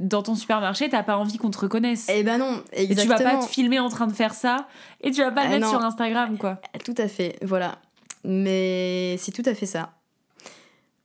[0.00, 2.06] dans ton supermarché, t'as pas envie qu'on te reconnaisse.
[2.12, 3.14] Eh ben non, exactement.
[3.14, 4.66] Et tu vas pas te filmer en train de faire ça
[5.00, 6.60] et tu vas pas le ah mettre sur Instagram, quoi.
[6.84, 7.78] Tout à fait, voilà.
[8.24, 9.90] Mais c'est tout à fait ça.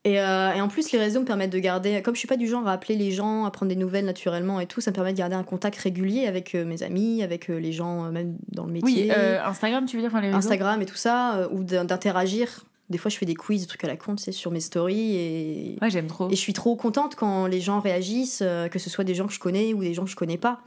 [0.05, 2.47] Euh, et, en plus, les réseaux me permettent de garder, comme je suis pas du
[2.47, 5.13] genre à appeler les gens, à prendre des nouvelles naturellement et tout, ça me permet
[5.13, 8.65] de garder un contact régulier avec euh, mes amis, avec euh, les gens même dans
[8.65, 9.05] le métier.
[9.05, 10.39] Oui, Instagram, tu veux dire, enfin, les réseaux?
[10.39, 12.65] Instagram et tout ça, ou d'interagir.
[12.89, 15.15] Des fois, je fais des quiz, des trucs à la con, c'est sur mes stories
[15.15, 15.77] et.
[15.81, 16.27] Ouais, j'aime trop.
[16.29, 19.33] Et je suis trop contente quand les gens réagissent, que ce soit des gens que
[19.33, 20.61] je connais ou des gens que je connais pas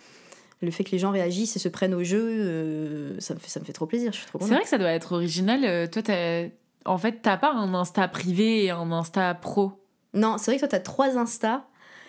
[0.63, 3.61] le fait que les gens réagissent et se prennent au jeu, ça, me fait, ça
[3.61, 4.11] me fait trop plaisir.
[4.13, 5.91] Je suis trop C'est vrai que ça doit être original.
[5.91, 6.47] toi, t'as
[6.87, 9.73] en fait, t'as pas un Insta privé et un Insta pro?
[10.15, 11.67] Non, c'est vrai que toi, t'as trois Insta.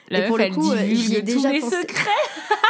[0.10, 2.10] et pour le coup, euh, j'y ai déjà mes secrets.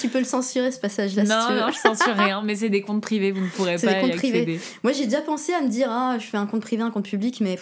[0.00, 1.24] tu peux le censurer ce passage-là.
[1.24, 1.60] Non, si tu veux.
[1.60, 4.16] non, je censure rien, mais c'est des comptes privés, vous ne pourrez pas des comptes
[4.16, 4.60] Privés.
[4.82, 7.08] Moi, j'ai déjà pensé à me dire, ah, je fais un compte privé, un compte
[7.08, 7.58] public, mais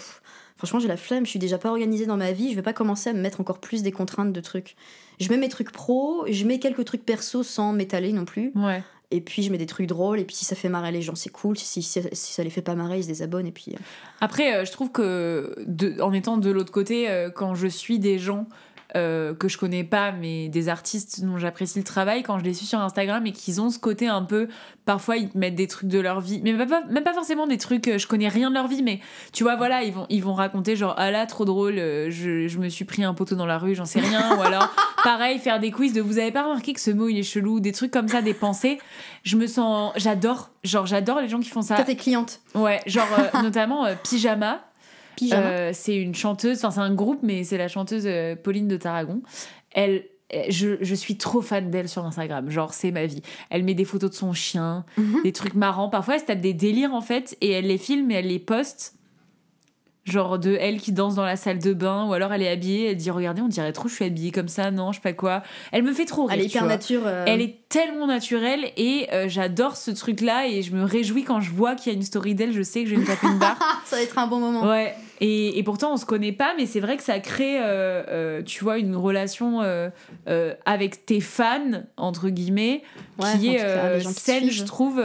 [0.56, 2.72] franchement, j'ai la flemme, je suis déjà pas organisée dans ma vie, je vais pas
[2.72, 4.76] commencer à me mettre encore plus des contraintes de trucs.
[5.20, 8.52] Je mets mes trucs pro, je mets quelques trucs perso sans m'étaler non plus.
[8.54, 8.82] Ouais.
[9.12, 11.14] Et puis je mets des trucs drôles, et puis si ça fait marrer les gens,
[11.14, 11.56] c'est cool.
[11.56, 13.46] Si, si, si, ça les fait pas marrer, ils se désabonnent.
[13.46, 13.78] Et puis, euh.
[14.20, 18.00] Après, euh, je trouve que de, en étant de l'autre côté, euh, quand je suis
[18.00, 18.46] des gens
[18.94, 22.54] euh, que je connais pas, mais des artistes dont j'apprécie le travail, quand je les
[22.54, 24.48] suis sur Instagram et qu'ils ont ce côté un peu,
[24.84, 27.58] parfois ils mettent des trucs de leur vie, mais même pas, même pas forcément des
[27.58, 29.00] trucs, euh, je connais rien de leur vie, mais
[29.32, 32.46] tu vois, voilà, ils vont, ils vont raconter genre, ah là, trop drôle, euh, je,
[32.46, 34.72] je me suis pris un poteau dans la rue, j'en sais rien, ou alors,
[35.02, 37.58] pareil, faire des quiz de vous avez pas remarqué que ce mot il est chelou,
[37.58, 38.78] des trucs comme ça, des pensées,
[39.24, 41.74] je me sens, j'adore, genre, j'adore les gens qui font ça.
[41.74, 42.40] Toi, tes clientes.
[42.54, 43.08] Ouais, genre,
[43.42, 44.60] notamment Pyjama.
[45.32, 48.76] Euh, c'est une chanteuse, enfin c'est un groupe, mais c'est la chanteuse euh, Pauline de
[48.76, 49.22] Tarragon.
[49.72, 50.04] Elle,
[50.48, 52.50] je, je, suis trop fan d'elle sur Instagram.
[52.50, 53.22] Genre, c'est ma vie.
[53.50, 55.22] Elle met des photos de son chien, mhm.
[55.22, 55.88] des trucs marrants.
[55.88, 58.38] Parfois, elle se tape des délires en fait, et elle les filme et elle les
[58.38, 58.96] poste
[60.06, 62.90] genre de elle qui danse dans la salle de bain ou alors elle est habillée
[62.90, 65.12] elle dit regardez on dirait trop je suis habillée comme ça non je sais pas
[65.12, 67.24] quoi elle me fait trop rire elle est hyper nature euh.
[67.26, 71.40] elle est tellement naturelle et euh, j'adore ce truc là et je me réjouis quand
[71.40, 73.26] je vois qu'il y a une story d'elle je sais que je vais me taper
[73.26, 76.32] une barre ça va être un bon moment ouais et, et pourtant on se connaît
[76.32, 79.60] pas mais c'est vrai que ça crée euh, tu vois une relation
[80.64, 82.82] avec tes fans entre guillemets
[83.38, 85.02] qui est saine je trouve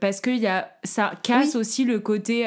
[0.00, 2.46] parce que y a ça casse aussi le côté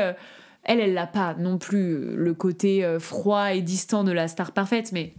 [0.70, 4.28] elle, elle n'a pas non plus euh, le côté euh, froid et distant de la
[4.28, 5.14] star parfaite, mais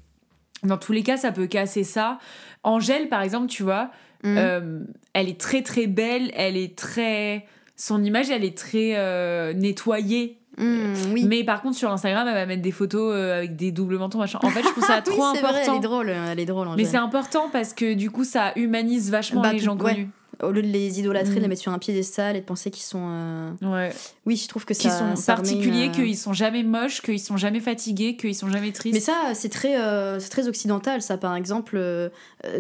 [0.63, 2.19] dans tous les cas, ça peut casser ça.
[2.63, 3.91] Angèle, par exemple, tu vois,
[4.27, 7.47] euh, elle est très très belle, elle est très.
[7.77, 10.39] Son image, elle est très nettoyée.
[10.61, 11.25] Oui.
[11.27, 14.39] Mais par contre, sur Instagram, elle va mettre des photos avec des doubles mentons, machin.
[14.43, 15.49] En fait, je trouve ça trop important.
[15.49, 16.69] Vrai, elle est drôle, elle est drôle.
[16.77, 20.11] Mais c'est important parce que du coup, ça humanise vachement bah, les gens connus
[20.43, 21.49] au lieu de les idolâtrer, de les mm.
[21.49, 23.03] mettre sur un piédestal et de penser qu'ils sont.
[23.03, 23.93] Euh, ouais.
[24.27, 24.83] Oui, je trouve que ça.
[24.83, 28.73] Qu'ils sont particuliers, euh, qu'ils sont jamais moches, qu'ils sont jamais fatigués, qu'ils sont jamais
[28.73, 28.95] tristes.
[28.95, 31.17] Mais ça, c'est très, euh, c'est très occidental, ça.
[31.17, 31.81] Par exemple,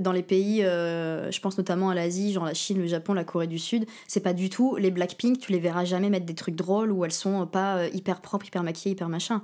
[0.01, 3.47] dans les pays, je pense notamment à l'Asie, genre la Chine, le Japon, la Corée
[3.47, 4.77] du Sud, c'est pas du tout.
[4.77, 8.20] Les Blackpink, tu les verras jamais mettre des trucs drôles où elles sont pas hyper
[8.20, 9.43] propres, hyper maquillées, hyper machin.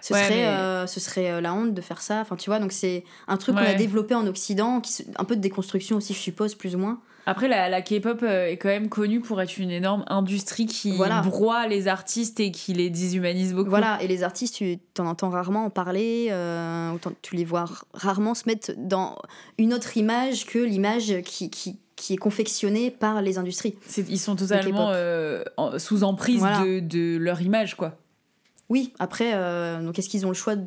[0.00, 2.20] Ce serait, ce serait la honte de faire ça.
[2.20, 5.36] Enfin, tu vois, donc c'est un truc qu'on a développé en Occident, qui, un peu
[5.36, 7.00] de déconstruction aussi, je suppose, plus ou moins.
[7.26, 10.98] Après, la, la K-pop euh, est quand même connue pour être une énorme industrie qui
[11.24, 13.70] broie les artistes et qui les déshumanise beaucoup.
[13.70, 16.92] Voilà, et les artistes, tu t'en entends rarement en parler, euh,
[17.22, 19.16] tu les vois rarement se mettre dans
[19.58, 23.76] une autre image que l'image qui, qui, qui, est confectionnée par les industries.
[23.96, 25.44] Ils sont totalement euh,
[25.78, 27.98] sous emprise de, de, leur image, quoi.
[28.70, 29.32] Oui, après,
[29.82, 30.64] donc est-ce qu'ils ont le choix de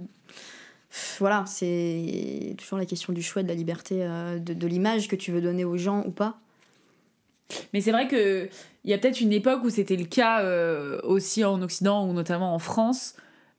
[1.17, 4.07] voilà, c'est toujours la question du choix de la liberté
[4.39, 6.42] de, de l'image que tu veux donner aux gens ou pas.
[7.73, 8.49] Mais c'est vrai qu'il
[8.85, 12.53] y a peut-être une époque où c'était le cas euh, aussi en Occident ou notamment
[12.55, 13.15] en France.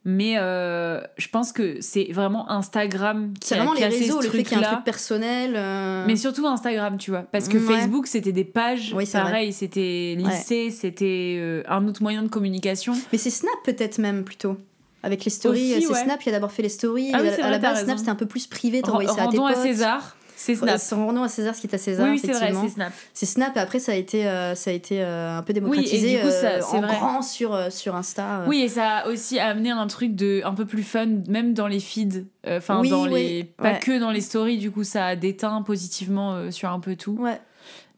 [0.06, 4.20] Mais euh, je pense que c'est vraiment Instagram qui C'est a vraiment les cassé réseaux,
[4.20, 5.54] ce le fait qu'il y ait un truc personnel.
[5.56, 7.22] euh, Mais surtout Instagram, tu vois.
[7.22, 7.76] Parce que Ouais.
[7.78, 8.92] Facebook, c'était des pages.
[8.94, 9.30] Oui, c'est vrai.
[9.30, 12.92] pareil, c'était lycée, c'était euh, un autre moyen de communication.
[13.12, 14.58] Mais c'est Snap peut-être même plutôt.
[15.02, 16.04] Avec les stories, Aussi, c'est ouais.
[16.04, 17.10] Snap qui a d'abord fait les stories.
[17.14, 17.86] Ah oui, à, c'est à vrai, la t'as base, raison.
[17.86, 19.54] Snap c'était un peu plus privé, Ren- t'envoyais ça à tes Rendons à.
[19.54, 20.80] César, c'est Snap.
[20.92, 22.08] Euh, Rendons à César ce qui est à César.
[22.10, 22.92] oui, c'est vrai, c'est Snap.
[23.12, 25.58] C'est Snap et après ça a été, euh, ça a été euh, un peu Oui,
[25.58, 26.96] et démocratisé du coup, ça, euh, c'est en vrai.
[26.96, 28.44] grand sur, sur Insta.
[28.46, 31.66] Oui, et ça a aussi amené un truc de un peu plus fun, même dans
[31.66, 32.24] les feeds.
[32.46, 33.44] Enfin, Oui, dans oui, les.
[33.44, 33.78] Pas ouais.
[33.80, 37.16] que dans les stories, du coup, ça a déteint positivement sur un peu tout.
[37.18, 37.40] Ouais,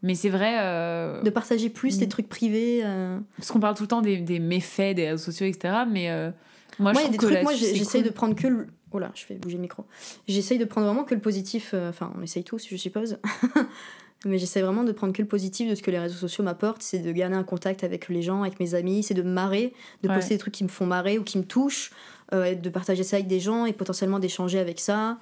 [0.02, 0.56] Mais c'est vrai.
[0.60, 2.00] euh, de partager plus Mm.
[2.00, 2.82] les trucs privés.
[2.84, 3.18] euh.
[3.36, 5.74] Parce qu'on parle tout le temps des, des méfaits des réseaux sociaux, etc.
[5.90, 6.30] Mais euh,
[6.78, 8.10] moi, je trouve des que trucs, moi j'essaye cool.
[8.10, 8.66] de prendre que le.
[8.92, 9.84] Oh là, je fais bouger le micro.
[10.28, 11.70] J'essaye de prendre vraiment que le positif.
[11.74, 13.18] euh, Enfin, on essaye tous, je suppose.
[14.24, 16.82] Mais j'essaie vraiment de prendre que le positif de ce que les réseaux sociaux m'apportent.
[16.82, 19.02] C'est de garder un contact avec les gens, avec mes amis.
[19.02, 20.14] C'est de me marrer, de Ouais.
[20.14, 21.90] poster des trucs qui me font marrer ou qui me touchent.
[22.32, 25.18] euh, de partager ça avec des gens et potentiellement d'échanger avec ça.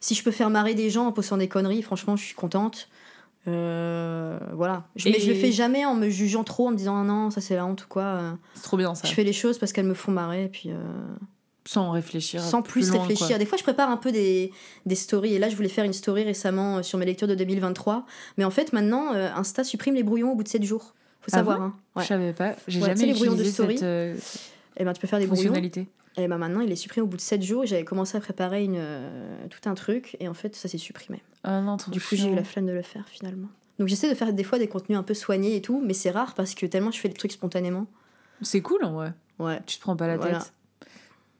[0.00, 2.88] Si je peux faire marrer des gens en postant des conneries, franchement, je suis contente.
[3.48, 4.84] Euh, voilà.
[4.96, 7.04] Je, mais Et- je le fais jamais en me jugeant trop, en me disant ah
[7.04, 8.02] non, ça c'est la honte ou quoi.
[8.02, 8.32] euh.
[8.54, 9.06] C'est trop bien ça.
[9.06, 10.44] Je fais les choses parce qu'elles me font marrer.
[10.44, 10.70] Et puis.
[10.70, 10.76] euh,
[11.66, 12.40] Sans réfléchir.
[12.42, 13.26] sans plus, loin, réfléchir.
[13.28, 13.38] quoi.
[13.38, 14.52] Des fois, je prépare un peu des,
[14.86, 15.34] des stories.
[15.34, 18.06] Et là, je voulais faire une story récemment euh, sur mes lectures de 2023.
[18.38, 20.94] Mais en fait, maintenant, euh, Insta supprime les brouillons au bout de 7 jours.
[21.20, 21.58] Faut Ah savoir.
[21.58, 21.74] bon hein.
[21.96, 22.02] Ouais.
[22.02, 22.54] Je savais pas.
[22.68, 24.16] J'ai Ouais, jamais les brouillons de story, cette euh,
[24.76, 25.42] Et ben, tu peux faire des brouillons.
[25.42, 25.88] fonctionnalité.
[26.18, 27.64] Et ben maintenant, il est supprimé au bout de 7 jours.
[27.64, 30.16] Et j'avais commencé à préparer une, euh, tout un truc.
[30.20, 31.20] Et en fait, ça s'est supprimé.
[31.44, 33.48] Ah non, Du coup, j'ai eu la flemme de le faire finalement.
[33.78, 35.82] Donc, j'essaie de faire des fois des contenus un peu soignés et tout.
[35.84, 37.86] Mais c'est rare parce que tellement je fais les trucs spontanément.
[38.40, 39.12] C'est cool en vrai.
[39.38, 39.60] Ouais.
[39.66, 40.38] Tu te prends pas la Voilà.
[40.38, 40.52] tête.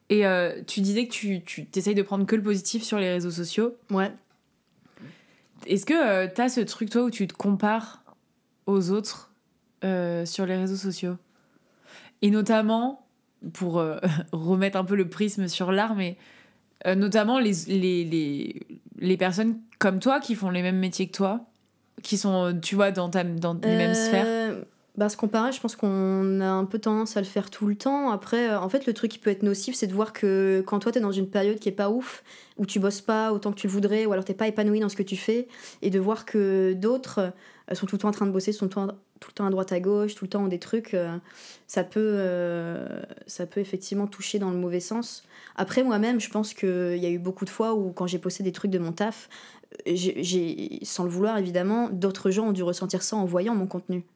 [0.08, 3.10] Et euh, tu disais que tu, tu essayes de prendre que le positif sur les
[3.10, 3.76] réseaux sociaux.
[3.90, 4.12] Ouais.
[5.66, 8.02] Est-ce que euh, t'as ce truc, toi, où tu te compares
[8.66, 9.32] aux autres
[9.84, 11.16] euh, sur les réseaux sociaux?
[12.22, 13.06] Et notamment,
[13.52, 13.98] pour euh,
[14.32, 16.16] remettre un peu le prisme sur l'art, mais
[16.94, 18.62] notamment les, les, les,
[18.98, 21.40] les personnes comme toi qui font les mêmes métiers que toi,
[22.02, 24.56] qui sont, tu vois, dans, ta, dans les mêmes sphères?
[24.96, 27.76] Bah, se comparer, je pense qu'on a un peu tendance à le faire tout le
[27.76, 28.10] temps.
[28.10, 30.78] Après, euh, en fait, le truc qui peut être nocif, c'est de voir que quand
[30.78, 32.24] toi, t'es dans une période qui est pas ouf,
[32.56, 34.88] où tu bosses pas autant que tu le voudrais, ou alors t'es pas épanoui dans
[34.88, 35.48] ce que tu fais,
[35.82, 37.32] et de voir que d'autres
[37.70, 39.70] euh, sont tout le temps en train de bosser, sont tout le temps, à droite
[39.70, 41.14] à gauche, tout le temps ont des trucs, euh,
[41.66, 42.18] ça, peut,
[43.26, 45.24] ça peut effectivement toucher dans le mauvais sens.
[45.56, 48.42] Après, moi-même, je pense qu'il y a eu beaucoup de fois où, quand j'ai posté
[48.42, 49.28] des trucs de mon taf,
[49.84, 54.06] sans le vouloir évidemment, d'autres gens ont dû ressentir ça en voyant mon contenu.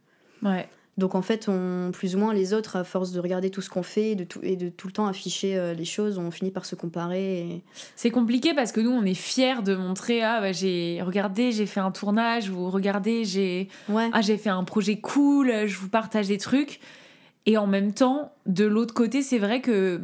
[0.42, 0.68] Ouais.
[0.98, 3.70] Donc en fait, on, plus ou moins les autres, à force de regarder tout ce
[3.70, 6.30] qu'on fait et de tout, et de tout le temps afficher euh, les choses, on
[6.30, 7.38] finit par se comparer.
[7.40, 7.62] et-
[7.96, 11.64] C'est compliqué parce que nous, on est fiers de montrer Ah, bah, j'ai regardé, j'ai
[11.66, 14.10] fait un tournage, ou regardez, j'ai Ouais.
[14.12, 16.80] ah j'ai fait un projet cool, je vous partage des trucs.
[17.46, 19.98] Et en même temps, de l'autre côté, c'est vrai que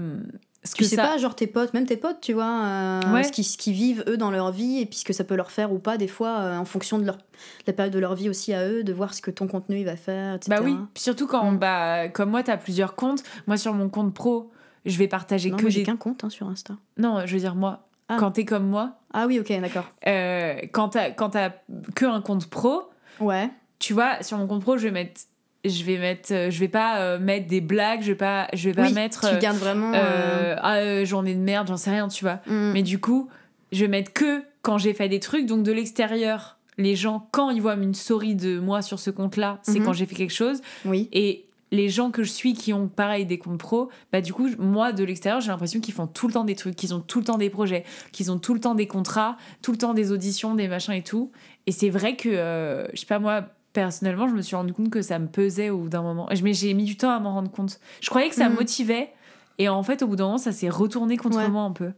[0.67, 3.23] ce tu que ça, pas, genre tes potes, même tes potes, tu vois, euh, Ouais.
[3.25, 5.37] ce qu'ils ce qu'ils vivent eux dans leur vie et puis ce que ça peut
[5.37, 7.23] leur faire ou pas, des fois, euh, en fonction de, leur, de
[7.67, 9.85] la période de leur vie aussi à eux, de voir ce que ton contenu il
[9.85, 10.51] va faire, etc.
[10.51, 11.59] bah oui, Puis surtout quand Mm.
[11.59, 13.23] bah comme moi, t'as plusieurs comptes.
[13.47, 14.51] Moi, sur mon compte pro,
[14.85, 15.87] je vais partager Non, que j'ai des.
[15.87, 16.75] qu'un compte hein, sur Insta.
[16.99, 17.89] Non, je veux dire moi.
[18.09, 18.17] Ah.
[18.21, 19.87] Quand t'es comme moi, Ah oui, ok, d'accord.
[20.07, 21.51] euh, quand t'as quand t'as
[21.97, 22.83] que un compte pro,
[23.19, 23.51] Ouais.
[23.81, 25.23] tu vois, sur mon compte pro, je vais mettre,
[25.69, 28.69] je vais mettre, euh, je vais pas euh, mettre des blagues, je vais pas, je
[28.69, 29.21] vais pas oui, mettre.
[29.29, 29.93] tu euh, gardes vraiment.
[29.95, 32.41] ah, journée de merde, j'en sais rien, tu vois.
[32.47, 32.73] mm.
[32.73, 33.29] Mais du coup,
[33.73, 35.47] je vais mettre que quand j'ai fait des trucs.
[35.47, 39.59] Donc de l'extérieur, les gens, quand ils voient une story de moi sur ce compte-là,
[39.63, 39.85] c'est Mhm.
[39.87, 40.61] quand j'ai fait quelque chose.
[40.85, 41.09] Oui.
[41.13, 44.49] Et les gens que je suis qui ont pareil des comptes pro, bah du coup,
[44.59, 47.19] moi de l'extérieur, j'ai l'impression qu'ils font tout le temps des trucs, qu'ils ont tout
[47.19, 47.83] le temps des projets,
[48.13, 51.03] qu'ils ont tout le temps des contrats, tout le temps des auditions, des machins et
[51.03, 51.33] tout.
[51.67, 53.47] Et c'est vrai que, euh, je sais pas moi,
[53.81, 56.29] personnellement, je me suis rendu compte que ça me pesait au bout d'un moment.
[56.43, 57.79] Mais j'ai mis du temps à m'en rendre compte.
[58.01, 58.57] Je croyais que ça me Mhm.
[58.57, 59.11] motivait.
[59.59, 61.49] Et en fait, au bout d'un moment, ça s'est retourné contre Ouais.
[61.49, 61.93] moi un peu.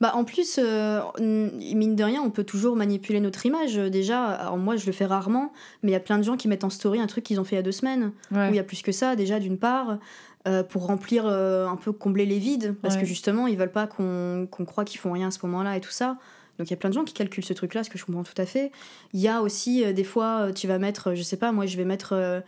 [0.00, 3.78] Bah en plus, euh, mine de rien, on peut toujours manipuler notre image.
[3.78, 5.52] Euh, Déjà, alors moi je le fais rarement,
[5.82, 7.44] mais il y a plein de gens qui mettent en story un truc qu'ils ont
[7.44, 8.12] fait il y a deux semaines.
[8.30, 8.48] Ouais.
[8.48, 9.98] Où il y a plus que ça, déjà d'une part,
[10.46, 13.00] euh, pour remplir euh, un peu, combler les vides, parce Ouais.
[13.02, 15.80] que justement, ils veulent pas qu'on qu'on croit qu'ils font rien à ce moment-là et
[15.80, 16.16] tout ça.
[16.58, 18.24] Donc il y a plein de gens qui calculent ce truc-là, ce que je comprends
[18.24, 18.72] tout à fait.
[19.12, 21.52] Il y a aussi euh, des fois, euh, tu vas mettre, euh, je sais pas,
[21.52, 22.40] moi je vais mettre euh,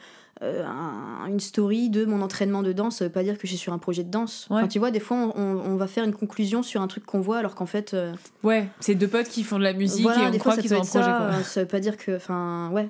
[0.42, 2.96] un- une story de mon entraînement de danse.
[2.96, 4.46] Ça veut pas dire que je suis sur un projet de danse.
[4.50, 4.56] Ouais.
[4.58, 7.20] Enfin, tu vois, des fois on, on va faire une conclusion sur un truc qu'on
[7.20, 7.94] voit alors qu'en fait.
[7.94, 8.12] euh,
[8.42, 10.72] Ouais, c'est deux potes qui font de la musique voilà, et on des croit qu'ils
[10.74, 11.04] ont un projet.
[11.04, 11.42] ça, quoi.
[11.44, 12.16] Ça veut pas dire que.
[12.16, 12.88] Enfin, ouais.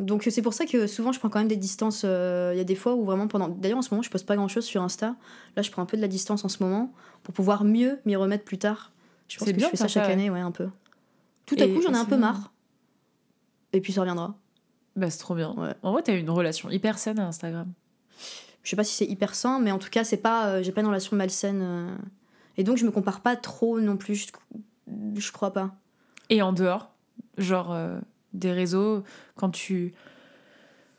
[0.00, 2.02] Donc c'est pour ça que souvent je prends quand même des distances.
[2.02, 3.48] Il y a des fois où vraiment pendant.
[3.48, 5.14] D'ailleurs en ce moment je poste pas grand chose sur Insta.
[5.56, 6.92] Là je prends un peu de la distance en ce moment
[7.22, 8.90] pour pouvoir mieux m'y remettre plus tard.
[9.32, 10.68] Je pense C'est que bien je fais ça chaque ça, année, ouais, un peu.
[11.46, 12.52] Tout à Et- coup j'en ai un peu marre.
[13.72, 14.34] Et puis ça reviendra.
[14.94, 15.52] Bah, c'est trop bien.
[15.56, 15.74] Ouais.
[15.82, 17.72] En vrai, t'as une relation hyper saine à Instagram.
[18.62, 20.82] Je sais pas si c'est hyper sain, mais en tout cas, c'est pas, j'ai pas
[20.82, 21.96] une relation malsaine.
[22.58, 24.26] Et donc, je me compare pas trop non plus, je,
[25.18, 25.74] je crois pas.
[26.28, 26.90] Et en dehors
[27.38, 27.74] Genre
[28.34, 29.02] des réseaux,
[29.36, 29.94] quand tu,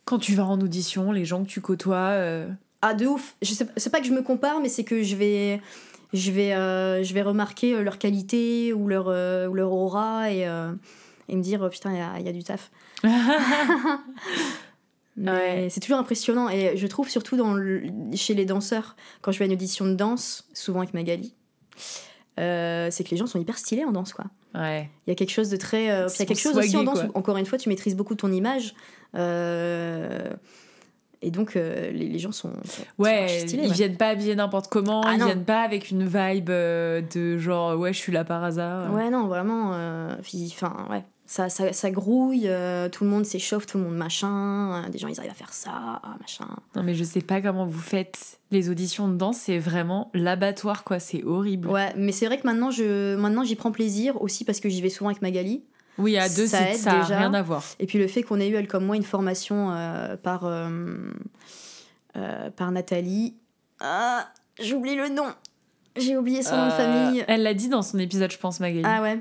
[0.06, 2.48] quand tu vas en audition, les gens que tu côtoies
[2.82, 5.16] Ah, de ouf je sais, C'est pas que je me compare, mais c'est que je
[5.16, 5.62] vais
[6.14, 10.48] je vais, euh, je vais remarquer leur qualité ou leur, euh, ou leur aura et,
[10.48, 10.72] euh,
[11.28, 12.72] et, me dire oh, putain, il y a, y a, du taf.
[15.70, 17.56] C'est toujours impressionnant et je trouve surtout dans
[18.16, 21.36] chez les danseurs, quand je vais à une audition de danse, souvent avec Magali,
[22.38, 24.26] c'est que les gens sont hyper stylés en danse quoi.
[24.56, 24.90] Ouais.
[25.06, 25.86] Il y a quelque chose de très.
[25.86, 28.16] il y a quelque chose aussi en danse où, encore une fois, tu maîtrises beaucoup
[28.16, 28.76] ton image.
[31.24, 32.52] Et donc, euh, les, gens sont.
[33.00, 37.02] ouais, ils viennent pas habillés n'importe comment, ah, ils viennent pas avec une vibe euh,
[37.02, 38.94] de genre, ouais, je suis là par hasard.
[38.94, 39.72] Ouais, non, vraiment.
[39.74, 40.16] Euh,
[40.48, 41.04] enfin, ouais.
[41.26, 42.50] Ça, ça, ça grouille,
[42.92, 44.88] tout le monde s'échauffe, tout le monde machin.
[44.90, 46.46] des gens, ils arrivent à faire ça, machin.
[46.76, 50.84] Non, mais je sais pas comment vous faites les auditions de danse, c'est vraiment l'abattoir,
[50.84, 51.00] quoi.
[51.00, 51.70] C'est horrible.
[51.70, 54.82] Ouais, mais c'est vrai que maintenant, je, maintenant j'y prends plaisir aussi parce que j'y
[54.82, 55.64] vais souvent avec Magali.
[55.98, 57.64] Oui, à deux, ça, n'a rien à voir.
[57.80, 60.68] Et puis le fait qu'on ait eu, elle comme moi, une formation euh, par, euh,
[62.18, 63.36] euh, par Nathalie.
[63.80, 64.28] Ah,
[64.60, 65.28] j'oublie le nom.
[65.96, 67.24] J'ai oublié son nom de famille.
[67.28, 68.84] Elle l'a dit dans son épisode, je pense, Magali.
[68.84, 69.20] Ah ouais.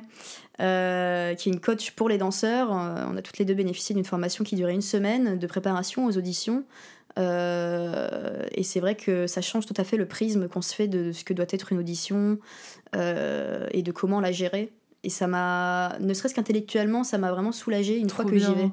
[1.36, 2.70] qui est une coach pour les danseurs.
[2.70, 6.16] on a toutes les deux bénéficié d'une formation qui durait une semaine de préparation aux
[6.16, 6.64] auditions.
[7.18, 11.12] et c'est vrai que ça change tout à fait le prisme qu'on se fait de
[11.12, 12.38] ce que doit être une audition
[12.94, 14.72] et de comment la gérer.
[15.04, 18.70] Et ça m'a, ne serait-ce qu'intellectuellement, ça m'a vraiment soulagée une fois que j'y vais.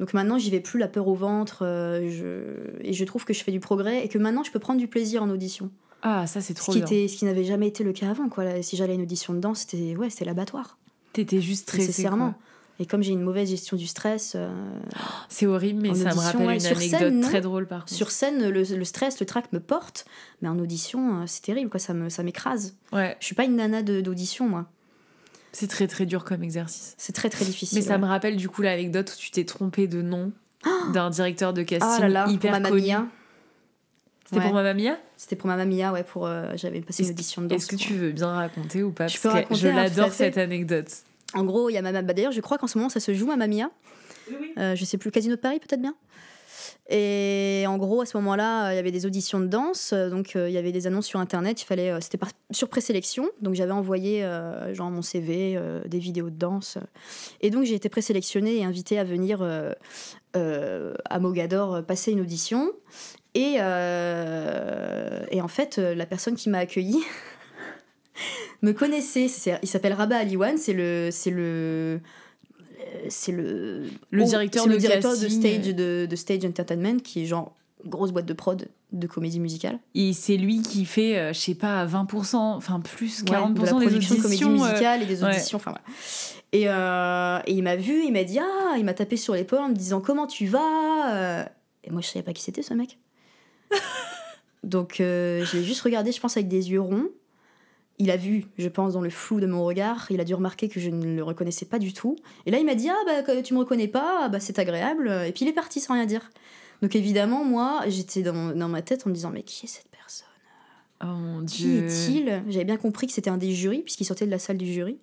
[0.00, 1.64] Donc maintenant, j'y vais plus la peur au ventre.
[1.64, 2.86] Euh, je...
[2.86, 4.88] Et je trouve que je fais du progrès et que maintenant, je peux prendre du
[4.88, 5.70] plaisir en audition.
[6.02, 8.28] Ah, ça, c'est trop ce qui Était, ce qui n'avait jamais été le cas avant.
[8.28, 8.62] Quoi.
[8.62, 10.78] Si j'allais à une audition dedans, c'était ouais, l'abattoir.
[11.12, 11.86] T'étais juste stressée.
[11.86, 12.34] Nécessairement.
[12.80, 14.32] Et comme j'ai une mauvaise gestion du stress.
[14.34, 14.50] Euh,
[15.28, 17.92] c'est horrible, mais ça me rappelle une anecdote très drôle par contre.
[17.92, 20.06] Sur scène, le, le, stress, le trac me porte,
[20.42, 21.78] mais en audition, euh, c'est terrible, quoi.
[21.78, 22.74] Ça m'écrase.
[22.90, 23.16] Ça ouais.
[23.20, 24.66] Je suis pas une nana d'audition, moi.
[25.54, 26.94] C'est très très dur comme exercice.
[26.98, 27.78] C'est très très difficile.
[27.78, 30.32] Mais ça me rappelle du coup l'anecdote où tu t'es trompé de nom
[30.92, 32.92] d'un directeur de casting ah hyper pour connu.
[34.26, 34.98] C'était pour Mamma Mia?
[35.16, 37.62] C'était pour Mamma Mia, ouais, pour euh, j'avais passé une audition de danse.
[37.62, 39.06] Est-ce que tu veux bien raconter ou pas?
[39.06, 40.88] Je Parce que je hein, l'adore cette anecdote.
[41.34, 43.14] En gros, il y a Mamma bah, D'ailleurs, je crois qu'en ce moment ça se
[43.14, 43.70] joue Mamma Mia.
[44.28, 44.52] Oui, oui.
[44.58, 45.94] Euh, je sais plus, Casino de Paris peut-être bien?
[46.90, 50.50] Et en gros, à ce moment-là, il y avait des auditions de danse, donc euh,
[50.50, 51.62] il y avait des annonces sur Internet.
[51.62, 52.18] Il fallait, euh, c'était
[52.50, 56.76] sur présélection, donc j'avais envoyé euh, genre mon CV, des vidéos de danse,
[57.40, 59.42] et donc j'ai été présélectionnée et invitée à venir
[60.34, 62.70] à Mogador passer une audition.
[63.34, 67.02] Et, et en fait, la personne qui m'a accueillie
[68.62, 69.26] me connaissait.
[69.62, 72.00] Il s'appelle Rabat Aliwan, c'est le, c'est le
[73.08, 77.54] c'est le, le directeur, de, directeur de stage de, de, stage entertainment qui est genre
[77.86, 79.78] grosse boîte de prod de comédie musicale.
[79.94, 83.72] Et c'est lui qui fait, euh, je sais pas, 20%, enfin plus, 40% de la
[83.72, 85.74] production de comédie musicale et des euh, auditions, enfin.
[86.52, 89.60] Et, euh, et, il m'a vu, il m'a dit, ah, il m'a tapé sur l'épaule
[89.60, 91.46] en me disant, comment tu vas
[91.82, 92.98] Et moi, je savais pas qui c'était ce mec.
[94.62, 97.08] Donc, je l'ai juste regardé, je pense, avec des yeux ronds
[97.98, 100.68] il a vu, je pense, dans le flou de mon regard, il a dû remarquer
[100.68, 102.16] que je ne le reconnaissais pas du tout.
[102.44, 105.08] Et là, il m'a dit Ah, bah, tu me reconnais pas, bah, c'est agréable.
[105.26, 106.30] Et puis il est parti sans rien dire.
[106.82, 110.26] Donc évidemment, moi, j'étais dans, ma tête en me disant Mais qui est cette personne?
[111.02, 112.42] Oh mon Qui est-il?
[112.48, 114.98] J'avais bien compris que c'était un des jurys, puisqu'il sortait de la salle du jury.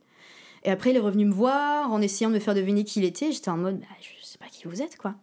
[0.63, 3.05] Et après, il est revenu me voir en essayant de me faire deviner qui il
[3.05, 3.31] était.
[3.31, 5.15] J'étais en mode bah, Je sais pas qui vous êtes, quoi.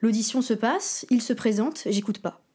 [0.00, 2.45] L'audition se passe, il se présente, j'écoute pas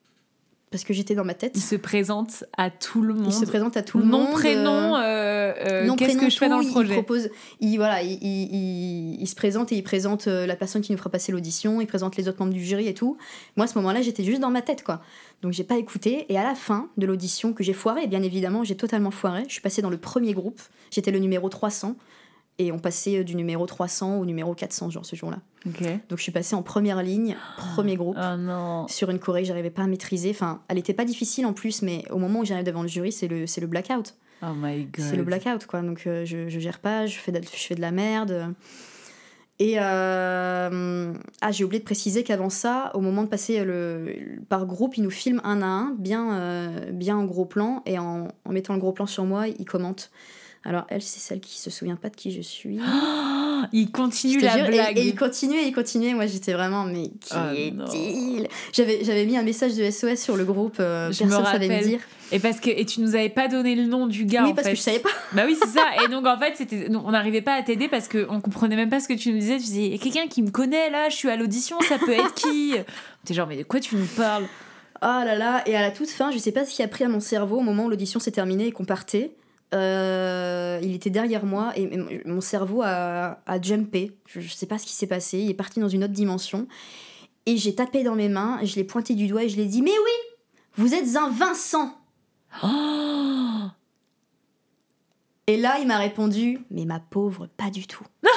[0.72, 1.52] parce que j'étais dans ma tête.
[1.56, 3.28] Il se présente à tout le monde.
[3.28, 4.32] Il se présente à tout le monde.
[4.32, 7.30] Prénom, euh, euh, qu'est-ce que je fais dans le projet il propose,
[7.60, 10.98] il, voilà, il, il, il, se présente et il présente euh, la personne qui nous
[10.98, 13.18] fera passer l'audition, il présente les autres membres du jury et tout.
[13.58, 15.02] Moi, à ce moment-là, j'étais juste dans ma tête, quoi.
[15.42, 16.26] Donc, j'ai pas écouté.
[16.30, 19.44] Et à la fin de l'audition, que j'ai foiré, bien évidemment, j'ai totalement foiré.
[19.48, 20.62] Je suis passée dans le premier groupe.
[20.90, 21.98] J'étais le numéro 300
[22.58, 25.40] et on passait euh, du numéro 300 au numéro 400 genre ce jour-là.
[26.10, 27.36] Donc je suis passée en première ligne,
[27.74, 30.32] premier groupe, oh sur une choré que j'arrivais pas à maîtriser.
[30.32, 33.12] Enfin, elle était pas difficile en plus, mais au moment où j'arrive devant le jury,
[33.12, 34.16] c'est le, c'est le blackout.
[34.44, 35.06] Oh my god.
[35.06, 35.82] C'est le blackout quoi.
[35.82, 38.54] Donc euh, je, je gère pas, je fais de, je fais de la merde.
[39.60, 44.66] Et euh, ah, j'ai oublié de préciser qu'avant ça, au moment de passer le, par
[44.66, 48.52] groupe, ils nous filment un à un, bien, bien en gros plan, et en, en
[48.52, 50.10] mettant le gros plan sur moi, ils commentent
[50.64, 52.80] alors elle, c'est celle qui se souvient pas de qui je suis.
[53.74, 54.98] il continue la blague.
[55.00, 56.14] Et, il continuait, il continuait.
[56.14, 60.38] Moi, j'étais vraiment, mais qui ah, est-il J'avais, j'avais mis un message de SOS sur
[60.38, 60.78] le groupe.
[60.80, 62.00] Euh, je me savait me dire.
[62.32, 64.46] Et parce que et tu nous avais pas donné le nom du gars.
[64.46, 65.10] Oui, parce que je savais pas.
[65.34, 66.04] Bah oui, c'est ça.
[66.04, 69.00] Et donc en fait, c'était, on n'arrivait pas à t'aider parce qu'on comprenait même pas
[69.00, 69.58] ce que tu nous disais.
[69.58, 72.76] Tu disais, quelqu'un qui me connaît là, je suis à l'audition, ça peut être qui?
[73.26, 74.46] T'es genre, mais de quoi tu nous parles?
[75.02, 75.64] Oh là là.
[75.66, 77.58] Et à la toute fin, je sais pas ce qui a pris à mon cerveau
[77.58, 79.32] au moment où l'audition s'est terminée et qu'on partait.
[79.74, 81.90] Euh, il était derrière moi et
[82.26, 84.18] mon cerveau a, a jumpé.
[84.28, 85.40] Je, ne sais pas ce qui s'est passé.
[85.40, 86.68] Il est parti dans une autre dimension.
[87.46, 89.82] Et j'ai tapé dans mes mains, je l'ai pointé du doigt et je l'ai dit
[89.82, 90.38] Mais oui
[90.76, 91.98] Vous êtes un Vincent
[95.48, 98.06] Et là, il m'a répondu Mais ma pauvre, pas du tout.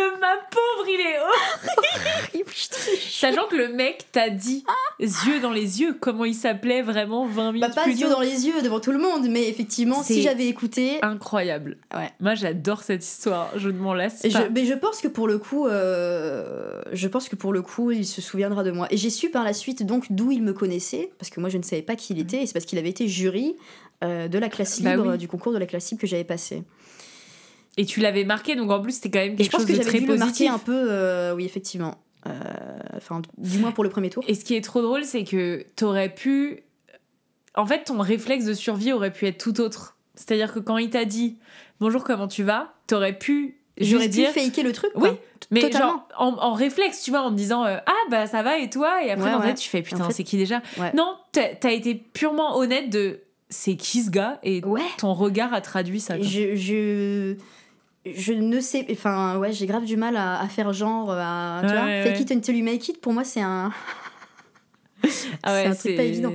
[0.00, 2.50] le ma pauvre, il est horrible.
[3.10, 4.64] Sachant que le mec t'a dit,
[4.98, 8.08] yeux dans les yeux, comment il s'appelait vraiment 20 bah, minutes bah, pas plus yeux
[8.08, 10.98] dans les yeux devant tout le monde, mais effectivement, si j'avais écouté.
[11.02, 11.78] Incroyable.
[11.94, 12.10] Ouais.
[12.20, 13.50] Moi, j'adore cette histoire.
[13.56, 14.28] Je ne m'en lasse pas.
[14.28, 17.90] Je, mais je pense que pour le coup, euh, je pense que pour le coup,
[17.90, 18.86] il se souviendra de moi.
[18.90, 21.58] Et j'ai su par la suite donc d'où il me connaissait, parce que moi, je
[21.58, 22.22] ne savais pas qui il mm.
[22.22, 23.56] était, et c'est parce qu'il avait été jury
[24.02, 26.62] euh, de la classe bah libre, du concours de la classe libre que j'avais passé.
[27.76, 30.08] Et tu l'avais marqué, donc en plus c'était quand même quelque chose de très positif.
[30.08, 31.96] Le marquer un peu, euh, oui effectivement.
[32.26, 32.32] Euh,
[32.96, 34.24] enfin, du moins pour le premier tour.
[34.28, 36.64] Et ce qui est trop drôle, c'est que t'aurais pu,
[37.54, 39.96] en fait, ton réflexe de survie aurait pu être tout autre.
[40.14, 41.38] C'est-à-dire que quand il t'a dit
[41.80, 44.30] bonjour, comment tu vas, t'aurais pu J'aurais dû dire...
[44.30, 44.90] faker le truc.
[44.96, 45.08] Oui,
[45.50, 48.68] mais genre en, réflexe, tu vois, en me disant euh, ah bah ça va et
[48.68, 50.60] toi, et après en fait tu fais putain c'est qui déjà?
[50.94, 54.62] Non, t'as été purement honnête de c'est qui ce gars et
[54.96, 56.18] ton regard a traduit ça.
[56.20, 57.36] Je, je
[58.06, 62.02] je ne sais enfin ouais j'ai grave du mal à, faire genre à tu vois.
[62.04, 63.70] fake it until you make it pour moi c'est un
[65.42, 66.32] ah ouais, c'est pas évident.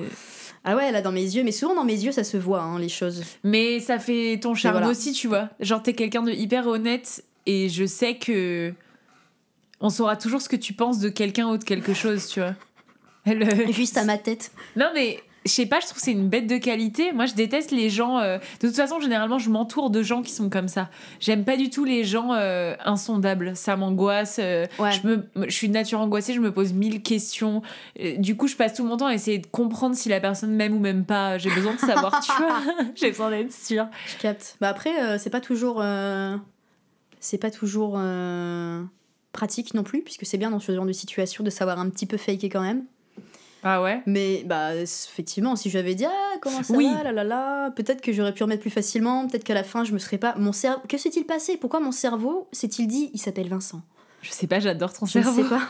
[0.63, 2.79] Ah ouais là dans mes yeux mais souvent dans mes yeux ça se voit hein,
[2.79, 3.23] les choses.
[3.43, 5.49] Mais ça fait ton charme aussi tu vois.
[5.59, 8.73] Genre t'es quelqu'un de hyper honnête et je sais que
[9.79, 12.55] on saura toujours ce que tu penses de quelqu'un ou de quelque chose tu vois.
[13.71, 14.51] Juste à ma tête.
[14.75, 17.11] Non mais je sais pas, je trouve que c'est une bête de qualité.
[17.13, 18.17] Moi, je déteste les gens.
[18.17, 20.89] Euh, de toute façon, généralement, je m'entoure de gens qui sont comme ça.
[21.19, 23.55] J'aime pas du tout les gens euh, insondables.
[23.55, 24.39] Ça m'angoisse.
[24.41, 27.61] Euh, je, me, je suis de nature angoissée, je me pose mille questions.
[28.17, 30.73] du coup, je passe tout mon temps à essayer de comprendre si la personne m'aime
[30.73, 31.37] ou m'aime pas.
[31.37, 32.61] J'ai besoin de savoir, tu vois.
[32.95, 33.87] J'ai besoin d'être sûre.
[34.07, 34.57] Je capte.
[34.59, 35.83] Bah après, c'est pas toujours.
[37.19, 37.99] C'est pas toujours
[39.31, 42.07] pratique non plus, puisque c'est bien dans ce genre de situation de savoir un petit
[42.07, 42.85] peu faker quand même.
[43.67, 44.03] Ah ouais?
[44.05, 48.13] Mais bah effectivement, si j'avais dit ah comment ça va, là là là, peut-être que
[48.13, 50.81] j'aurais pu remettre plus facilement, peut-être qu'à la fin je me serais pas mon cerveau
[50.87, 51.57] que s'est-il passé?
[51.57, 53.81] Pourquoi mon cerveau s'est-il dit il s'appelle Vincent?
[54.21, 55.43] Je sais pas, j'adore ton cerveau.
[55.43, 55.61] Je sais pas.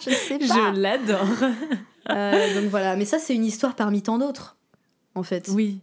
[0.00, 0.46] je sais pas.
[0.46, 1.26] Je l'adore.
[2.10, 4.56] Euh, donc voilà, mais ça c'est une histoire parmi tant d'autres
[5.16, 5.48] en fait.
[5.52, 5.80] Oui.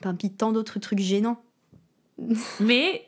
[0.00, 1.40] Parmi tant d'autres trucs gênants.
[2.60, 3.06] mais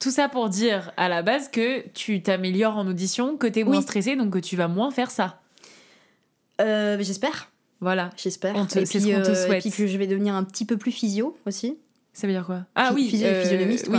[0.00, 3.64] tout ça pour dire à la base que tu t'améliores en audition, que tu es
[3.64, 5.40] moins stressé, donc que tu vas moins faire ça.
[6.60, 7.50] Euh, j'espère.
[7.80, 8.10] Voilà.
[8.16, 8.54] J'espère.
[8.68, 9.50] C'est ce qu'on te souhaite.
[9.50, 11.78] Euh, et puis que je vais devenir un petit peu plus physio aussi.
[12.12, 12.66] Ça veut dire quoi?
[12.74, 13.98] Ah oui, physio, euh, physionomiste, oui.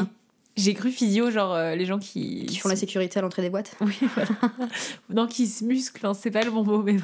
[0.57, 2.45] J'ai cru physio, genre les gens qui...
[2.45, 3.73] Qui font la sécurité à l'entrée des boîtes.
[3.79, 4.29] Oui, voilà.
[5.09, 6.97] non, qui se musclent, enfin, c'est pas le bon mot, mais...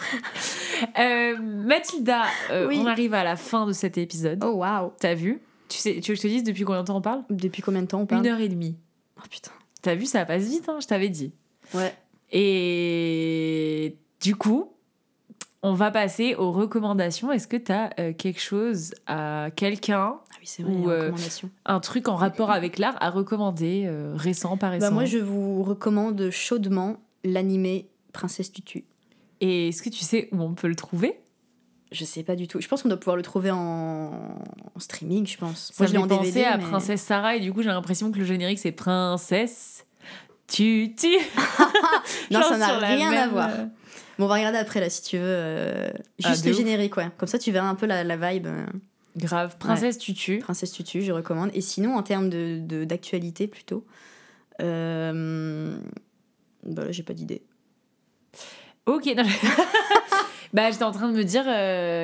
[1.39, 4.43] Mathilda, on arrive à la fin de cet épisode.
[4.43, 5.41] Oh, waouh T'as vu?
[5.69, 7.23] Tu, sais, tu veux que je te dise depuis combien de temps on parle?
[7.29, 8.25] Depuis combien de temps on parle?
[8.25, 8.75] Une heure et demie.
[9.17, 9.51] Oh putain.
[9.81, 11.31] T'as vu, ça passe vite, hein, je t'avais dit.
[11.73, 11.93] Ouais.
[12.31, 14.73] Et du coup,
[15.67, 17.31] on va passer aux recommandations.
[17.31, 21.11] Est-ce que tu as euh, quelque chose à quelqu'un ah ou euh,
[21.65, 24.93] un truc en rapport avec l'art à recommander, euh, récent par bah, récent?
[24.93, 28.85] Moi, je vous recommande chaudement l'animé Princesse Tutu.
[29.41, 31.19] Et est-ce que tu sais où on peut le trouver?
[31.91, 32.61] Je sais pas du tout.
[32.61, 34.39] Je pense qu'on doit pouvoir le trouver en,
[34.77, 35.73] streaming, je pense.
[35.79, 38.59] Moi, je l'ai pensé à Princesse Sarah et du coup, j'ai l'impression que le générique
[38.59, 39.85] c'est Princesse
[40.47, 41.07] Tutu.
[42.31, 43.49] non, ça n'a rien à voir.
[44.17, 45.23] Bon, on va regarder après là si tu veux.
[45.25, 45.89] Euh,
[46.23, 47.09] ah, juste le générique, ouais.
[47.17, 48.47] Comme ça, tu verras un peu la, la vibe.
[48.47, 48.65] Euh.
[49.15, 49.57] Grave.
[49.57, 50.39] Princesse Tutu.
[50.39, 51.49] Princesse Tutu, je recommande.
[51.53, 53.83] Et sinon, en termes d'actualité de, d'actualité plutôt,
[54.61, 55.77] euh...
[56.63, 57.41] bah là, j'ai pas d'idée.
[58.85, 59.09] Ok.
[60.53, 61.45] bah, j'étais en train de me dire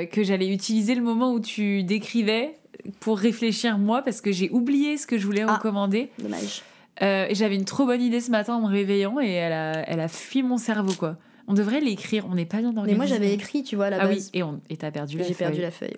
[0.10, 2.56] que j'allais utiliser le moment où tu décrivais
[3.00, 6.10] pour réfléchir moi parce que j'ai oublié ce que je voulais ah, recommander.
[6.18, 6.64] Dommage.
[7.00, 10.08] J'avais une trop bonne idée ce matin en me réveillant et elle a, elle a
[10.08, 11.18] fui mon cerveau quoi.
[11.48, 12.92] On devrait l'écrire, on n'est pas bien organisé.
[12.92, 14.32] Mais moi j'avais écrit, tu vois, à la ah base.
[14.34, 15.34] oui, et t'as perdu la feuille.
[15.34, 15.98] J'ai perdu la feuille.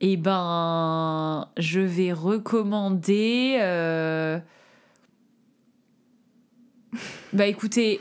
[0.00, 3.58] Eh ben, je vais recommander.
[3.60, 4.38] Euh,
[7.32, 8.00] bah écoutez,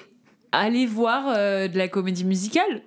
[0.52, 2.81] allez voir euh, de la comédie musicale.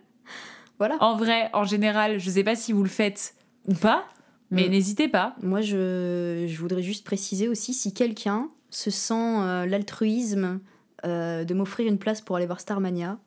[0.79, 0.97] Voilà.
[1.01, 3.35] En vrai, en général, je sais pas si vous le faites
[3.67, 4.05] ou pas,
[4.51, 4.71] mais mm.
[4.71, 5.35] n'hésitez pas.
[5.43, 10.61] Moi, je, je, voudrais juste préciser aussi si quelqu'un se sent euh, l'altruisme
[11.05, 13.26] de m'offrir une place pour aller voir Starmania, Ah,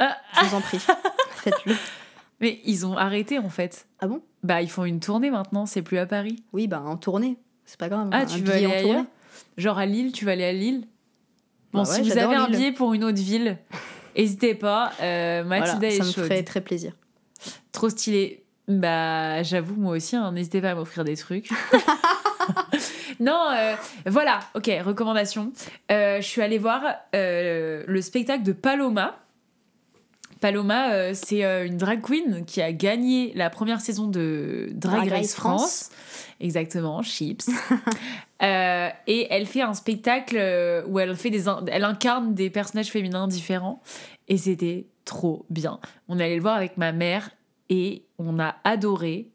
[0.00, 0.78] je vous en prie,
[1.36, 1.74] faites-le.
[2.40, 3.86] mais ils ont arrêté en fait.
[4.00, 4.22] Ah bon?
[4.42, 6.42] Bah, ils font une tournée maintenant, c'est plus à Paris.
[6.52, 8.08] Oui, bah en tournée, c'est pas grave.
[8.12, 9.08] Ah, un tu veux billet aller en ailleurs tournée.
[9.56, 10.86] Genre à Lille, tu vas aller à Lille
[11.72, 12.56] Bon, Bah si ouais, vous avez un Lille.
[12.56, 13.58] billet pour une autre ville,
[14.16, 14.92] n'hésitez pas.
[15.02, 16.24] Euh, Voilà, Mathilda ça est me chaude.
[16.24, 16.92] ferait très plaisir.
[17.72, 18.44] Trop stylé.
[18.68, 21.48] Bah, j'avoue, moi aussi, hein, n'hésitez pas à m'offrir des trucs.
[23.20, 23.74] non, euh,
[24.06, 25.52] voilà, ok, recommandation.
[25.90, 26.82] Euh, je suis allée voir
[27.14, 29.16] euh, le spectacle de Paloma.
[30.40, 35.06] Paloma, euh, c'est euh, une drag queen qui a gagné la première saison de Drag,
[35.06, 35.60] Drag Race France.
[35.60, 35.90] France.
[36.40, 37.48] Exactement, Chips.
[38.40, 40.36] Euh, et elle fait un spectacle
[40.86, 43.82] où elle, fait des, elle incarne des personnages féminins différents.
[44.28, 45.80] Et c'était trop bien.
[46.06, 47.30] On est allé le voir avec ma mère
[47.68, 49.32] et on a adoré.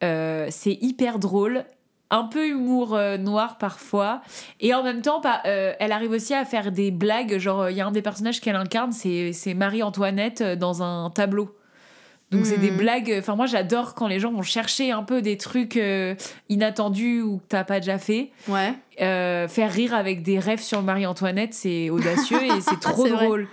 [0.00, 1.64] C'est hyper drôle,
[2.10, 4.22] un peu humour euh, noir parfois,
[4.60, 7.38] et en même temps, pas, euh, elle arrive aussi à faire des blagues.
[7.38, 11.54] Genre, il y a un des personnages qu'elle incarne, c'est Marie-Antoinette euh, dans un tableau.
[12.30, 12.76] Donc c'est des Mhm.
[12.76, 13.16] blagues.
[13.20, 16.14] Enfin moi j'adore quand les gens vont chercher un peu des trucs euh,
[16.50, 18.32] inattendus ou que t'as pas déjà fait.
[18.48, 18.74] Ouais.
[19.00, 23.46] Euh, faire rire avec des rêves sur Marie-Antoinette, c'est audacieux et c'est trop vrai.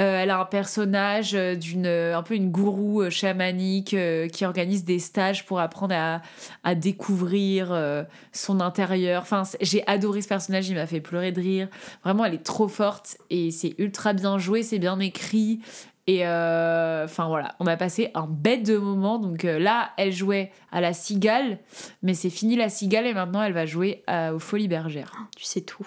[0.00, 4.46] Euh, elle a un personnage euh, d'une un peu une gourou euh, chamanique euh, qui
[4.46, 6.22] organise des stages pour apprendre à,
[6.64, 8.02] à découvrir euh,
[8.32, 9.20] son intérieur.
[9.20, 11.68] Enfin, j'ai adoré ce personnage, il m'a fait pleurer de rire.
[12.04, 15.60] Vraiment, elle est trop forte et c'est ultra bien joué, c'est bien écrit.
[16.06, 19.18] Et euh, enfin voilà, on a passé un bête de moment.
[19.18, 21.58] Donc euh, là, elle jouait à la cigale,
[22.02, 25.12] mais c'est fini la cigale et maintenant elle va jouer à, aux Folies Bergères.
[25.36, 25.86] Tu sais tout.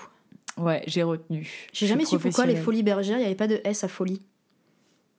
[0.58, 1.50] Ouais, j'ai retenu.
[1.74, 4.22] J'ai jamais su pourquoi les folies bergères, il n'y avait pas de S à folie.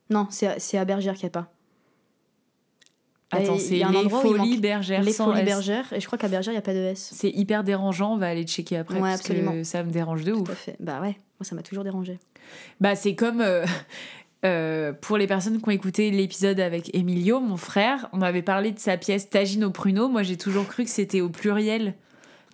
[0.09, 0.47] Non, c'est
[0.77, 1.51] à- à Bergère qu'il n'y a pas.
[3.29, 5.45] Attends, c'est les Folies Bergères les sans folies S.
[5.45, 7.09] bergères, et je crois qu'à Bergère, il n'y a pas de S.
[7.13, 9.51] C'est hyper dérangeant, on va aller checker après Ouais, parce absolument.
[9.51, 10.49] que ça me dérange de Tout ouf.
[10.49, 10.75] à fait.
[10.79, 12.19] Bah ouais, moi ça m'a toujours dérangé.
[12.79, 13.65] Bah, c'est comme euh,
[14.45, 18.71] euh, pour les personnes qui ont écouté l'épisode avec Emilio, mon frère, on avait parlé
[18.71, 20.07] de sa pièce Tagine au pruneau.
[20.07, 21.95] Moi, j'ai toujours cru que c'était au pluriel.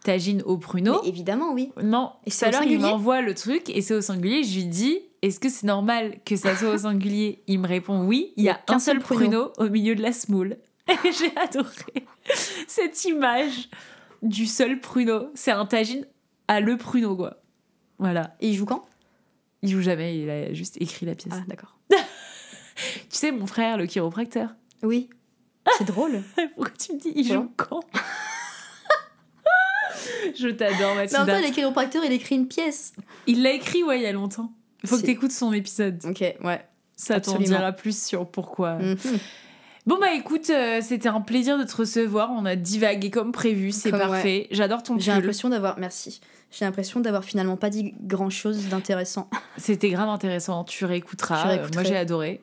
[0.03, 0.99] Tagine au pruneau.
[1.01, 1.71] Mais évidemment, oui.
[1.81, 4.43] Non, Et c'est l'heure, il m'envoie le truc et c'est au singulier.
[4.43, 7.41] Je lui dis Est-ce que c'est normal que ça soit au singulier?
[7.47, 10.57] Il me répond Oui, il y a un seul pruneau au milieu de la smoule.
[11.05, 12.05] J'ai adoré
[12.67, 13.69] cette image
[14.21, 15.29] du seul pruneau.
[15.35, 16.05] C'est un tagine
[16.49, 17.37] à le pruneau, quoi.
[17.99, 18.35] Voilà.
[18.41, 18.83] Et il joue quand?
[19.61, 21.33] Il joue jamais, il a juste écrit la pièce.
[21.37, 21.77] Ah, d'accord.
[21.89, 22.05] Tu
[23.09, 24.49] sais, mon frère, le chiropracteur,
[24.81, 25.09] Oui.
[25.77, 26.21] C'est drôle.
[26.55, 27.79] pourquoi tu me dis il joue quand?
[30.39, 31.25] Je t'adore, Mais en Mathilda.
[31.25, 32.93] même temps, le chiropracteur, il écrit une pièce.
[33.27, 34.51] Il l'a écrit, ouais, il y a longtemps.
[34.83, 36.03] Il faut que t'écoutes son épisode.
[36.05, 36.61] Ok, ouais.
[36.95, 38.75] Ça t'en dira plus sur pourquoi.
[38.75, 38.97] Mhm.
[39.85, 42.31] Bon, bah écoute, euh, c'était un plaisir de te recevoir.
[42.31, 44.47] On a divagué comme prévu, c'est parfait.
[44.51, 45.77] J'adore ton J'ai l'impression d'avoir.
[45.77, 46.21] Merci.
[46.51, 49.27] J'ai l'impression d'avoir finalement pas dit grand chose d'intéressant.
[49.57, 50.63] C'était grave intéressant.
[50.63, 51.57] Tu réécouteras.
[51.57, 51.67] Euh.
[51.73, 52.41] Moi, j'ai adoré.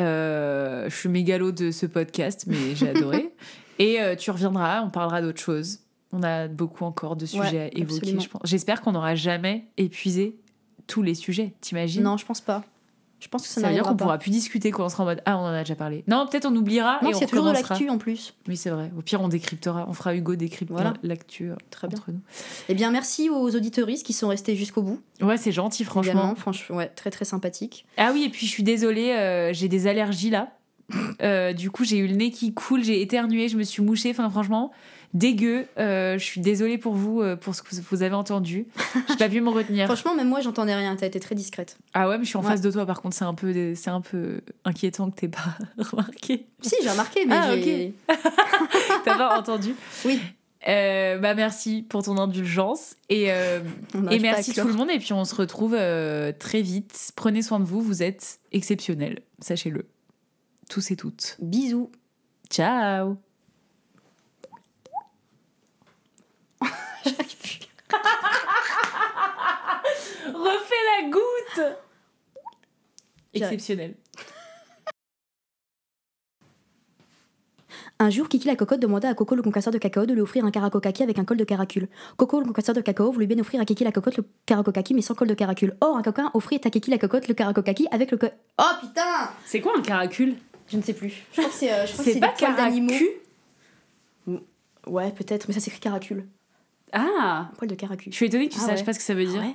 [0.00, 3.34] Euh, je suis mégalo de ce podcast, mais j'ai adoré.
[3.78, 5.80] Et euh, tu reviendras, on parlera d'autres choses.
[6.12, 8.20] On a beaucoup encore de sujets Ouais, à évoquer, absolument.
[8.20, 8.42] je pense.
[8.44, 10.36] J'espère qu'on n'aura jamais épuisé
[10.86, 12.02] tous les sujets, t'imagines?
[12.02, 12.64] Non, je pense pas.
[13.20, 15.06] Je pense que ça, Ça veut dire qu'on pourra plus discuter quand on sera en
[15.06, 16.04] mode Ah, on en a déjà parlé.
[16.08, 18.32] Non, peut-être on oubliera Non, et on qu'il y a toujours de l'actu en plus.
[18.48, 18.90] Oui, c'est vrai.
[18.96, 19.84] Au pire, on décryptera.
[19.88, 20.94] On fera Hugo décrypter Voilà.
[21.02, 21.98] l'actu euh, Très bien.
[21.98, 22.20] entre nous.
[22.70, 25.00] Eh bien, merci aux auditeuristes qui sont restés jusqu'au bout.
[25.20, 26.12] Ouais, c'est gentil, franchement.
[26.12, 27.84] Également, franchement, ouais, très très sympathique.
[27.98, 30.54] Ah oui, et puis je suis désolée, euh, j'ai des allergies là.
[31.22, 34.10] Euh, du coup, j'ai eu le nez qui coule, j'ai éternué, je me suis mouchée.
[34.10, 34.72] Enfin, franchement,
[35.14, 35.66] dégueu.
[35.78, 38.66] Euh, je suis désolée pour vous, euh, pour ce que vous avez entendu.
[39.08, 39.86] J'ai pas pu me retenir.
[39.86, 40.94] Franchement, même moi, j'entendais rien.
[40.96, 41.78] T'as été très discrète.
[41.94, 42.48] Ah ouais, mais je suis en Ouais.
[42.50, 42.86] face de toi.
[42.86, 46.46] Par contre, c'est un peu, des- c'est un peu inquiétant que t'aies pas remarqué.
[46.62, 47.94] Si, j'ai remarqué, mais Ah, j'ai.
[49.04, 49.74] T'as pas entendu
[50.04, 50.20] Oui.
[50.68, 55.24] Euh, bah merci pour ton indulgence et, et merci tout le monde et puis on
[55.24, 55.74] se retrouve
[56.38, 57.12] très vite.
[57.16, 59.86] Prenez soin de vous, vous êtes exceptionnels, sachez-le.
[60.68, 61.38] Tous et toutes.
[61.40, 61.90] Bisous.
[62.50, 63.16] Ciao
[70.34, 71.76] Refais la goutte.
[73.34, 73.94] Exceptionnel.
[78.02, 80.44] Un jour, Kiki la cocotte demanda à Coco le concasseur de cacao de lui offrir
[80.46, 81.86] un caracokaki avec un col de caracule.
[82.16, 85.02] Coco le concasseur de cacao voulut bien offrir à Kiki la cocotte le caracokaki mais
[85.02, 85.76] sans col de caracule.
[85.82, 88.32] Or, un coquin offrit à Kiki la cocotte le caracokaki avec le col.
[88.58, 90.36] Oh putain C'est quoi un caracule?
[90.68, 91.26] Je ne sais plus.
[91.32, 91.72] Je crois que c'est.
[91.72, 91.84] euh,
[92.20, 92.88] pas des poils d'animaux.
[92.88, 93.08] caracu?
[94.86, 96.26] Ouais, peut-être, mais ça s'écrit caracule.
[96.92, 98.12] Ah poil de caracule.
[98.12, 98.84] Je suis étonnée que tu Ah saches ouais.
[98.84, 99.40] pas ce que ça veut dire.
[99.42, 99.54] Ah ouais.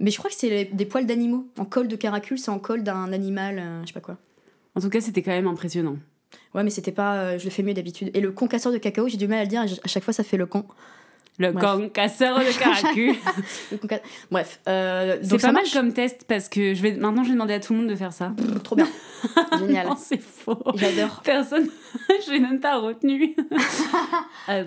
[0.00, 1.46] Mais je crois que c'est des poils d'animaux.
[1.58, 4.18] En col de caracule, c'est en col d'un animal, euh, je sais pas quoi.
[4.74, 5.96] En tout cas, c'était quand même impressionnant.
[6.54, 7.14] Ouais, mais c'était pas.
[7.16, 8.10] euh, je le fais mieux d'habitude.
[8.14, 9.62] Et le concasseur de cacao, j'ai du mal à le dire.
[9.62, 10.64] À chaque fois, ça fait le con.
[11.38, 13.14] Le concasseur de caracu.
[14.30, 14.60] Bref.
[14.68, 17.60] Euh, c'est pas mal comme test parce que je vais, maintenant je vais demander à
[17.60, 18.32] tout le monde de faire ça.
[18.62, 18.86] Trop bien.
[19.58, 19.88] Génial.
[19.88, 20.62] non, c'est faux.
[20.76, 21.22] J'adore.
[21.24, 21.68] Personne.
[22.26, 23.34] je n'ai même pas retenu.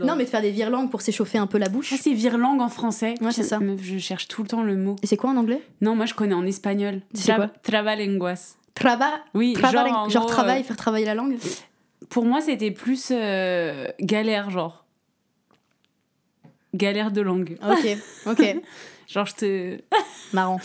[0.03, 1.93] non, mais de faire des virlangues pour s'échauffer un peu la bouche.
[1.93, 3.13] Ah, c'est virlangue en français.
[3.21, 3.59] Ouais, c'est ça.
[3.81, 4.97] Je cherche tout le temps le mot.
[5.01, 5.61] Et c'est quoi en anglais?
[5.81, 7.01] Non, moi je connais en espagnol.
[7.13, 7.47] C'est quoi?
[7.63, 8.57] Trabalenguas.
[8.77, 11.37] Traba Oui, genre, genre, gros, travail, euh, faire travailler la langue?
[12.09, 14.85] Pour moi, c'était plus euh, galère, genre.
[16.73, 17.57] Galère de langue.
[17.61, 18.61] Ok, ok.
[19.07, 19.81] genre, je te.
[20.33, 20.59] Marrant.